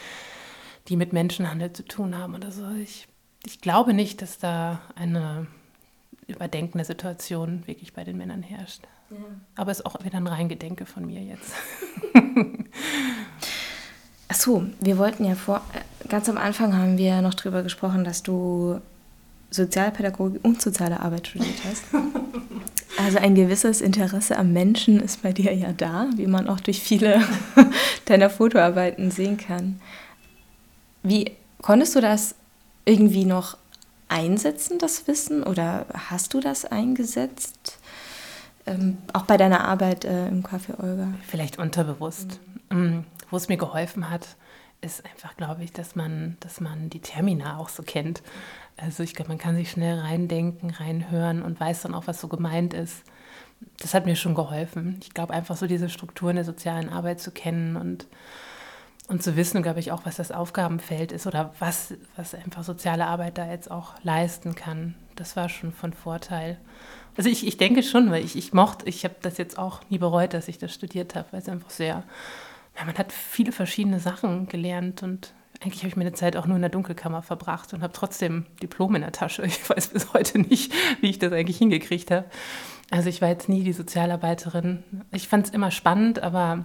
die 0.88 0.96
mit 0.96 1.12
Menschenhandel 1.12 1.72
zu 1.72 1.84
tun 1.84 2.16
haben 2.16 2.34
oder 2.34 2.52
so. 2.52 2.64
Ich, 2.82 3.08
ich 3.44 3.60
glaube 3.60 3.92
nicht, 3.92 4.22
dass 4.22 4.38
da 4.38 4.80
eine 4.94 5.46
überdenkende 6.26 6.84
Situation 6.84 7.66
wirklich 7.66 7.92
bei 7.92 8.04
den 8.04 8.16
Männern 8.16 8.42
herrscht. 8.42 8.82
Ja. 9.10 9.16
Aber 9.54 9.70
es 9.70 9.80
ist 9.80 9.86
auch 9.86 10.04
wieder 10.04 10.16
ein 10.16 10.26
Reingedenke 10.26 10.86
von 10.86 11.06
mir 11.06 11.22
jetzt. 11.22 11.52
Ach 14.28 14.34
so, 14.34 14.66
wir 14.80 14.98
wollten 14.98 15.24
ja 15.24 15.36
vor, 15.36 15.62
äh, 15.72 16.08
ganz 16.08 16.28
am 16.28 16.36
Anfang 16.36 16.76
haben 16.76 16.98
wir 16.98 17.22
noch 17.22 17.34
drüber 17.34 17.62
gesprochen, 17.62 18.02
dass 18.04 18.24
du 18.24 18.80
Sozialpädagogik 19.57 20.44
und 20.44 20.62
soziale 20.62 21.00
Arbeit 21.00 21.28
studiert 21.28 21.59
hast. 21.68 21.84
Also 22.98 23.18
ein 23.18 23.34
gewisses 23.34 23.80
Interesse 23.80 24.38
am 24.38 24.52
Menschen 24.52 25.00
ist 25.00 25.22
bei 25.22 25.32
dir 25.32 25.52
ja 25.54 25.72
da, 25.72 26.09
wie 26.16 26.26
man 26.26 26.48
auch 26.48 26.61
durch 26.61 26.80
viele 26.80 27.22
deiner 28.07 28.30
Fotoarbeiten 28.30 29.11
sehen 29.11 29.36
kann. 29.36 29.80
Wie 31.02 31.32
konntest 31.61 31.94
du 31.94 32.00
das 32.00 32.34
irgendwie 32.84 33.24
noch 33.24 33.59
einsetzen, 34.09 34.78
das 34.78 35.07
Wissen, 35.07 35.42
oder 35.42 35.86
hast 36.09 36.32
du 36.32 36.40
das 36.40 36.64
eingesetzt? 36.64 37.78
Ähm, 38.64 38.98
auch 39.12 39.22
bei 39.22 39.36
deiner 39.36 39.64
Arbeit 39.64 40.04
äh, 40.04 40.28
im 40.28 40.42
Café 40.42 40.80
Olga? 40.82 41.09
Vielleicht 41.28 41.59
unterbewusst. 41.59 42.40
Mhm 42.70 43.04
wo 43.30 43.36
es 43.36 43.48
mir 43.48 43.57
geholfen 43.57 44.11
hat, 44.11 44.36
ist 44.80 45.04
einfach, 45.04 45.36
glaube 45.36 45.64
ich, 45.64 45.72
dass 45.72 45.96
man, 45.96 46.36
dass 46.40 46.60
man 46.60 46.90
die 46.90 47.00
Termina 47.00 47.58
auch 47.58 47.68
so 47.68 47.82
kennt. 47.82 48.22
Also 48.76 49.02
ich 49.02 49.14
glaube, 49.14 49.28
man 49.28 49.38
kann 49.38 49.56
sich 49.56 49.70
schnell 49.70 49.98
reindenken, 49.98 50.70
reinhören 50.70 51.42
und 51.42 51.58
weiß 51.58 51.82
dann 51.82 51.94
auch, 51.94 52.06
was 52.06 52.20
so 52.20 52.28
gemeint 52.28 52.74
ist. 52.74 53.02
Das 53.80 53.94
hat 53.94 54.04
mir 54.04 54.16
schon 54.16 54.34
geholfen. 54.34 55.00
Ich 55.02 55.14
glaube, 55.14 55.32
einfach 55.32 55.56
so 55.56 55.66
diese 55.66 55.88
Strukturen 55.88 56.36
der 56.36 56.44
sozialen 56.44 56.90
Arbeit 56.90 57.20
zu 57.20 57.30
kennen 57.30 57.76
und, 57.76 58.06
und 59.08 59.22
zu 59.22 59.34
wissen, 59.34 59.62
glaube 59.62 59.80
ich, 59.80 59.92
auch, 59.92 60.04
was 60.04 60.16
das 60.16 60.30
Aufgabenfeld 60.30 61.10
ist 61.10 61.26
oder 61.26 61.54
was, 61.58 61.94
was 62.16 62.34
einfach 62.34 62.64
soziale 62.64 63.06
Arbeit 63.06 63.38
da 63.38 63.50
jetzt 63.50 63.70
auch 63.70 63.94
leisten 64.02 64.54
kann. 64.54 64.94
Das 65.14 65.36
war 65.36 65.48
schon 65.48 65.72
von 65.72 65.94
Vorteil. 65.94 66.58
Also 67.16 67.30
ich, 67.30 67.46
ich 67.46 67.56
denke 67.56 67.82
schon, 67.82 68.10
weil 68.10 68.22
ich, 68.22 68.36
ich 68.36 68.52
mochte, 68.52 68.86
ich 68.86 69.04
habe 69.04 69.14
das 69.22 69.38
jetzt 69.38 69.58
auch 69.58 69.80
nie 69.88 69.96
bereut, 69.96 70.34
dass 70.34 70.48
ich 70.48 70.58
das 70.58 70.74
studiert 70.74 71.14
habe, 71.14 71.28
weil 71.30 71.40
es 71.40 71.48
einfach 71.48 71.70
sehr 71.70 72.02
ja, 72.78 72.84
man 72.84 72.96
hat 72.96 73.12
viele 73.12 73.52
verschiedene 73.52 74.00
Sachen 74.00 74.48
gelernt 74.48 75.02
und 75.02 75.32
eigentlich 75.62 75.80
habe 75.80 75.88
ich 75.88 75.96
meine 75.96 76.12
Zeit 76.12 76.36
auch 76.36 76.46
nur 76.46 76.56
in 76.56 76.62
der 76.62 76.70
Dunkelkammer 76.70 77.22
verbracht 77.22 77.72
und 77.72 77.82
habe 77.82 77.92
trotzdem 77.92 78.46
Diplom 78.62 78.94
in 78.94 79.02
der 79.02 79.12
Tasche. 79.12 79.42
Ich 79.46 79.68
weiß 79.68 79.88
bis 79.88 80.12
heute 80.12 80.38
nicht, 80.38 80.72
wie 81.00 81.10
ich 81.10 81.18
das 81.18 81.32
eigentlich 81.32 81.58
hingekriegt 81.58 82.10
habe. 82.10 82.26
Also 82.90 83.08
ich 83.08 83.22
war 83.22 83.28
jetzt 83.28 83.48
nie 83.48 83.64
die 83.64 83.72
Sozialarbeiterin. 83.72 84.84
Ich 85.12 85.28
fand 85.28 85.46
es 85.46 85.52
immer 85.52 85.70
spannend, 85.70 86.22
aber 86.22 86.64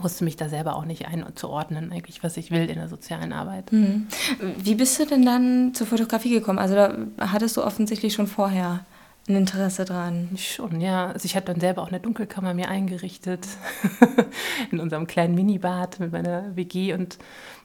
wusste 0.00 0.24
mich 0.24 0.36
da 0.36 0.48
selber 0.48 0.74
auch 0.74 0.84
nicht 0.84 1.06
einzuordnen, 1.06 1.92
eigentlich, 1.92 2.24
was 2.24 2.36
ich 2.36 2.50
will 2.50 2.68
in 2.68 2.76
der 2.76 2.88
sozialen 2.88 3.32
Arbeit. 3.32 3.70
Mhm. 3.72 4.08
Wie 4.58 4.74
bist 4.74 4.98
du 4.98 5.06
denn 5.06 5.24
dann 5.24 5.72
zur 5.74 5.86
Fotografie 5.86 6.30
gekommen? 6.30 6.58
Also 6.58 6.74
da 6.74 6.96
hattest 7.20 7.56
du 7.56 7.62
offensichtlich 7.62 8.14
schon 8.14 8.26
vorher 8.26 8.84
ein 9.28 9.36
Interesse 9.36 9.84
dran. 9.84 10.30
Schon, 10.36 10.80
ja. 10.80 11.08
Also 11.08 11.24
ich 11.26 11.36
habe 11.36 11.46
dann 11.46 11.60
selber 11.60 11.82
auch 11.82 11.88
eine 11.88 12.00
Dunkelkammer 12.00 12.54
mir 12.54 12.68
eingerichtet 12.68 13.46
in 14.70 14.80
unserem 14.80 15.06
kleinen 15.06 15.34
Minibad 15.34 16.00
mit 16.00 16.12
meiner 16.12 16.54
WG 16.56 16.92
und 16.94 17.18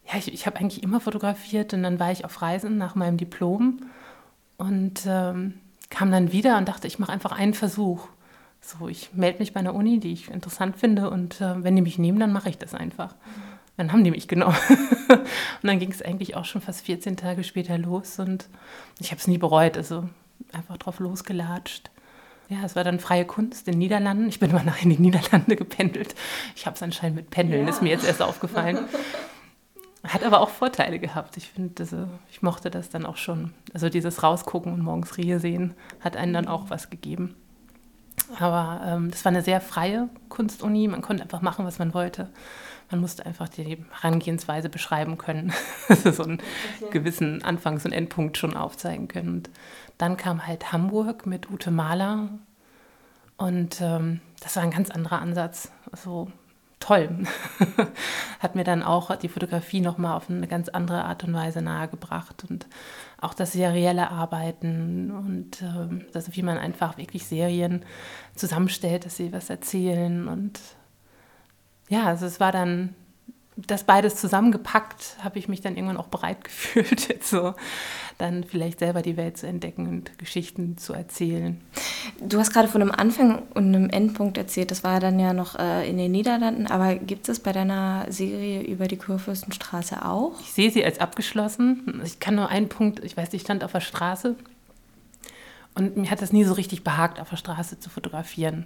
ja, 0.08 0.18
ich, 0.18 0.34
ich 0.34 0.46
habe 0.46 0.58
eigentlich 0.58 0.84
immer 0.84 1.00
fotografiert 1.00 1.74
und 1.74 1.84
dann 1.84 2.00
war 2.00 2.12
ich 2.12 2.26
auf 2.26 2.42
Reisen 2.42 2.78
nach 2.78 2.96
meinem 2.96 3.18
Diplom 3.18 3.82
und 4.58 5.02
ähm, 5.06 5.56
kam 5.90 6.12
dann 6.12 6.32
wieder 6.32 6.58
und 6.58 6.68
dachte, 6.68 6.88
ich 6.88 7.00
mache 7.00 7.12
einfach 7.12 7.32
einen 7.32 7.54
Versuch. 7.54 8.08
So, 8.62 8.88
ich 8.88 9.14
melde 9.14 9.40
mich 9.40 9.54
bei 9.54 9.60
einer 9.60 9.76
Uni, 9.76 10.00
die 10.00 10.14
ich 10.14 10.30
interessant 10.30 10.78
finde 10.78 11.10
und 11.10 11.42
äh, 11.42 11.64
wenn 11.64 11.76
die 11.76 11.82
mich 11.82 11.98
nehmen, 11.98 12.20
dann 12.20 12.34
mache 12.34 12.50
ich 12.50 12.58
das 12.58 12.74
einfach. 12.74 13.16
Dann 13.78 13.94
haben 13.94 14.04
die 14.04 14.12
mich 14.12 14.28
genommen. 14.28 14.58
und 15.10 15.28
dann 15.64 15.80
ging 15.80 15.92
es 15.92 16.02
eigentlich 16.02 16.36
auch 16.36 16.46
schon 16.46 16.62
fast 16.62 16.86
14 16.86 17.16
Tage 17.16 17.44
später 17.44 17.78
los 17.78 18.20
und 18.20 18.50
ich 19.00 19.12
habe 19.12 19.20
es 19.20 19.28
nie 19.28 19.38
bereut. 19.38 19.78
Also 19.78 20.10
einfach 20.52 20.78
drauf 20.78 21.00
losgelatscht. 21.00 21.90
Ja, 22.50 22.58
es 22.66 22.76
war 22.76 22.84
dann 22.84 23.00
freie 23.00 23.26
Kunst 23.26 23.68
in 23.68 23.74
den 23.74 23.80
Niederlanden. 23.80 24.28
Ich 24.28 24.40
bin 24.40 24.52
mal 24.52 24.64
nach 24.64 24.82
in 24.82 24.90
die 24.90 24.98
Niederlande 24.98 25.56
gependelt. 25.56 26.16
Ich 26.56 26.66
habe 26.66 26.76
es 26.76 26.82
anscheinend 26.82 27.16
mit 27.16 27.30
Pendeln, 27.30 27.66
ja. 27.66 27.70
ist 27.70 27.82
mir 27.82 27.90
jetzt 27.90 28.06
erst 28.06 28.22
aufgefallen. 28.22 28.80
Hat 30.04 30.24
aber 30.24 30.40
auch 30.40 30.50
Vorteile 30.50 30.98
gehabt. 30.98 31.38
Ich 31.38 31.50
finde, 31.50 31.84
also, 31.84 32.08
ich 32.32 32.42
mochte 32.42 32.72
das 32.72 32.90
dann 32.90 33.06
auch 33.06 33.18
schon. 33.18 33.54
Also 33.74 33.90
dieses 33.90 34.24
Rausgucken 34.24 34.74
und 34.74 34.82
morgens 34.82 35.18
Rehe 35.18 35.40
sehen 35.40 35.76
hat 36.00 36.18
einen 36.18 36.34
dann 36.34 36.48
auch 36.48 36.70
was 36.70 36.90
gegeben. 36.90 37.36
Aber 38.40 38.82
ähm, 38.86 39.12
das 39.12 39.26
war 39.26 39.32
eine 39.32 39.42
sehr 39.42 39.62
freie 39.62 40.10
Kunstuni. 40.30 40.88
Man 40.88 41.02
konnte 41.02 41.24
einfach 41.24 41.42
machen, 41.42 41.66
was 41.66 41.80
man 41.80 41.94
wollte. 41.94 42.30
Man 42.92 43.02
musste 43.02 43.26
einfach 43.26 43.50
die 43.50 43.78
Herangehensweise 43.92 44.70
beschreiben 44.70 45.18
können. 45.18 45.54
so 46.04 46.24
einen 46.24 46.42
gewissen 46.92 47.44
Anfangs- 47.44 47.86
und 47.86 47.92
Endpunkt 47.92 48.38
schon 48.38 48.56
aufzeigen 48.56 49.08
können. 49.08 49.30
Und 49.30 49.50
dann 49.98 50.18
kam 50.18 50.48
halt 50.48 50.72
Hamburg 50.72 51.26
mit 51.26 51.50
Ute 51.52 51.72
Mahler. 51.72 52.30
Und 53.38 53.80
ähm, 53.82 54.22
das 54.42 54.56
war 54.56 54.64
ein 54.64 54.72
ganz 54.72 54.90
anderer 54.90 55.22
Ansatz. 55.22 55.72
Also 55.92 56.32
toll. 56.80 57.10
Hat 58.40 58.56
mir 58.56 58.64
dann 58.64 58.84
auch 58.84 59.16
die 59.16 59.30
Fotografie 59.30 59.82
nochmal 59.82 60.16
auf 60.16 60.30
eine 60.30 60.48
ganz 60.48 60.70
andere 60.70 61.04
Art 61.04 61.24
und 61.24 61.34
Weise 61.34 61.62
nahegebracht. 61.62 62.46
Und 62.50 62.68
auch 63.22 63.34
das 63.34 63.52
serielle 63.52 64.10
Arbeiten 64.10 65.12
und 65.12 65.62
äh, 65.62 66.06
das, 66.12 66.36
wie 66.36 66.42
man 66.42 66.58
einfach 66.58 66.98
wirklich 66.98 67.28
Serien 67.28 67.86
zusammenstellt, 68.36 69.06
dass 69.06 69.18
sie 69.18 69.32
was 69.32 69.50
erzählen. 69.50 70.28
Und 70.28 70.60
ja, 71.90 72.06
also 72.06 72.26
es 72.26 72.40
war 72.40 72.52
dann 72.52 72.96
das 73.68 73.84
beides 73.84 74.16
zusammengepackt, 74.16 75.18
habe 75.22 75.38
ich 75.38 75.48
mich 75.48 75.62
dann 75.62 75.76
irgendwann 75.76 75.98
auch 75.98 76.08
bereit 76.08 76.44
gefühlt, 76.44 77.10
jetzt 77.10 77.30
so 77.30 77.54
dann 78.18 78.44
vielleicht 78.44 78.80
selber 78.80 79.02
die 79.02 79.16
Welt 79.16 79.38
zu 79.38 79.48
entdecken 79.48 79.88
und 79.88 80.18
Geschichten 80.18 80.78
zu 80.78 80.94
erzählen. 80.94 81.60
Du 82.20 82.38
hast 82.38 82.52
gerade 82.52 82.68
von 82.68 82.82
einem 82.82 82.92
Anfang 82.92 83.44
und 83.54 83.74
einem 83.74 83.90
Endpunkt 83.90 84.38
erzählt, 84.38 84.72
das 84.72 84.84
war 84.84 85.00
dann 85.00 85.20
ja 85.20 85.34
noch 85.34 85.58
äh, 85.58 85.90
in 85.90 85.98
den 85.98 86.12
Niederlanden, 86.12 86.68
aber 86.68 86.96
gibt 86.96 87.30
es 87.30 87.40
bei 87.40 87.54
deiner 87.54 88.06
Serie 88.10 88.62
über 88.62 88.88
die 88.88 88.98
Kurfürstenstraße 88.98 90.06
auch? 90.06 90.40
Ich 90.42 90.52
sehe 90.52 90.70
sie 90.70 90.84
als 90.84 91.00
abgeschlossen. 91.00 92.02
Ich 92.04 92.20
kann 92.20 92.36
nur 92.36 92.50
einen 92.50 92.68
Punkt, 92.68 93.04
ich 93.04 93.16
weiß, 93.16 93.34
ich 93.34 93.42
stand 93.42 93.64
auf 93.64 93.72
der 93.72 93.82
Straße 93.82 94.36
und 95.76 95.96
mir 95.96 96.12
hat 96.12 96.22
das 96.22 96.34
nie 96.34 96.44
so 96.44 96.54
richtig 96.54 96.84
behagt, 96.84 97.22
auf 97.22 97.30
der 97.30 97.38
Straße 97.38 97.80
zu 97.80 97.90
fotografieren. 97.90 98.66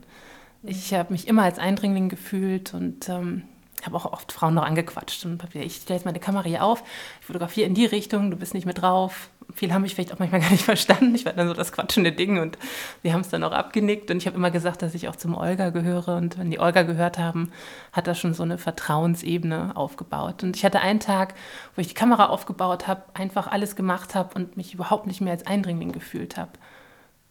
Ich 0.64 0.93
habe 0.93 1.11
mich 1.11 1.28
immer 1.28 1.43
als 1.43 1.59
Eindringling 1.59 2.07
gefühlt 2.07 2.74
und 2.74 3.09
ähm, 3.09 3.43
habe 3.86 3.97
auch 3.97 4.05
oft 4.05 4.32
Frauen 4.32 4.53
noch 4.53 4.64
angequatscht 4.64 5.26
und 5.26 5.43
habe 5.43 5.59
ich 5.59 5.76
stelle 5.76 5.97
jetzt 5.97 6.05
meine 6.05 6.20
Kamera 6.20 6.45
hier 6.45 6.64
auf, 6.64 6.84
ich 7.20 7.26
fotografiere 7.26 7.68
in 7.68 7.74
die 7.74 7.86
Richtung, 7.86 8.32
du 8.32 8.38
bist 8.38 8.53
nicht 8.53 8.66
mehr 8.66 8.74
drauf. 8.74 9.30
Viele 9.53 9.74
haben 9.74 9.82
mich 9.82 9.93
vielleicht 9.93 10.14
auch 10.14 10.20
manchmal 10.20 10.39
gar 10.41 10.51
nicht 10.51 10.64
verstanden. 10.64 11.14
Ich 11.16 11.26
war 11.26 11.34
dann 11.34 11.49
so 11.49 11.53
das 11.53 11.74
quatschende 11.74 12.14
Ding 12.14 12.39
und 12.39 12.57
sie 13.03 13.14
haben 13.14 13.22
es 13.22 13.30
dann 13.30 13.43
auch 13.43 13.51
abgenickt. 13.51 14.09
Und 14.09 14.18
ich 14.18 14.26
habe 14.26 14.38
immer 14.38 14.51
gesagt, 14.51 14.82
dass 14.82 14.95
ich 14.95 15.09
auch 15.09 15.18
zum 15.18 15.36
Olga 15.36 15.70
gehöre. 15.70 16.16
Und 16.16 16.38
wenn 16.39 16.49
die 16.49 16.59
Olga 16.59 16.84
gehört 16.84 17.18
haben, 17.18 17.51
hat 17.91 18.07
das 18.07 18.18
schon 18.18 18.34
so 18.34 18.43
eine 18.43 18.57
Vertrauensebene 18.57 19.76
aufgebaut. 19.76 20.43
Und 20.43 20.55
ich 20.55 20.64
hatte 20.64 20.80
einen 20.80 21.01
Tag, 21.01 21.36
wo 21.76 21.82
ich 21.82 21.89
die 21.89 21.93
Kamera 21.93 22.28
aufgebaut 22.28 22.88
habe, 22.88 23.03
einfach 23.14 23.47
alles 23.47 23.76
gemacht 23.76 24.16
habe 24.16 24.34
und 24.36 24.55
mich 24.55 24.74
überhaupt 24.74 25.07
nicht 25.07 25.20
mehr 25.20 25.34
als 25.34 25.45
Eindringling 25.45 25.91
gefühlt 25.91 26.38
habe. 26.38 26.51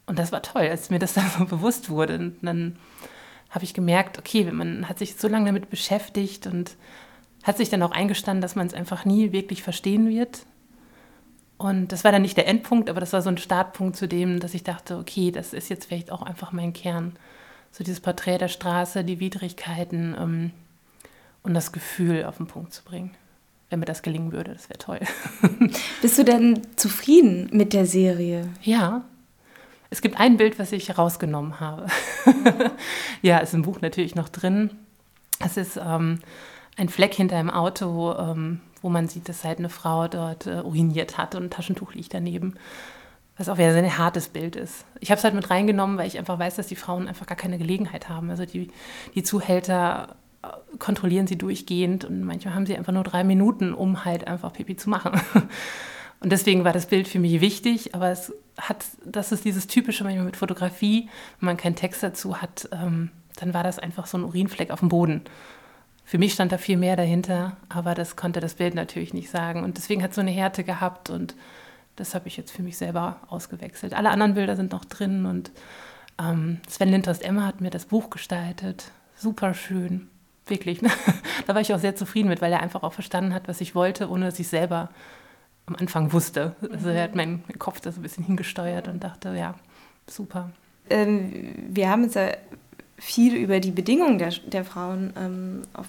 Und 0.05 0.19
das 0.19 0.31
war 0.31 0.43
toll, 0.43 0.67
als 0.69 0.91
mir 0.91 0.99
das 0.99 1.15
dann 1.15 1.29
so 1.35 1.45
bewusst 1.45 1.89
wurde. 1.89 2.19
Und 2.19 2.37
dann 2.43 2.77
habe 3.53 3.65
ich 3.65 3.75
gemerkt, 3.75 4.17
okay, 4.17 4.51
man 4.51 4.89
hat 4.89 4.97
sich 4.97 5.15
so 5.15 5.27
lange 5.27 5.45
damit 5.45 5.69
beschäftigt 5.69 6.47
und 6.47 6.75
hat 7.43 7.57
sich 7.57 7.69
dann 7.69 7.83
auch 7.83 7.91
eingestanden, 7.91 8.41
dass 8.41 8.55
man 8.55 8.65
es 8.65 8.73
einfach 8.73 9.05
nie 9.05 9.31
wirklich 9.31 9.61
verstehen 9.61 10.09
wird. 10.09 10.47
Und 11.57 11.91
das 11.91 12.03
war 12.03 12.11
dann 12.11 12.23
nicht 12.23 12.35
der 12.35 12.47
Endpunkt, 12.47 12.89
aber 12.89 12.99
das 12.99 13.13
war 13.13 13.21
so 13.21 13.29
ein 13.29 13.37
Startpunkt 13.37 13.95
zu 13.95 14.07
dem, 14.07 14.39
dass 14.39 14.55
ich 14.55 14.63
dachte, 14.63 14.97
okay, 14.97 15.29
das 15.29 15.53
ist 15.53 15.69
jetzt 15.69 15.85
vielleicht 15.85 16.11
auch 16.11 16.23
einfach 16.23 16.51
mein 16.51 16.73
Kern. 16.73 17.13
So 17.71 17.83
dieses 17.83 17.99
Porträt 17.99 18.39
der 18.39 18.47
Straße, 18.47 19.03
die 19.03 19.19
Widrigkeiten 19.19 20.15
ähm, 20.19 20.51
und 21.43 21.53
das 21.53 21.71
Gefühl 21.71 22.25
auf 22.25 22.37
den 22.37 22.47
Punkt 22.47 22.73
zu 22.73 22.83
bringen. 22.83 23.11
Wenn 23.69 23.79
mir 23.79 23.85
das 23.85 24.01
gelingen 24.01 24.31
würde, 24.31 24.53
das 24.53 24.67
wäre 24.69 24.79
toll. 24.79 24.99
Bist 26.01 26.17
du 26.17 26.23
denn 26.23 26.61
zufrieden 26.75 27.49
mit 27.51 27.73
der 27.73 27.85
Serie? 27.85 28.49
Ja, 28.63 29.03
es 29.93 30.01
gibt 30.01 30.19
ein 30.19 30.37
Bild, 30.37 30.57
was 30.57 30.71
ich 30.71 30.97
rausgenommen 30.97 31.59
habe. 31.59 31.85
ja, 33.21 33.37
ist 33.37 33.53
im 33.53 33.61
Buch 33.61 33.79
natürlich 33.79 34.15
noch 34.15 34.27
drin. 34.27 34.71
Es 35.39 35.55
ist 35.55 35.77
ähm, 35.77 36.17
ein 36.77 36.89
Fleck 36.89 37.13
hinter 37.13 37.37
einem 37.37 37.51
Auto, 37.51 38.11
ähm, 38.17 38.59
wo 38.81 38.89
man 38.89 39.07
sieht, 39.07 39.29
dass 39.29 39.43
halt 39.43 39.59
eine 39.59 39.69
Frau 39.69 40.07
dort 40.07 40.47
äh, 40.47 40.61
uriniert 40.61 41.19
hat 41.19 41.35
und 41.35 41.43
ein 41.43 41.49
Taschentuch 41.51 41.93
liegt 41.93 42.11
daneben. 42.15 42.55
Was 43.37 43.49
auch 43.49 43.59
wieder 43.59 43.67
ein 43.67 43.83
sehr 43.83 43.97
hartes 43.99 44.29
Bild 44.29 44.55
ist. 44.55 44.83
Ich 44.99 45.11
habe 45.11 45.19
es 45.19 45.23
halt 45.23 45.35
mit 45.35 45.51
reingenommen, 45.51 45.99
weil 45.99 46.07
ich 46.07 46.17
einfach 46.17 46.39
weiß, 46.39 46.55
dass 46.55 46.65
die 46.65 46.75
Frauen 46.75 47.07
einfach 47.07 47.27
gar 47.27 47.37
keine 47.37 47.59
Gelegenheit 47.59 48.09
haben. 48.09 48.31
Also 48.31 48.47
die, 48.47 48.71
die 49.13 49.21
Zuhälter 49.21 50.15
äh, 50.41 50.47
kontrollieren 50.79 51.27
sie 51.27 51.37
durchgehend 51.37 52.03
und 52.03 52.23
manchmal 52.23 52.55
haben 52.55 52.65
sie 52.65 52.75
einfach 52.75 52.93
nur 52.93 53.03
drei 53.03 53.23
Minuten, 53.23 53.75
um 53.75 54.05
halt 54.05 54.25
einfach 54.25 54.53
Pipi 54.53 54.75
zu 54.75 54.89
machen. 54.89 55.21
Und 56.23 56.31
deswegen 56.31 56.63
war 56.63 56.71
das 56.71 56.85
Bild 56.85 57.09
für 57.09 57.19
mich 57.19 57.41
wichtig, 57.41 57.93
aber 57.93 58.09
es 58.09 58.33
hat, 58.57 58.85
das 59.03 59.33
ist 59.33 59.43
dieses 59.43 59.67
typische 59.67 60.05
manchmal 60.05 60.23
mit 60.23 60.37
Fotografie, 60.37 61.09
wenn 61.39 61.47
man 61.47 61.57
keinen 61.57 61.75
Text 61.75 62.01
dazu 62.01 62.41
hat, 62.41 62.69
ähm, 62.71 63.11
dann 63.35 63.53
war 63.53 63.61
das 63.61 63.77
einfach 63.77 64.07
so 64.07 64.17
ein 64.17 64.23
Urinfleck 64.23 64.71
auf 64.71 64.79
dem 64.79 64.87
Boden. 64.87 65.23
Für 66.05 66.17
mich 66.17 66.31
stand 66.31 66.53
da 66.53 66.57
viel 66.57 66.77
mehr 66.77 66.95
dahinter, 66.95 67.57
aber 67.67 67.93
das 67.93 68.15
konnte 68.15 68.39
das 68.39 68.53
Bild 68.53 68.73
natürlich 68.73 69.13
nicht 69.13 69.29
sagen. 69.29 69.65
Und 69.65 69.75
deswegen 69.75 70.01
hat 70.01 70.11
es 70.11 70.15
so 70.15 70.21
eine 70.21 70.31
Härte 70.31 70.63
gehabt 70.63 71.09
und 71.09 71.35
das 71.97 72.15
habe 72.15 72.29
ich 72.29 72.37
jetzt 72.37 72.51
für 72.51 72.63
mich 72.63 72.77
selber 72.77 73.17
ausgewechselt. 73.27 73.93
Alle 73.93 74.09
anderen 74.09 74.35
Bilder 74.35 74.55
sind 74.55 74.71
noch 74.71 74.85
drin 74.85 75.25
und 75.25 75.51
ähm, 76.21 76.61
Sven 76.69 76.87
Lindhorst 76.87 77.21
Emma 77.21 77.45
hat 77.45 77.59
mir 77.59 77.69
das 77.69 77.87
Buch 77.87 78.09
gestaltet. 78.09 78.91
Super 79.17 79.53
schön, 79.53 80.07
wirklich. 80.47 80.79
da 81.47 81.53
war 81.53 81.59
ich 81.59 81.73
auch 81.73 81.79
sehr 81.79 81.97
zufrieden 81.97 82.29
mit, 82.29 82.41
weil 82.41 82.53
er 82.53 82.61
einfach 82.61 82.83
auch 82.83 82.93
verstanden 82.93 83.33
hat, 83.33 83.49
was 83.49 83.59
ich 83.59 83.75
wollte, 83.75 84.09
ohne 84.09 84.23
dass 84.23 84.39
ich 84.39 84.47
selber 84.47 84.89
am 85.65 85.75
Anfang 85.75 86.11
wusste. 86.13 86.55
Also 86.71 86.89
er 86.89 87.03
hat 87.03 87.15
meinen 87.15 87.43
Kopf 87.59 87.79
da 87.79 87.91
so 87.91 87.99
ein 87.99 88.03
bisschen 88.03 88.25
hingesteuert 88.25 88.87
und 88.87 89.03
dachte, 89.03 89.35
ja, 89.35 89.55
super. 90.07 90.51
Ähm, 90.89 91.53
wir 91.69 91.89
haben 91.89 92.03
jetzt 92.03 92.15
ja 92.15 92.31
viel 92.97 93.35
über 93.35 93.59
die 93.59 93.71
Bedingungen 93.71 94.17
der, 94.17 94.29
der 94.29 94.65
Frauen 94.65 95.13
ähm, 95.17 95.61
auf, 95.73 95.87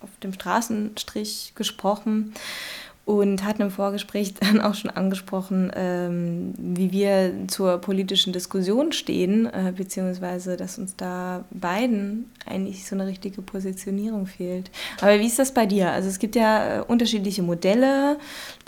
auf 0.00 0.10
dem 0.22 0.32
Straßenstrich 0.32 1.52
gesprochen 1.54 2.34
und 3.06 3.44
hatten 3.44 3.62
im 3.62 3.70
Vorgespräch 3.70 4.34
dann 4.40 4.60
auch 4.60 4.74
schon 4.74 4.90
angesprochen, 4.90 5.70
ähm, 5.74 6.52
wie 6.58 6.92
wir 6.92 7.32
zur 7.46 7.78
politischen 7.78 8.34
Diskussion 8.34 8.92
stehen, 8.92 9.46
äh, 9.46 9.72
beziehungsweise 9.74 10.58
dass 10.58 10.78
uns 10.78 10.96
da 10.96 11.44
beiden 11.50 12.30
eigentlich 12.44 12.86
so 12.86 12.96
eine 12.96 13.06
richtige 13.06 13.40
Positionierung 13.40 14.26
fehlt. 14.26 14.70
Aber 15.00 15.18
wie 15.18 15.26
ist 15.26 15.38
das 15.38 15.54
bei 15.54 15.64
dir? 15.64 15.92
Also 15.92 16.08
es 16.08 16.18
gibt 16.18 16.34
ja 16.34 16.80
äh, 16.80 16.82
unterschiedliche 16.82 17.42
Modelle, 17.42 18.18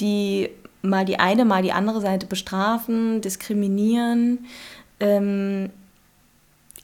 die 0.01 0.49
mal 0.83 1.05
die 1.05 1.19
eine, 1.19 1.45
mal 1.45 1.63
die 1.63 1.73
andere 1.73 2.01
Seite 2.01 2.27
bestrafen, 2.27 3.21
diskriminieren. 3.21 4.47
Ähm, 5.01 5.71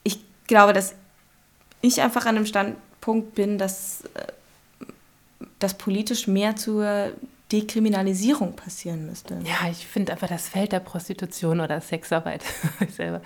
ich 0.03 0.19
glaube, 0.47 0.73
dass 0.73 0.93
ich 1.79 2.01
einfach 2.01 2.25
an 2.25 2.35
einem 2.35 2.45
Standpunkt 2.45 3.33
bin, 3.33 3.57
dass, 3.57 4.01
äh, 4.13 4.85
dass 5.59 5.77
politisch 5.77 6.27
mehr 6.27 6.57
zur 6.57 7.13
Dekriminalisierung 7.51 8.55
passieren 8.55 9.05
müsste. 9.05 9.39
Ja, 9.43 9.69
ich 9.69 9.85
finde 9.85 10.13
einfach, 10.13 10.27
das 10.27 10.47
Feld 10.49 10.71
der 10.71 10.79
Prostitution 10.79 11.59
oder 11.59 11.79
Sexarbeit 11.79 12.43
selber 12.89 13.21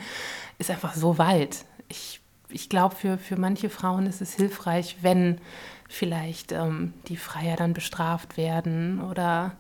ist 0.57 0.69
einfach 0.69 0.93
so 0.93 1.17
weit. 1.17 1.65
Ich, 1.87 2.19
ich 2.49 2.69
glaube, 2.69 2.95
für, 2.95 3.17
für 3.17 3.37
manche 3.37 3.69
Frauen 3.69 4.05
ist 4.07 4.21
es 4.21 4.33
hilfreich, 4.33 4.97
wenn 5.01 5.39
vielleicht 5.87 6.51
ähm, 6.51 6.93
die 7.07 7.17
Freier 7.17 7.55
dann 7.55 7.73
bestraft 7.73 8.37
werden 8.37 9.01
oder 9.01 9.55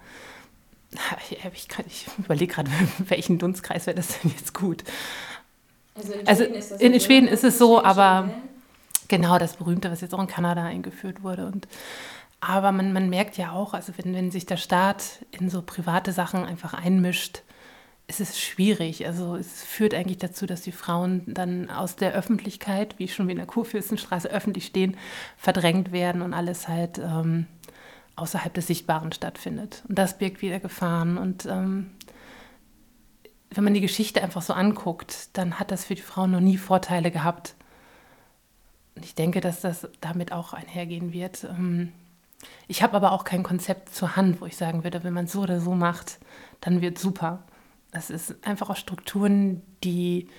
ich, 1.29 1.39
ich, 1.53 1.67
ich 1.87 2.07
überlege 2.17 2.53
gerade, 2.53 2.71
welchen 2.99 3.39
Dunstkreis 3.39 3.87
wäre 3.87 3.95
das 3.95 4.19
denn 4.19 4.31
jetzt 4.31 4.53
gut? 4.53 4.83
Also 5.95 6.13
in 6.13 6.27
also 6.27 6.43
Schweden, 6.43 6.55
ist, 6.55 6.71
in, 6.71 6.93
in 6.93 6.99
Schweden 6.99 7.27
ist 7.27 7.43
es 7.43 7.57
so, 7.57 7.83
aber 7.83 8.29
genau 9.07 9.37
das 9.37 9.57
Berühmte, 9.57 9.91
was 9.91 10.01
jetzt 10.01 10.13
auch 10.13 10.21
in 10.21 10.27
Kanada 10.27 10.63
eingeführt 10.63 11.23
wurde. 11.23 11.47
Und 11.47 11.67
aber 12.41 12.71
man, 12.71 12.93
man 12.93 13.09
merkt 13.09 13.37
ja 13.37 13.51
auch, 13.51 13.73
also 13.73 13.93
wenn, 13.97 14.13
wenn 14.13 14.31
sich 14.31 14.45
der 14.45 14.57
Staat 14.57 15.25
in 15.31 15.49
so 15.49 15.61
private 15.61 16.13
Sachen 16.13 16.45
einfach 16.45 16.73
einmischt, 16.73 17.43
ist 18.07 18.21
es 18.21 18.39
schwierig. 18.39 19.05
Also 19.05 19.35
es 19.35 19.63
führt 19.63 19.93
eigentlich 19.93 20.17
dazu, 20.17 20.45
dass 20.45 20.61
die 20.61 20.71
Frauen 20.71 21.21
dann 21.27 21.69
aus 21.69 21.95
der 21.95 22.13
Öffentlichkeit, 22.13 22.97
wie 22.97 23.07
schon 23.07 23.27
wie 23.27 23.33
in 23.33 23.37
der 23.37 23.45
Kurfürstenstraße 23.45 24.29
öffentlich 24.29 24.65
stehen, 24.65 24.97
verdrängt 25.37 25.91
werden 25.91 26.21
und 26.21 26.33
alles 26.33 26.67
halt 26.67 26.97
ähm, 26.97 27.45
außerhalb 28.15 28.53
des 28.53 28.67
Sichtbaren 28.67 29.11
stattfindet. 29.11 29.83
Und 29.87 29.99
das 29.99 30.17
birgt 30.17 30.41
wieder 30.41 30.59
Gefahren. 30.59 31.17
Und 31.17 31.45
ähm, 31.45 31.91
wenn 33.51 33.63
man 33.63 33.73
die 33.73 33.81
Geschichte 33.81 34.23
einfach 34.23 34.41
so 34.41 34.53
anguckt, 34.53 35.37
dann 35.37 35.59
hat 35.59 35.71
das 35.71 35.85
für 35.85 35.95
die 35.95 36.01
Frauen 36.01 36.31
noch 36.31 36.39
nie 36.39 36.57
Vorteile 36.57 37.11
gehabt. 37.11 37.55
Und 38.95 39.05
ich 39.05 39.13
denke, 39.13 39.39
dass 39.39 39.61
das 39.61 39.87
damit 40.01 40.31
auch 40.31 40.53
einhergehen 40.53 41.13
wird. 41.13 41.43
Ähm, 41.43 41.93
ich 42.67 42.83
habe 42.83 42.95
aber 42.95 43.11
auch 43.11 43.23
kein 43.23 43.43
Konzept 43.43 43.93
zur 43.93 44.15
Hand, 44.15 44.41
wo 44.41 44.45
ich 44.45 44.55
sagen 44.55 44.83
würde, 44.83 45.03
wenn 45.03 45.13
man 45.13 45.25
es 45.25 45.31
so 45.31 45.41
oder 45.41 45.59
so 45.59 45.73
macht, 45.73 46.19
dann 46.61 46.81
wird 46.81 46.97
super. 46.97 47.43
Das 47.91 48.09
ist 48.09 48.35
einfach 48.45 48.69
auch 48.69 48.75
Strukturen, 48.75 49.61
die, 49.83 50.29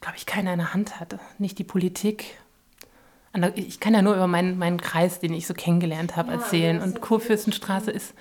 glaube 0.00 0.16
ich, 0.16 0.26
keiner 0.26 0.52
in 0.52 0.60
der 0.60 0.74
Hand 0.74 1.00
hat. 1.00 1.18
Nicht 1.38 1.58
die 1.58 1.64
Politik. 1.64 2.38
Ich 3.54 3.80
kann 3.80 3.94
ja 3.94 4.02
nur 4.02 4.14
über 4.14 4.26
meinen, 4.26 4.58
meinen 4.58 4.80
Kreis, 4.80 5.18
den 5.18 5.32
ich 5.32 5.46
so 5.46 5.54
kennengelernt 5.54 6.16
habe, 6.16 6.32
ja, 6.32 6.38
erzählen. 6.38 6.80
Und 6.80 7.00
Kurfürstenstraße 7.00 7.90
ist, 7.90 8.14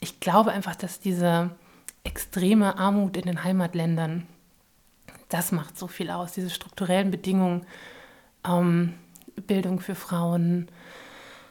ich 0.00 0.20
glaube 0.20 0.50
einfach, 0.50 0.76
dass 0.76 1.00
diese 1.00 1.50
extreme 2.04 2.78
Armut 2.78 3.16
in 3.16 3.26
den 3.26 3.44
Heimatländern, 3.44 4.26
das 5.28 5.52
macht 5.52 5.78
so 5.78 5.86
viel 5.86 6.10
aus, 6.10 6.32
diese 6.32 6.50
strukturellen 6.50 7.10
Bedingungen, 7.10 7.64
ähm, 8.46 8.94
Bildung 9.46 9.80
für 9.80 9.94
Frauen, 9.94 10.68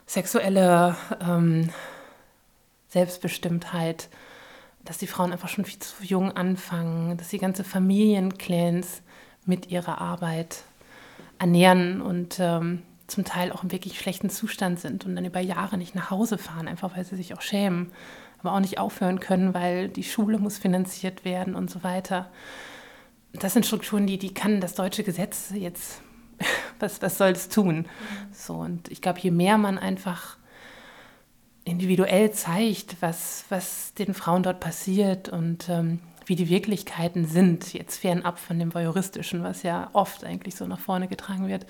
sexuelle 0.05 0.95
ähm, 1.21 1.69
Selbstbestimmtheit, 2.89 4.09
dass 4.83 4.97
die 4.97 5.07
Frauen 5.07 5.31
einfach 5.31 5.49
schon 5.49 5.65
viel 5.65 5.79
zu 5.79 6.03
jung 6.03 6.31
anfangen, 6.31 7.17
dass 7.17 7.29
die 7.29 7.39
ganze 7.39 7.63
Familienclans 7.63 9.01
mit 9.45 9.71
ihrer 9.71 9.99
Arbeit 9.99 10.63
ernähren 11.39 12.01
und 12.01 12.39
ähm, 12.39 12.83
zum 13.07 13.23
Teil 13.23 13.51
auch 13.51 13.63
im 13.63 13.71
wirklich 13.71 13.99
schlechten 13.99 14.29
Zustand 14.29 14.79
sind 14.79 15.05
und 15.05 15.15
dann 15.15 15.25
über 15.25 15.39
Jahre 15.39 15.77
nicht 15.77 15.95
nach 15.95 16.09
Hause 16.09 16.37
fahren, 16.37 16.67
einfach 16.67 16.95
weil 16.95 17.05
sie 17.05 17.15
sich 17.15 17.33
auch 17.33 17.41
schämen, 17.41 17.91
aber 18.39 18.53
auch 18.53 18.59
nicht 18.59 18.79
aufhören 18.79 19.19
können, 19.19 19.53
weil 19.53 19.89
die 19.89 20.03
Schule 20.03 20.37
muss 20.39 20.57
finanziert 20.57 21.25
werden 21.25 21.55
und 21.55 21.69
so 21.69 21.83
weiter. 21.83 22.31
Das 23.33 23.53
sind 23.53 23.65
Strukturen, 23.65 24.07
die, 24.07 24.17
die 24.17 24.33
kann 24.33 24.61
das 24.61 24.75
deutsche 24.75 25.03
Gesetz 25.03 25.51
jetzt, 25.53 26.01
was, 26.80 27.01
was 27.01 27.17
soll 27.17 27.32
es 27.32 27.49
tun? 27.49 27.86
So, 28.32 28.55
und 28.55 28.89
ich 28.89 29.01
glaube, 29.01 29.19
je 29.19 29.32
mehr 29.32 29.57
man 29.57 29.78
einfach 29.78 30.38
individuell 31.63 32.32
zeigt, 32.32 32.97
was, 33.01 33.45
was 33.49 33.93
den 33.95 34.13
Frauen 34.13 34.43
dort 34.43 34.59
passiert 34.59 35.30
und 35.30 35.67
ähm, 35.67 35.99
wie 36.28 36.36
die 36.36 36.49
Wirklichkeiten 36.49 37.26
sind, 37.26 37.73
jetzt 37.73 37.97
fernab 37.97 38.39
von 38.39 38.57
dem 38.57 38.73
Voyeuristischen, 38.73 39.43
was 39.43 39.63
ja 39.63 39.89
oft 39.93 40.23
eigentlich 40.23 40.55
so 40.55 40.65
nach 40.67 40.80
vorne 40.80 41.07
getragen 41.07 41.47
wird. 41.47 41.65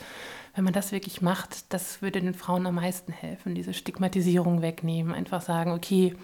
Wenn 0.53 0.63
man 0.63 0.73
das 0.73 0.91
wirklich 0.91 1.21
macht, 1.21 1.73
das 1.73 2.01
würde 2.01 2.21
den 2.21 2.33
Frauen 2.33 2.65
am 2.65 2.75
meisten 2.75 3.11
helfen, 3.11 3.55
diese 3.55 3.73
Stigmatisierung 3.73 4.61
wegnehmen, 4.61 5.13
einfach 5.13 5.41
sagen, 5.41 5.71
okay, 5.71 6.15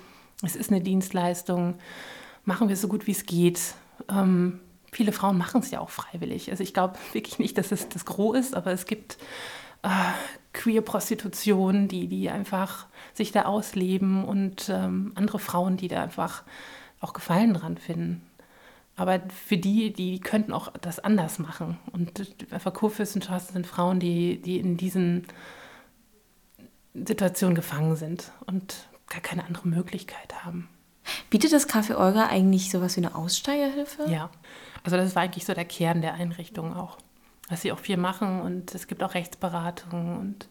es 0.44 0.56
ist 0.56 0.72
eine 0.72 0.82
Dienstleistung, 0.82 1.76
machen 2.46 2.68
wir 2.68 2.74
es 2.74 2.82
so 2.82 2.88
gut 2.88 3.08
wie 3.08 3.12
es 3.12 3.26
geht. 3.26 3.76
Ähm, 4.10 4.60
viele 4.92 5.12
Frauen 5.12 5.38
machen 5.38 5.62
es 5.62 5.72
ja 5.72 5.80
auch 5.80 5.89
freiwillig. 5.89 6.52
Also 6.52 6.64
ich 6.64 6.74
glaube 6.74 6.98
wirklich 7.14 7.39
nicht, 7.39 7.58
dass 7.58 7.72
es 7.72 7.89
das 7.89 8.06
Gros 8.06 8.38
ist, 8.38 8.56
aber 8.56 8.72
es 8.72 8.86
gibt 8.86 9.18
äh, 9.84 9.89
Queer-Prostitution, 10.54 11.88
die, 11.88 12.08
die 12.08 12.30
einfach 12.30 12.88
sich 13.14 13.32
da 13.32 13.44
ausleben 13.44 14.26
und 14.26 14.70
ähm, 14.70 15.14
andere 15.16 15.39
Frauen, 15.39 15.78
die 15.78 15.88
da 15.88 16.04
einfach 16.04 16.44
auch 17.00 17.14
Gefallen 17.14 17.54
dran 17.54 17.78
finden. 17.78 18.22
Aber 18.96 19.22
für 19.30 19.58
die, 19.58 19.94
die 19.94 20.20
könnten 20.20 20.54
auch 20.54 20.72
das 20.82 21.00
anders 21.00 21.39
machen. 21.39 21.80
Und 21.92 22.36
einfach 22.52 22.74
Kurfürstenstraße 22.74 23.54
sind 23.54 23.66
Frauen, 23.66 24.00
die, 24.00 24.42
die 24.42 24.60
in 24.60 24.78
diesen 24.78 25.26
Situationen 26.94 27.56
gefangen 27.56 27.96
sind 27.96 28.32
und 28.46 28.89
gar 29.08 29.22
keine 29.22 29.46
andere 29.46 29.68
Möglichkeit 29.68 30.44
haben. 30.44 30.68
Bietet 31.30 31.54
das 31.54 31.68
Café 31.68 31.96
Olga 31.96 32.28
eigentlich 32.28 32.70
sowas 32.70 32.96
wie 32.98 33.02
eine 33.02 33.16
Aussteigerhilfe? 33.16 34.06
Ja, 34.10 34.30
also 34.84 34.98
das 34.98 35.16
war 35.16 35.24
eigentlich 35.24 35.46
so 35.46 35.54
der 35.54 35.66
Kern 35.66 36.02
der 36.02 36.14
Einrichtung 36.16 36.76
auch 36.76 36.98
was 37.52 37.62
sie 37.62 37.72
auch 37.72 37.80
viel 37.80 37.98
machen. 37.98 38.42
Und 38.42 38.74
es 38.74 38.88
gibt 38.88 39.04
auch 39.04 39.14
Rechtsberatungen 39.14 40.18
und 40.18 40.48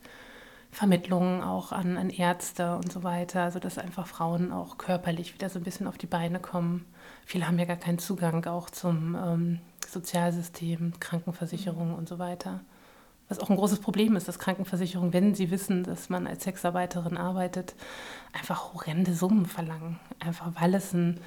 Vermittlungen 0.70 1.43
auch 1.43 1.72
an, 1.72 1.97
an 1.97 2.11
Ärzte 2.11 2.76
und 2.76 2.93
so 2.93 3.03
weiter. 3.03 3.43
Also 3.43 3.59
dass 3.59 3.78
einfach 3.78 4.07
Frauen 4.07 4.53
auch 4.53 4.78
körperlich 4.78 5.35
wieder 5.35 5.49
so 5.49 5.59
ein 5.59 5.64
bisschen 5.64 5.87
auf 5.87 5.99
die 5.99 6.07
Beine 6.07 6.39
kommen. 6.39 6.85
Viele 7.24 7.49
haben 7.49 7.59
ja 7.59 7.64
gar 7.64 7.76
keinen 7.76 7.99
Zugang 7.99 8.45
auch 8.45 8.70
zum 8.70 9.16
ähm, 9.16 9.59
Sozialsystem, 9.89 10.93
Krankenversicherung 11.01 11.95
und 11.95 12.09
so 12.09 12.18
weiter. 12.18 12.61
Was 13.28 13.39
auch 13.39 13.49
ein 13.49 13.57
großes 13.57 13.81
Problem 13.81 14.16
ist, 14.16 14.26
dass 14.26 14.41
Krankenversicherungen, 14.41 15.12
wenn 15.12 15.35
sie 15.35 15.53
wissen, 15.53 15.85
dass 15.85 16.09
man 16.09 16.26
als 16.26 16.43
Sexarbeiterin 16.45 17.16
arbeitet, 17.16 17.76
einfach 18.33 18.74
horrende 18.74 19.14
Summen 19.14 19.47
verlangen. 19.47 20.01
Einfach 20.18 20.51
weil 20.61 20.74
es 20.74 20.93
ein 20.93 21.20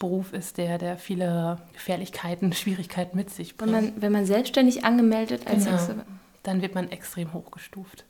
Beruf 0.00 0.32
ist, 0.32 0.58
der, 0.58 0.78
der 0.78 0.98
viele 0.98 1.58
Gefährlichkeiten, 1.72 2.52
Schwierigkeiten 2.54 3.16
mit 3.16 3.30
sich 3.30 3.56
bringt. 3.56 3.72
Wenn 3.72 3.84
man, 3.84 4.02
wenn 4.02 4.12
man 4.12 4.26
selbstständig 4.26 4.84
angemeldet 4.84 5.46
als 5.46 5.66
genau. 5.66 6.02
dann 6.42 6.60
wird 6.62 6.74
man 6.74 6.90
extrem 6.90 7.32
hochgestuft. 7.32 8.04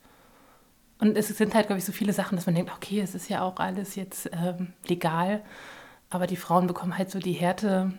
Und 0.99 1.17
es 1.17 1.29
sind 1.29 1.55
halt, 1.55 1.67
glaube 1.67 1.79
ich, 1.79 1.85
so 1.85 1.93
viele 1.93 2.13
Sachen, 2.13 2.37
dass 2.37 2.47
man 2.47 2.55
denkt, 2.55 2.73
okay, 2.75 3.01
es 3.01 3.15
ist 3.15 3.29
ja 3.29 3.43
auch 3.43 3.59
alles 3.59 3.97
jetzt 3.97 4.31
ähm, 4.33 4.73
legal, 4.87 5.43
aber 6.11 6.27
die 6.27 6.37
Frauen 6.37 6.67
bekommen 6.67 6.97
halt 6.97 7.11
so 7.11 7.19
die 7.19 7.33
Härte 7.33 7.93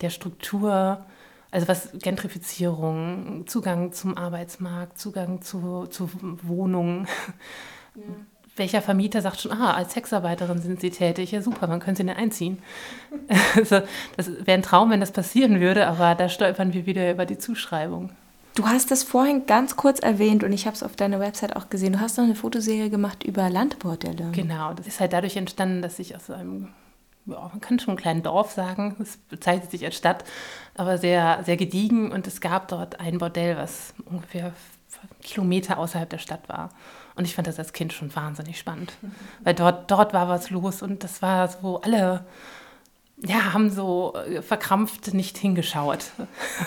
der 0.00 0.10
Struktur, 0.10 1.04
also 1.50 1.68
was 1.68 1.90
Gentrifizierung, 1.94 3.46
Zugang 3.46 3.92
zum 3.92 4.16
Arbeitsmarkt, 4.16 4.98
Zugang 4.98 5.40
zu, 5.40 5.86
zu 5.86 6.10
Wohnungen. 6.42 7.06
Ja 7.94 8.02
welcher 8.56 8.82
Vermieter 8.82 9.20
sagt 9.20 9.40
schon, 9.40 9.52
ah, 9.52 9.74
als 9.74 9.94
Sexarbeiterin 9.94 10.60
sind 10.60 10.80
Sie 10.80 10.90
tätig, 10.90 11.32
ja 11.32 11.42
super, 11.42 11.68
wann 11.68 11.80
können 11.80 11.96
Sie 11.96 12.04
denn 12.04 12.16
einziehen? 12.16 12.62
also, 13.56 13.80
das 14.16 14.28
wäre 14.46 14.58
ein 14.58 14.62
Traum, 14.62 14.90
wenn 14.90 15.00
das 15.00 15.12
passieren 15.12 15.60
würde, 15.60 15.86
aber 15.86 16.14
da 16.14 16.28
stolpern 16.28 16.72
wir 16.72 16.86
wieder 16.86 17.10
über 17.10 17.26
die 17.26 17.38
Zuschreibung. 17.38 18.10
Du 18.54 18.66
hast 18.66 18.92
das 18.92 19.02
vorhin 19.02 19.46
ganz 19.46 19.74
kurz 19.74 19.98
erwähnt 19.98 20.44
und 20.44 20.52
ich 20.52 20.66
habe 20.66 20.76
es 20.76 20.84
auf 20.84 20.94
deiner 20.94 21.18
Website 21.18 21.56
auch 21.56 21.70
gesehen. 21.70 21.94
Du 21.94 22.00
hast 22.00 22.16
noch 22.16 22.24
eine 22.24 22.36
Fotoserie 22.36 22.88
gemacht 22.88 23.24
über 23.24 23.50
Landbordelle. 23.50 24.30
Genau, 24.30 24.72
das 24.74 24.86
ist 24.86 25.00
halt 25.00 25.12
dadurch 25.12 25.36
entstanden, 25.36 25.82
dass 25.82 25.98
ich 25.98 26.14
aus 26.14 26.30
einem, 26.30 26.68
ja, 27.26 27.50
man 27.50 27.60
kann 27.60 27.80
schon 27.80 27.92
einen 27.92 27.98
kleinen 27.98 28.22
Dorf 28.22 28.52
sagen, 28.52 28.94
es 29.00 29.16
bezeichnet 29.16 29.72
sich 29.72 29.84
als 29.84 29.96
Stadt, 29.96 30.24
aber 30.76 30.98
sehr, 30.98 31.40
sehr 31.44 31.56
gediegen 31.56 32.12
und 32.12 32.28
es 32.28 32.40
gab 32.40 32.68
dort 32.68 33.00
ein 33.00 33.18
Bordell, 33.18 33.56
was 33.56 33.92
ungefähr 34.04 34.52
Kilometer 35.22 35.78
außerhalb 35.78 36.08
der 36.08 36.18
Stadt 36.18 36.48
war. 36.48 36.70
Und 37.16 37.26
ich 37.26 37.34
fand 37.34 37.46
das 37.46 37.58
als 37.58 37.72
Kind 37.72 37.92
schon 37.92 38.14
wahnsinnig 38.14 38.58
spannend, 38.58 38.92
weil 39.44 39.54
dort, 39.54 39.90
dort 39.90 40.12
war 40.12 40.28
was 40.28 40.50
los 40.50 40.82
und 40.82 41.04
das 41.04 41.22
war 41.22 41.46
so, 41.48 41.80
alle 41.80 42.26
ja, 43.18 43.52
haben 43.52 43.70
so 43.70 44.14
äh, 44.14 44.42
verkrampft 44.42 45.14
nicht 45.14 45.38
hingeschaut. 45.38 46.10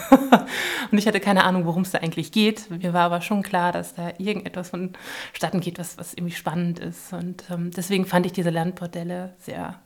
und 0.91 0.97
ich 0.97 1.05
hatte 1.07 1.19
keine 1.19 1.43
Ahnung, 1.43 1.65
worum 1.65 1.81
es 1.81 1.91
da 1.91 1.99
eigentlich 1.99 2.31
geht. 2.31 2.69
Mir 2.69 2.93
war 2.93 3.03
aber 3.03 3.21
schon 3.21 3.43
klar, 3.43 3.71
dass 3.71 3.95
da 3.95 4.13
irgendetwas 4.17 4.69
vonstatten 4.69 5.59
geht, 5.59 5.77
was, 5.77 5.97
was 5.97 6.13
irgendwie 6.13 6.35
spannend 6.35 6.79
ist. 6.79 7.11
Und 7.13 7.43
ähm, 7.51 7.71
deswegen 7.71 8.05
fand 8.05 8.25
ich 8.25 8.31
diese 8.31 8.49
Landbordelle 8.49 9.35
sehr, 9.39 9.79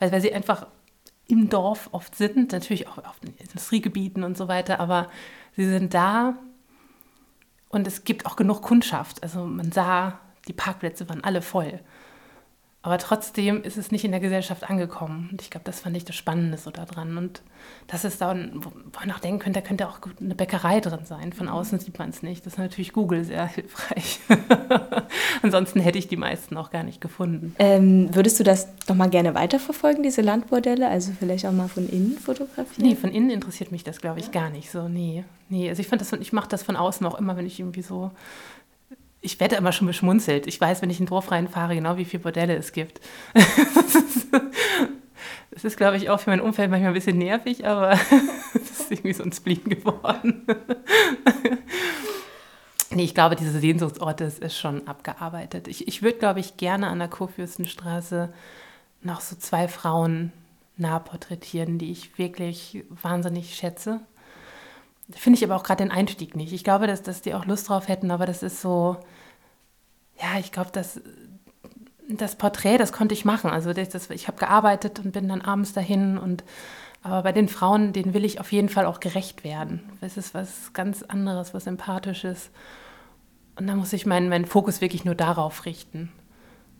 weil, 0.00 0.10
weil 0.10 0.20
sie 0.20 0.32
einfach 0.32 0.66
im 1.28 1.48
Dorf 1.48 1.90
oft 1.92 2.16
sind, 2.16 2.52
natürlich 2.52 2.88
auch 2.88 2.98
auf 2.98 3.20
den 3.20 3.34
Industriegebieten 3.36 4.24
und 4.24 4.36
so 4.36 4.48
weiter, 4.48 4.80
aber 4.80 5.08
sie 5.56 5.66
sind 5.66 5.92
da 5.94 6.38
und 7.68 7.86
es 7.86 8.04
gibt 8.04 8.26
auch 8.26 8.36
genug 8.36 8.62
Kundschaft. 8.62 9.22
Also 9.22 9.44
man 9.44 9.72
sah, 9.72 10.18
die 10.46 10.52
Parkplätze 10.52 11.08
waren 11.08 11.22
alle 11.24 11.42
voll. 11.42 11.80
Aber 12.80 12.98
trotzdem 12.98 13.64
ist 13.64 13.76
es 13.76 13.90
nicht 13.90 14.04
in 14.04 14.12
der 14.12 14.20
Gesellschaft 14.20 14.70
angekommen. 14.70 15.28
Und 15.32 15.42
ich 15.42 15.50
glaube, 15.50 15.64
das 15.64 15.80
fand 15.80 15.96
ich 15.96 16.04
das 16.04 16.14
Spannende 16.14 16.56
so 16.58 16.70
daran. 16.70 17.18
Und 17.18 17.42
das 17.88 18.04
ist 18.04 18.20
dann, 18.20 18.52
wo 18.54 18.70
man 19.00 19.10
auch 19.10 19.18
denken 19.18 19.40
könnte, 19.40 19.60
da 19.60 19.66
könnte 19.66 19.88
auch 19.88 19.98
eine 20.20 20.36
Bäckerei 20.36 20.78
drin 20.78 21.04
sein. 21.04 21.32
Von 21.32 21.48
außen 21.48 21.80
sieht 21.80 21.98
man 21.98 22.10
es 22.10 22.22
nicht. 22.22 22.46
Das 22.46 22.52
ist 22.52 22.58
natürlich 22.58 22.92
Google 22.92 23.24
sehr 23.24 23.46
hilfreich. 23.46 24.20
Ansonsten 25.42 25.80
hätte 25.80 25.98
ich 25.98 26.06
die 26.06 26.16
meisten 26.16 26.56
auch 26.56 26.70
gar 26.70 26.84
nicht 26.84 27.00
gefunden. 27.00 27.56
Ähm, 27.58 28.14
würdest 28.14 28.38
du 28.38 28.44
das 28.44 28.68
noch 28.88 28.94
mal 28.94 29.10
gerne 29.10 29.34
weiterverfolgen, 29.34 30.04
diese 30.04 30.22
Landbordelle? 30.22 30.88
Also 30.88 31.10
vielleicht 31.18 31.46
auch 31.46 31.52
mal 31.52 31.68
von 31.68 31.88
innen 31.88 32.16
fotografieren? 32.16 32.88
Nee, 32.88 32.94
von 32.94 33.10
innen 33.10 33.30
interessiert 33.30 33.72
mich 33.72 33.82
das, 33.82 34.00
glaube 34.00 34.20
ich, 34.20 34.30
gar 34.30 34.50
nicht 34.50 34.70
so. 34.70 34.88
Nee, 34.88 35.24
nee. 35.48 35.68
Also 35.68 35.82
ich, 35.82 36.20
ich 36.20 36.32
mache 36.32 36.48
das 36.48 36.62
von 36.62 36.76
außen 36.76 37.04
auch 37.08 37.16
immer, 37.16 37.36
wenn 37.36 37.46
ich 37.46 37.58
irgendwie 37.58 37.82
so 37.82 38.12
ich 39.20 39.40
werde 39.40 39.56
immer 39.56 39.72
schon 39.72 39.86
beschmunzelt. 39.86 40.46
Ich 40.46 40.60
weiß, 40.60 40.82
wenn 40.82 40.90
ich 40.90 41.00
in 41.00 41.04
ein 41.04 41.08
Dorf 41.08 41.30
reinfahre, 41.30 41.74
genau 41.74 41.96
wie 41.96 42.04
viele 42.04 42.22
Bordelle 42.22 42.56
es 42.56 42.72
gibt. 42.72 43.00
Das 45.50 45.64
ist, 45.64 45.76
glaube 45.76 45.96
ich, 45.96 46.08
auch 46.08 46.20
für 46.20 46.30
mein 46.30 46.40
Umfeld 46.40 46.70
manchmal 46.70 46.92
ein 46.92 46.94
bisschen 46.94 47.18
nervig, 47.18 47.66
aber 47.66 47.90
es 48.54 48.80
ist 48.80 48.90
irgendwie 48.92 49.12
so 49.12 49.24
ein 49.24 49.32
Spleen 49.32 49.64
geworden. 49.64 50.46
nee, 52.90 53.02
ich 53.02 53.12
glaube, 53.12 53.34
diese 53.34 53.58
Sehnsuchtsorte 53.58 54.22
ist, 54.22 54.38
ist 54.38 54.56
schon 54.56 54.86
abgearbeitet. 54.86 55.66
Ich, 55.66 55.88
ich 55.88 56.00
würde, 56.00 56.18
glaube 56.18 56.38
ich, 56.38 56.58
gerne 56.58 56.86
an 56.86 57.00
der 57.00 57.08
Kurfürstenstraße 57.08 58.32
noch 59.02 59.20
so 59.20 59.34
zwei 59.34 59.66
Frauen 59.66 60.32
nah 60.76 61.00
porträtieren, 61.00 61.78
die 61.78 61.90
ich 61.90 62.18
wirklich 62.18 62.84
wahnsinnig 62.90 63.56
schätze. 63.56 64.00
Finde 65.10 65.38
ich 65.38 65.44
aber 65.44 65.56
auch 65.56 65.62
gerade 65.62 65.84
den 65.84 65.90
Einstieg 65.90 66.36
nicht. 66.36 66.52
Ich 66.52 66.64
glaube, 66.64 66.86
dass, 66.86 67.02
dass 67.02 67.22
die 67.22 67.34
auch 67.34 67.46
Lust 67.46 67.68
drauf 67.68 67.88
hätten, 67.88 68.10
aber 68.10 68.26
das 68.26 68.42
ist 68.42 68.60
so, 68.60 68.98
ja, 70.20 70.38
ich 70.38 70.52
glaube, 70.52 70.70
dass 70.70 71.00
das 72.08 72.36
Porträt, 72.36 72.78
das 72.78 72.92
konnte 72.92 73.14
ich 73.14 73.24
machen. 73.24 73.50
Also 73.50 73.72
das, 73.72 73.88
das, 73.88 74.10
ich 74.10 74.28
habe 74.28 74.38
gearbeitet 74.38 74.98
und 74.98 75.12
bin 75.12 75.28
dann 75.28 75.42
abends 75.42 75.72
dahin 75.72 76.18
und 76.18 76.44
aber 77.02 77.22
bei 77.22 77.32
den 77.32 77.48
Frauen, 77.48 77.92
denen 77.92 78.12
will 78.12 78.24
ich 78.24 78.40
auf 78.40 78.50
jeden 78.50 78.68
Fall 78.68 78.84
auch 78.84 79.00
gerecht 79.00 79.44
werden. 79.44 79.80
Es 80.00 80.16
ist 80.16 80.34
was 80.34 80.72
ganz 80.72 81.02
anderes, 81.02 81.54
was 81.54 81.66
Empathisches. 81.66 82.50
Und 83.56 83.66
da 83.66 83.76
muss 83.76 83.92
ich 83.92 84.04
meinen, 84.04 84.28
meinen 84.28 84.46
Fokus 84.46 84.80
wirklich 84.80 85.04
nur 85.04 85.14
darauf 85.14 85.64
richten. 85.64 86.10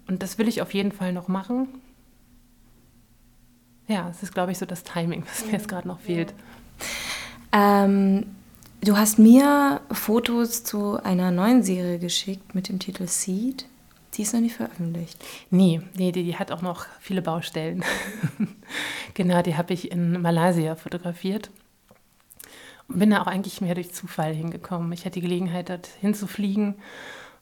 Und 0.09 0.23
das 0.23 0.37
will 0.39 0.49
ich 0.49 0.61
auf 0.61 0.75
jeden 0.75 0.93
Fall 0.93 1.13
noch 1.13 1.29
machen. 1.29 1.69
ja, 3.87 4.09
es 4.11 4.23
ist, 4.23 4.35
glaube 4.35 4.53
ich, 4.53 4.59
so 4.59 4.67
das 4.67 4.83
Timing, 4.83 5.25
was 5.27 5.47
mir 5.47 5.53
jetzt 5.53 5.69
gerade 5.69 5.87
noch 5.87 6.01
fehlt. 6.01 6.35
Ähm, 7.53 8.27
du 8.81 8.97
hast 8.97 9.19
mir 9.19 9.81
Fotos 9.91 10.65
zu 10.65 11.03
einer 11.03 11.31
neuen 11.31 11.63
Serie 11.63 11.99
geschickt 11.99 12.55
mit 12.55 12.69
dem 12.69 12.79
Titel 12.79 13.07
Seed. 13.07 13.67
Die 14.15 14.23
ist 14.23 14.35
noch 14.35 14.41
nicht 14.41 14.57
veröffentlicht. 14.57 15.23
Nee, 15.51 15.81
nee 15.95 16.13
die, 16.13 16.25
die 16.25 16.37
hat 16.37 16.51
auch 16.51 16.63
noch 16.63 16.87
viele 17.01 17.23
Baustellen. 17.23 17.85
genau, 19.15 19.43
die 19.43 19.57
habe 19.57 19.73
ich 19.75 19.91
in 19.93 20.21
Malaysia 20.21 20.75
fotografiert. 20.75 21.51
Und 22.89 22.99
bin 22.99 23.11
da 23.11 23.23
auch 23.23 23.27
eigentlich 23.27 23.61
mehr 23.61 23.75
durch 23.75 23.93
Zufall 23.93 24.35
hingekommen. 24.35 24.93
Ich 24.93 25.05
hatte 25.05 25.15
die 25.15 25.21
Gelegenheit, 25.21 25.69
dort 25.69 25.87
hinzufliegen 26.01 26.77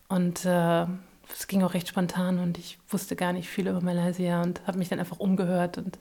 und 0.09 0.45
äh, 0.45 0.87
es 1.33 1.47
ging 1.49 1.63
auch 1.63 1.75
recht 1.75 1.89
spontan 1.89 2.39
und 2.39 2.59
ich 2.59 2.79
wusste 2.89 3.17
gar 3.17 3.33
nicht 3.33 3.49
viel 3.49 3.67
über 3.69 3.81
Malaysia 3.81 4.43
und 4.43 4.61
habe 4.67 4.79
mich 4.79 4.89
dann 4.89 5.01
einfach 5.01 5.19
umgehört 5.19 5.79
und 5.79 5.99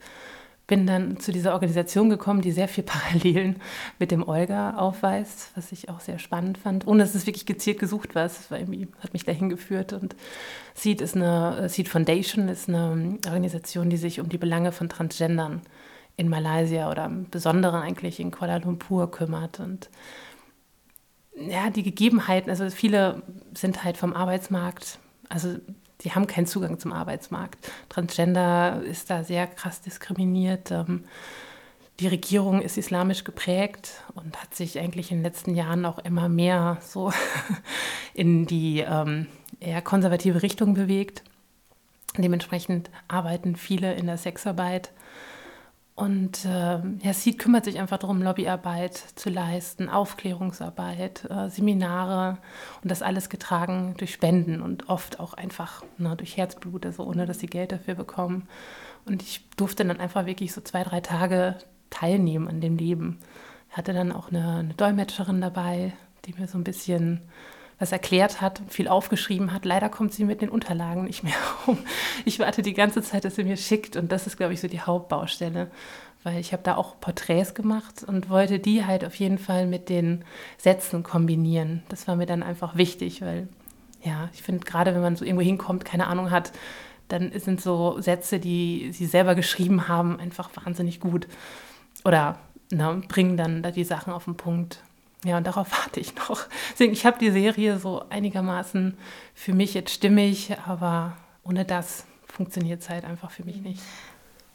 bin 0.66 0.86
dann 0.86 1.18
zu 1.20 1.32
dieser 1.32 1.52
Organisation 1.52 2.10
gekommen, 2.10 2.40
die 2.40 2.52
sehr 2.52 2.68
viel 2.68 2.84
Parallelen 2.84 3.56
mit 3.98 4.10
dem 4.10 4.26
Olga 4.26 4.76
aufweist, 4.76 5.50
was 5.54 5.72
ich 5.72 5.88
auch 5.88 6.00
sehr 6.00 6.18
spannend 6.18 6.58
fand, 6.58 6.86
ohne 6.86 7.02
dass 7.02 7.14
es 7.14 7.26
wirklich 7.26 7.46
gezielt 7.46 7.78
gesucht 7.78 8.14
war. 8.14 8.26
Es 8.26 8.50
war 8.50 8.58
irgendwie, 8.58 8.88
hat 9.00 9.12
mich 9.12 9.24
dahin 9.24 9.48
geführt. 9.48 9.92
Und 9.92 10.16
Seed 10.74 11.00
ist 11.00 11.16
eine 11.16 11.68
Seed 11.68 11.88
Foundation 11.88 12.48
ist 12.48 12.68
eine 12.68 13.18
Organisation, 13.26 13.90
die 13.90 13.96
sich 13.96 14.20
um 14.20 14.28
die 14.28 14.38
Belange 14.38 14.72
von 14.72 14.88
Transgendern 14.88 15.62
in 16.16 16.28
Malaysia 16.28 16.90
oder 16.90 17.04
im 17.04 17.28
Besonderen 17.30 17.82
eigentlich 17.82 18.20
in 18.20 18.30
Kuala 18.30 18.56
Lumpur 18.56 19.10
kümmert. 19.10 19.60
Und 19.60 19.90
ja, 21.36 21.70
die 21.70 21.82
Gegebenheiten, 21.82 22.50
also 22.50 22.70
viele 22.70 23.22
sind 23.54 23.84
halt 23.84 23.98
vom 23.98 24.14
Arbeitsmarkt 24.14 24.98
also 25.28 25.56
die 26.02 26.12
haben 26.12 26.26
keinen 26.26 26.46
Zugang 26.46 26.78
zum 26.78 26.92
Arbeitsmarkt. 26.92 27.70
Transgender 27.88 28.82
ist 28.82 29.10
da 29.10 29.24
sehr 29.24 29.46
krass 29.46 29.80
diskriminiert. 29.80 30.70
Ähm, 30.70 31.04
die 32.00 32.08
Regierung 32.08 32.60
ist 32.60 32.76
islamisch 32.76 33.24
geprägt 33.24 34.04
und 34.14 34.40
hat 34.40 34.54
sich 34.54 34.78
eigentlich 34.78 35.10
in 35.10 35.18
den 35.18 35.24
letzten 35.24 35.54
Jahren 35.54 35.86
auch 35.86 35.98
immer 35.98 36.28
mehr 36.28 36.78
so 36.82 37.12
in 38.14 38.46
die 38.46 38.80
ähm, 38.80 39.26
eher 39.60 39.80
konservative 39.80 40.42
Richtung 40.42 40.74
bewegt. 40.74 41.22
Dementsprechend 42.18 42.90
arbeiten 43.08 43.56
viele 43.56 43.94
in 43.94 44.06
der 44.06 44.18
Sexarbeit 44.18 44.90
und 45.96 46.44
äh, 46.44 46.78
ja, 47.02 47.12
Seed 47.14 47.38
kümmert 47.38 47.64
sich 47.64 47.78
einfach 47.78 47.96
darum, 47.96 48.20
Lobbyarbeit 48.20 48.94
zu 49.14 49.30
leisten, 49.30 49.88
Aufklärungsarbeit, 49.88 51.24
äh, 51.30 51.48
Seminare 51.48 52.36
und 52.82 52.90
das 52.90 53.00
alles 53.00 53.30
getragen 53.30 53.94
durch 53.96 54.12
Spenden 54.12 54.60
und 54.60 54.90
oft 54.90 55.18
auch 55.18 55.32
einfach 55.32 55.82
ne, 55.96 56.14
durch 56.14 56.36
Herzblut, 56.36 56.84
also 56.84 57.02
ohne 57.04 57.24
dass 57.24 57.38
sie 57.38 57.46
Geld 57.46 57.72
dafür 57.72 57.94
bekommen. 57.94 58.46
Und 59.06 59.22
ich 59.22 59.48
durfte 59.56 59.86
dann 59.86 59.98
einfach 59.98 60.26
wirklich 60.26 60.52
so 60.52 60.60
zwei, 60.60 60.84
drei 60.84 61.00
Tage 61.00 61.56
teilnehmen 61.88 62.46
an 62.46 62.60
dem 62.60 62.76
Leben. 62.76 63.18
Ich 63.70 63.78
hatte 63.78 63.94
dann 63.94 64.12
auch 64.12 64.28
eine, 64.28 64.56
eine 64.56 64.74
Dolmetscherin 64.74 65.40
dabei, 65.40 65.94
die 66.26 66.34
mir 66.34 66.46
so 66.46 66.58
ein 66.58 66.64
bisschen 66.64 67.22
was 67.78 67.92
erklärt 67.92 68.40
hat, 68.40 68.62
viel 68.68 68.88
aufgeschrieben 68.88 69.52
hat. 69.52 69.64
Leider 69.64 69.88
kommt 69.88 70.14
sie 70.14 70.24
mit 70.24 70.40
den 70.40 70.48
Unterlagen 70.48 71.04
nicht 71.04 71.22
mehr 71.22 71.34
um. 71.66 71.78
Ich 72.24 72.38
warte 72.38 72.62
die 72.62 72.74
ganze 72.74 73.02
Zeit, 73.02 73.24
dass 73.24 73.36
sie 73.36 73.44
mir 73.44 73.56
schickt 73.56 73.96
und 73.96 74.12
das 74.12 74.26
ist, 74.26 74.36
glaube 74.36 74.54
ich, 74.54 74.60
so 74.60 74.68
die 74.68 74.80
Hauptbaustelle, 74.80 75.70
weil 76.22 76.40
ich 76.40 76.52
habe 76.52 76.62
da 76.62 76.76
auch 76.76 76.98
Porträts 77.00 77.54
gemacht 77.54 78.02
und 78.06 78.30
wollte 78.30 78.58
die 78.58 78.84
halt 78.84 79.04
auf 79.04 79.14
jeden 79.16 79.38
Fall 79.38 79.66
mit 79.66 79.88
den 79.88 80.24
Sätzen 80.58 81.02
kombinieren. 81.02 81.82
Das 81.88 82.08
war 82.08 82.16
mir 82.16 82.26
dann 82.26 82.42
einfach 82.42 82.76
wichtig, 82.76 83.20
weil 83.22 83.48
ja, 84.02 84.30
ich 84.32 84.42
finde 84.42 84.64
gerade, 84.64 84.94
wenn 84.94 85.02
man 85.02 85.16
so 85.16 85.24
irgendwo 85.24 85.44
hinkommt, 85.44 85.84
keine 85.84 86.06
Ahnung 86.06 86.30
hat, 86.30 86.52
dann 87.08 87.32
sind 87.38 87.60
so 87.60 88.00
Sätze, 88.00 88.38
die 88.38 88.90
sie 88.92 89.06
selber 89.06 89.34
geschrieben 89.34 89.88
haben, 89.88 90.18
einfach 90.18 90.50
wahnsinnig 90.56 91.00
gut. 91.00 91.28
Oder 92.04 92.38
ne, 92.70 93.02
bringen 93.08 93.36
dann 93.36 93.62
da 93.62 93.70
die 93.70 93.84
Sachen 93.84 94.12
auf 94.12 94.24
den 94.24 94.36
Punkt. 94.36 94.82
Ja, 95.26 95.38
und 95.38 95.46
darauf 95.46 95.70
warte 95.84 96.00
ich 96.00 96.14
noch. 96.14 96.46
Deswegen, 96.72 96.92
ich 96.92 97.04
habe 97.04 97.18
die 97.18 97.30
Serie 97.30 97.78
so 97.78 98.04
einigermaßen 98.08 98.96
für 99.34 99.52
mich 99.52 99.74
jetzt 99.74 99.92
stimmig, 99.92 100.56
aber 100.66 101.16
ohne 101.42 101.64
das 101.64 102.06
funktioniert 102.26 102.82
es 102.82 102.88
halt 102.88 103.04
einfach 103.04 103.30
für 103.30 103.44
mich 103.44 103.56
nicht. 103.56 103.80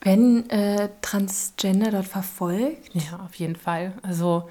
Wenn 0.02 0.50
äh, 0.50 0.90
Transgender 1.02 1.92
dort 1.92 2.08
verfolgt? 2.08 2.90
Ja, 2.94 3.20
auf 3.24 3.36
jeden 3.36 3.56
Fall. 3.56 3.94
Also 4.02 4.50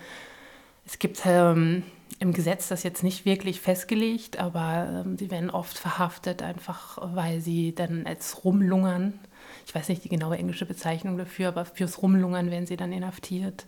es 0.86 0.98
gibt 0.98 1.22
ähm, 1.24 1.82
im 2.18 2.32
Gesetz 2.32 2.68
das 2.68 2.82
jetzt 2.82 3.02
nicht 3.02 3.24
wirklich 3.24 3.60
festgelegt, 3.60 4.38
aber 4.38 5.04
ähm, 5.04 5.18
sie 5.18 5.30
werden 5.30 5.50
oft 5.50 5.76
verhaftet, 5.76 6.42
einfach 6.42 6.98
weil 7.14 7.40
sie 7.40 7.74
dann 7.74 8.06
als 8.06 8.44
rumlungern. 8.44 9.18
Ich 9.66 9.74
weiß 9.74 9.88
nicht 9.88 10.04
die 10.04 10.08
genaue 10.08 10.36
englische 10.36 10.66
Bezeichnung 10.66 11.16
dafür, 11.16 11.48
aber 11.48 11.64
fürs 11.64 12.02
Rumlungern 12.02 12.50
werden 12.50 12.66
sie 12.66 12.76
dann 12.76 12.92
inhaftiert 12.92 13.66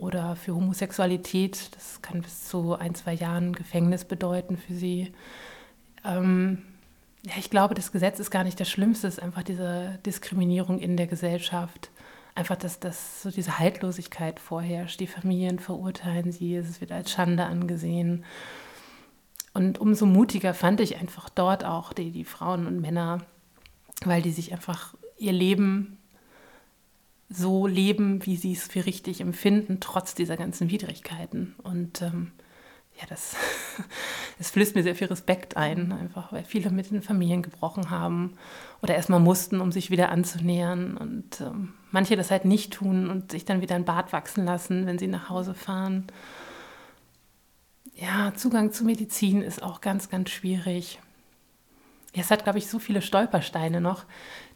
oder 0.00 0.34
für 0.36 0.54
Homosexualität. 0.54 1.74
Das 1.74 2.02
kann 2.02 2.22
bis 2.22 2.48
zu 2.48 2.74
ein, 2.74 2.94
zwei 2.94 3.14
Jahren 3.14 3.52
Gefängnis 3.52 4.04
bedeuten 4.04 4.56
für 4.56 4.74
sie. 4.74 5.12
Ähm, 6.04 6.62
ja, 7.24 7.34
ich 7.38 7.50
glaube, 7.50 7.74
das 7.74 7.92
Gesetz 7.92 8.18
ist 8.18 8.30
gar 8.30 8.44
nicht 8.44 8.58
das 8.58 8.70
Schlimmste, 8.70 9.06
es 9.06 9.14
ist 9.18 9.22
einfach 9.22 9.42
diese 9.42 9.98
Diskriminierung 10.06 10.78
in 10.78 10.96
der 10.96 11.06
Gesellschaft. 11.06 11.90
Einfach, 12.34 12.56
dass, 12.56 12.80
dass 12.80 13.22
so 13.22 13.30
diese 13.30 13.58
Haltlosigkeit 13.58 14.40
vorherrscht. 14.40 15.00
Die 15.00 15.06
Familien 15.06 15.58
verurteilen 15.58 16.32
sie, 16.32 16.56
es 16.56 16.80
wird 16.80 16.92
als 16.92 17.10
Schande 17.10 17.44
angesehen. 17.44 18.24
Und 19.52 19.78
umso 19.78 20.06
mutiger 20.06 20.54
fand 20.54 20.80
ich 20.80 20.96
einfach 20.96 21.28
dort 21.28 21.64
auch 21.64 21.92
die, 21.92 22.12
die 22.12 22.24
Frauen 22.24 22.66
und 22.66 22.80
Männer, 22.80 23.18
weil 24.04 24.22
die 24.22 24.32
sich 24.32 24.52
einfach 24.52 24.94
ihr 25.18 25.32
Leben 25.32 25.98
so 27.30 27.66
leben, 27.66 28.26
wie 28.26 28.36
sie 28.36 28.52
es 28.52 28.66
für 28.66 28.84
richtig 28.84 29.20
empfinden, 29.20 29.78
trotz 29.80 30.14
dieser 30.14 30.36
ganzen 30.36 30.68
Widrigkeiten. 30.68 31.54
Und 31.62 32.02
ähm, 32.02 32.32
ja, 33.00 33.06
das, 33.08 33.36
das 34.38 34.50
flößt 34.50 34.74
mir 34.74 34.82
sehr 34.82 34.96
viel 34.96 35.06
Respekt 35.06 35.56
ein, 35.56 35.92
einfach 35.92 36.32
weil 36.32 36.44
viele 36.44 36.70
mit 36.70 36.90
den 36.90 37.02
Familien 37.02 37.42
gebrochen 37.42 37.90
haben 37.90 38.34
oder 38.82 38.96
erstmal 38.96 39.20
mussten, 39.20 39.60
um 39.60 39.70
sich 39.70 39.90
wieder 39.90 40.10
anzunähern. 40.10 40.96
Und 40.96 41.40
ähm, 41.40 41.74
manche 41.92 42.16
das 42.16 42.32
halt 42.32 42.44
nicht 42.44 42.72
tun 42.72 43.08
und 43.08 43.30
sich 43.30 43.44
dann 43.44 43.60
wieder 43.60 43.76
ein 43.76 43.84
Bart 43.84 44.12
wachsen 44.12 44.44
lassen, 44.44 44.86
wenn 44.86 44.98
sie 44.98 45.06
nach 45.06 45.30
Hause 45.30 45.54
fahren. 45.54 46.08
Ja, 47.94 48.34
Zugang 48.34 48.72
zu 48.72 48.84
Medizin 48.84 49.42
ist 49.42 49.62
auch 49.62 49.80
ganz, 49.80 50.08
ganz 50.08 50.30
schwierig. 50.30 51.00
Es 52.12 52.30
hat, 52.30 52.44
glaube 52.44 52.58
ich, 52.58 52.66
so 52.66 52.78
viele 52.78 53.02
Stolpersteine 53.02 53.80
noch, 53.80 54.04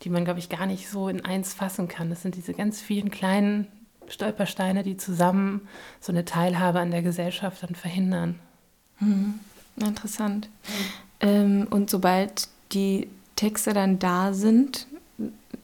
die 0.02 0.11
man, 0.11 0.24
glaube 0.24 0.40
ich, 0.40 0.48
gar 0.48 0.66
nicht 0.66 0.88
so 0.88 1.09
in 1.09 1.24
eins 1.24 1.55
fassen 1.55 1.86
kann. 1.88 2.11
Das 2.11 2.22
sind 2.22 2.34
diese 2.34 2.52
ganz 2.52 2.80
vielen 2.80 3.11
kleinen 3.11 3.68
Stolpersteine, 4.09 4.82
die 4.82 4.96
zusammen 4.96 5.68
so 6.00 6.12
eine 6.12 6.24
Teilhabe 6.24 6.80
an 6.80 6.90
der 6.90 7.02
Gesellschaft 7.02 7.62
dann 7.62 7.74
verhindern. 7.74 8.38
Mhm. 9.00 9.40
Interessant. 9.76 10.48
Ähm, 11.20 11.66
und 11.70 11.90
sobald 11.90 12.48
die 12.72 13.09
Texte 13.36 13.72
dann 13.72 13.98
da 13.98 14.32
sind, 14.32 14.86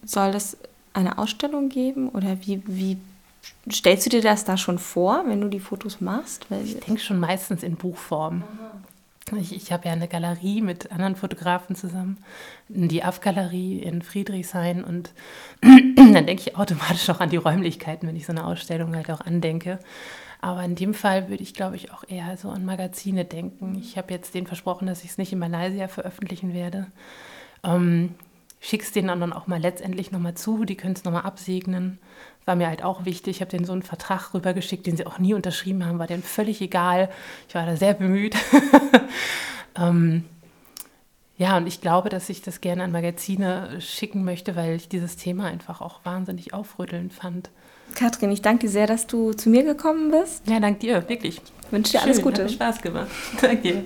soll 0.04 0.32
das 0.32 0.56
eine 0.92 1.18
Ausstellung 1.18 1.68
geben 1.68 2.08
oder 2.08 2.40
wie, 2.42 2.62
wie 2.66 2.98
stellst 3.70 4.06
du 4.06 4.10
dir 4.10 4.22
das 4.22 4.44
da 4.44 4.56
schon 4.56 4.78
vor, 4.78 5.24
wenn 5.26 5.40
du 5.40 5.48
die 5.48 5.60
Fotos 5.60 6.00
machst? 6.00 6.50
Weil 6.50 6.64
ich 6.64 6.80
denke 6.80 7.00
schon 7.00 7.20
meistens 7.20 7.62
in 7.62 7.76
Buchform. 7.76 8.42
Aha. 8.42 8.80
Ich, 9.38 9.54
ich 9.54 9.70
habe 9.70 9.86
ja 9.86 9.92
eine 9.92 10.08
Galerie 10.08 10.60
mit 10.60 10.90
anderen 10.90 11.14
Fotografen 11.14 11.76
zusammen, 11.76 12.18
die 12.68 13.04
AF-Galerie 13.04 13.78
in 13.78 14.02
Friedrichshain 14.02 14.82
und 14.82 15.12
dann 15.60 16.26
denke 16.26 16.42
ich 16.46 16.56
automatisch 16.56 17.08
auch 17.10 17.20
an 17.20 17.30
die 17.30 17.36
Räumlichkeiten, 17.36 18.08
wenn 18.08 18.16
ich 18.16 18.26
so 18.26 18.32
eine 18.32 18.44
Ausstellung 18.44 18.96
halt 18.96 19.10
auch 19.10 19.20
andenke. 19.20 19.78
Aber 20.40 20.64
in 20.64 20.74
dem 20.74 20.94
Fall 20.94 21.28
würde 21.28 21.42
ich, 21.42 21.54
glaube 21.54 21.76
ich, 21.76 21.92
auch 21.92 22.02
eher 22.08 22.36
so 22.36 22.48
an 22.48 22.64
Magazine 22.64 23.24
denken. 23.24 23.76
Ich 23.78 23.98
habe 23.98 24.12
jetzt 24.12 24.34
denen 24.34 24.46
versprochen, 24.46 24.86
dass 24.86 25.04
ich 25.04 25.10
es 25.10 25.18
nicht 25.18 25.32
in 25.32 25.38
Malaysia 25.38 25.86
veröffentlichen 25.86 26.54
werde. 26.54 26.86
Ähm, 27.62 28.14
schick's 28.58 28.92
denen 28.92 29.20
dann 29.20 29.32
auch 29.34 29.46
mal 29.46 29.60
letztendlich 29.60 30.12
nochmal 30.12 30.34
zu, 30.34 30.64
die 30.64 30.76
können 30.76 30.94
es 30.94 31.04
nochmal 31.04 31.22
absegnen. 31.22 31.98
War 32.46 32.56
mir 32.56 32.68
halt 32.68 32.82
auch 32.82 33.04
wichtig. 33.04 33.36
Ich 33.36 33.40
habe 33.40 33.50
denen 33.50 33.64
so 33.64 33.72
einen 33.72 33.82
Vertrag 33.82 34.34
rübergeschickt, 34.34 34.86
den 34.86 34.96
sie 34.96 35.06
auch 35.06 35.18
nie 35.18 35.34
unterschrieben 35.34 35.84
haben, 35.84 35.98
war 35.98 36.06
denen 36.06 36.22
völlig 36.22 36.60
egal. 36.60 37.10
Ich 37.48 37.54
war 37.54 37.66
da 37.66 37.76
sehr 37.76 37.94
bemüht. 37.94 38.34
ähm, 39.76 40.24
ja, 41.36 41.56
und 41.56 41.66
ich 41.66 41.80
glaube, 41.80 42.10
dass 42.10 42.28
ich 42.28 42.42
das 42.42 42.60
gerne 42.60 42.84
an 42.84 42.92
Magazine 42.92 43.80
schicken 43.80 44.24
möchte, 44.24 44.56
weil 44.56 44.74
ich 44.74 44.88
dieses 44.88 45.16
Thema 45.16 45.46
einfach 45.46 45.80
auch 45.80 46.00
wahnsinnig 46.04 46.52
aufrüttelnd 46.52 47.14
fand. 47.14 47.50
Katrin, 47.94 48.30
ich 48.30 48.42
danke 48.42 48.66
dir 48.66 48.70
sehr, 48.70 48.86
dass 48.86 49.06
du 49.06 49.32
zu 49.32 49.48
mir 49.48 49.64
gekommen 49.64 50.10
bist. 50.10 50.46
Ja, 50.48 50.60
danke 50.60 50.80
dir, 50.80 51.08
wirklich. 51.08 51.40
Ich 51.66 51.72
wünsche 51.72 51.92
dir 51.92 52.02
alles 52.02 52.16
Schön, 52.16 52.24
Gute. 52.24 52.44
Hat 52.44 52.52
Spaß 52.52 52.82
gemacht. 52.82 53.08
danke 53.40 53.56
dir. 53.56 53.84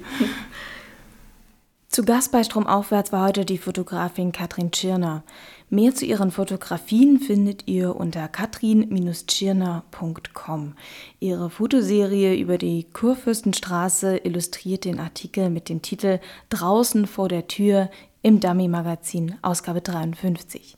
Zu 1.88 2.04
Gast 2.04 2.32
bei 2.32 2.42
Stromaufwärts 2.42 3.12
war 3.12 3.28
heute 3.28 3.44
die 3.44 3.58
Fotografin 3.58 4.32
Katrin 4.32 4.72
Tschirner. 4.72 5.22
Mehr 5.70 5.94
zu 5.94 6.04
ihren 6.04 6.30
Fotografien 6.30 7.18
findet 7.18 7.66
ihr 7.66 7.96
unter 7.96 8.28
katrin-tschirner.com. 8.28 10.74
Ihre 11.20 11.48
Fotoserie 11.50 12.36
über 12.36 12.58
die 12.58 12.86
Kurfürstenstraße 12.92 14.18
illustriert 14.18 14.84
den 14.84 15.00
Artikel 15.00 15.50
mit 15.50 15.68
dem 15.68 15.82
Titel 15.82 16.20
Draußen 16.50 17.06
vor 17.06 17.28
der 17.28 17.48
Tür 17.48 17.90
im 18.22 18.38
Dummy-Magazin, 18.40 19.36
Ausgabe 19.42 19.80
53. 19.80 20.76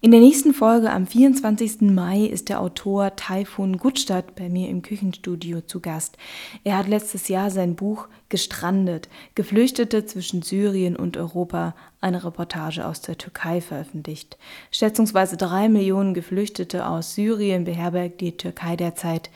In 0.00 0.12
der 0.12 0.20
nächsten 0.20 0.54
Folge 0.54 0.92
am 0.92 1.08
24. 1.08 1.80
Mai 1.80 2.20
ist 2.20 2.50
der 2.50 2.60
Autor 2.60 3.16
Taifun 3.16 3.78
Gutstadt 3.78 4.36
bei 4.36 4.48
mir 4.48 4.68
im 4.68 4.82
Küchenstudio 4.82 5.60
zu 5.62 5.80
Gast. 5.80 6.16
Er 6.62 6.78
hat 6.78 6.86
letztes 6.86 7.26
Jahr 7.26 7.50
sein 7.50 7.74
Buch 7.74 8.06
Gestrandet, 8.28 9.08
Geflüchtete 9.34 10.06
zwischen 10.06 10.42
Syrien 10.42 10.94
und 10.94 11.16
Europa, 11.16 11.74
eine 12.00 12.22
Reportage 12.22 12.86
aus 12.86 13.00
der 13.00 13.18
Türkei 13.18 13.60
veröffentlicht. 13.60 14.38
Schätzungsweise 14.70 15.36
drei 15.36 15.68
Millionen 15.68 16.14
Geflüchtete 16.14 16.86
aus 16.86 17.16
Syrien 17.16 17.64
beherbergt 17.64 18.20
die 18.20 18.36
Türkei 18.36 18.76
derzeit. 18.76 19.30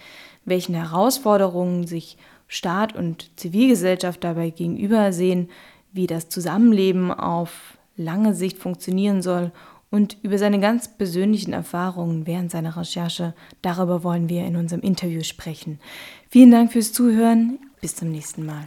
Welchen 0.45 0.77
Herausforderungen 0.77 1.89
sich 1.89 2.19
Staat 2.47 2.95
und 2.95 3.33
Zivilgesellschaft 3.35 4.23
dabei 4.23 4.51
gegenübersehen, 4.51 5.51
wie 5.93 6.07
das 6.07 6.29
Zusammenleben 6.29 7.11
auf 7.11 7.77
lange 7.97 8.33
Sicht 8.33 8.59
funktionieren 8.59 9.23
soll 9.23 9.51
und 9.93 10.17
über 10.23 10.39
seine 10.39 10.59
ganz 10.59 10.89
persönlichen 10.89 11.53
Erfahrungen 11.53 12.27
während 12.27 12.51
seiner 12.51 12.77
Recherche. 12.77 13.35
Darüber 13.61 14.03
wollen 14.03 14.29
wir 14.29 14.45
in 14.45 14.57
unserem 14.57 14.83
Interview 14.83 15.23
sprechen. 15.23 15.79
Vielen 16.31 16.51
Dank 16.51 16.73
fürs 16.73 16.93
Zuhören. 16.93 17.59
Bis 17.81 17.95
zum 17.95 18.11
nächsten 18.11 18.45
Mal. 18.45 18.67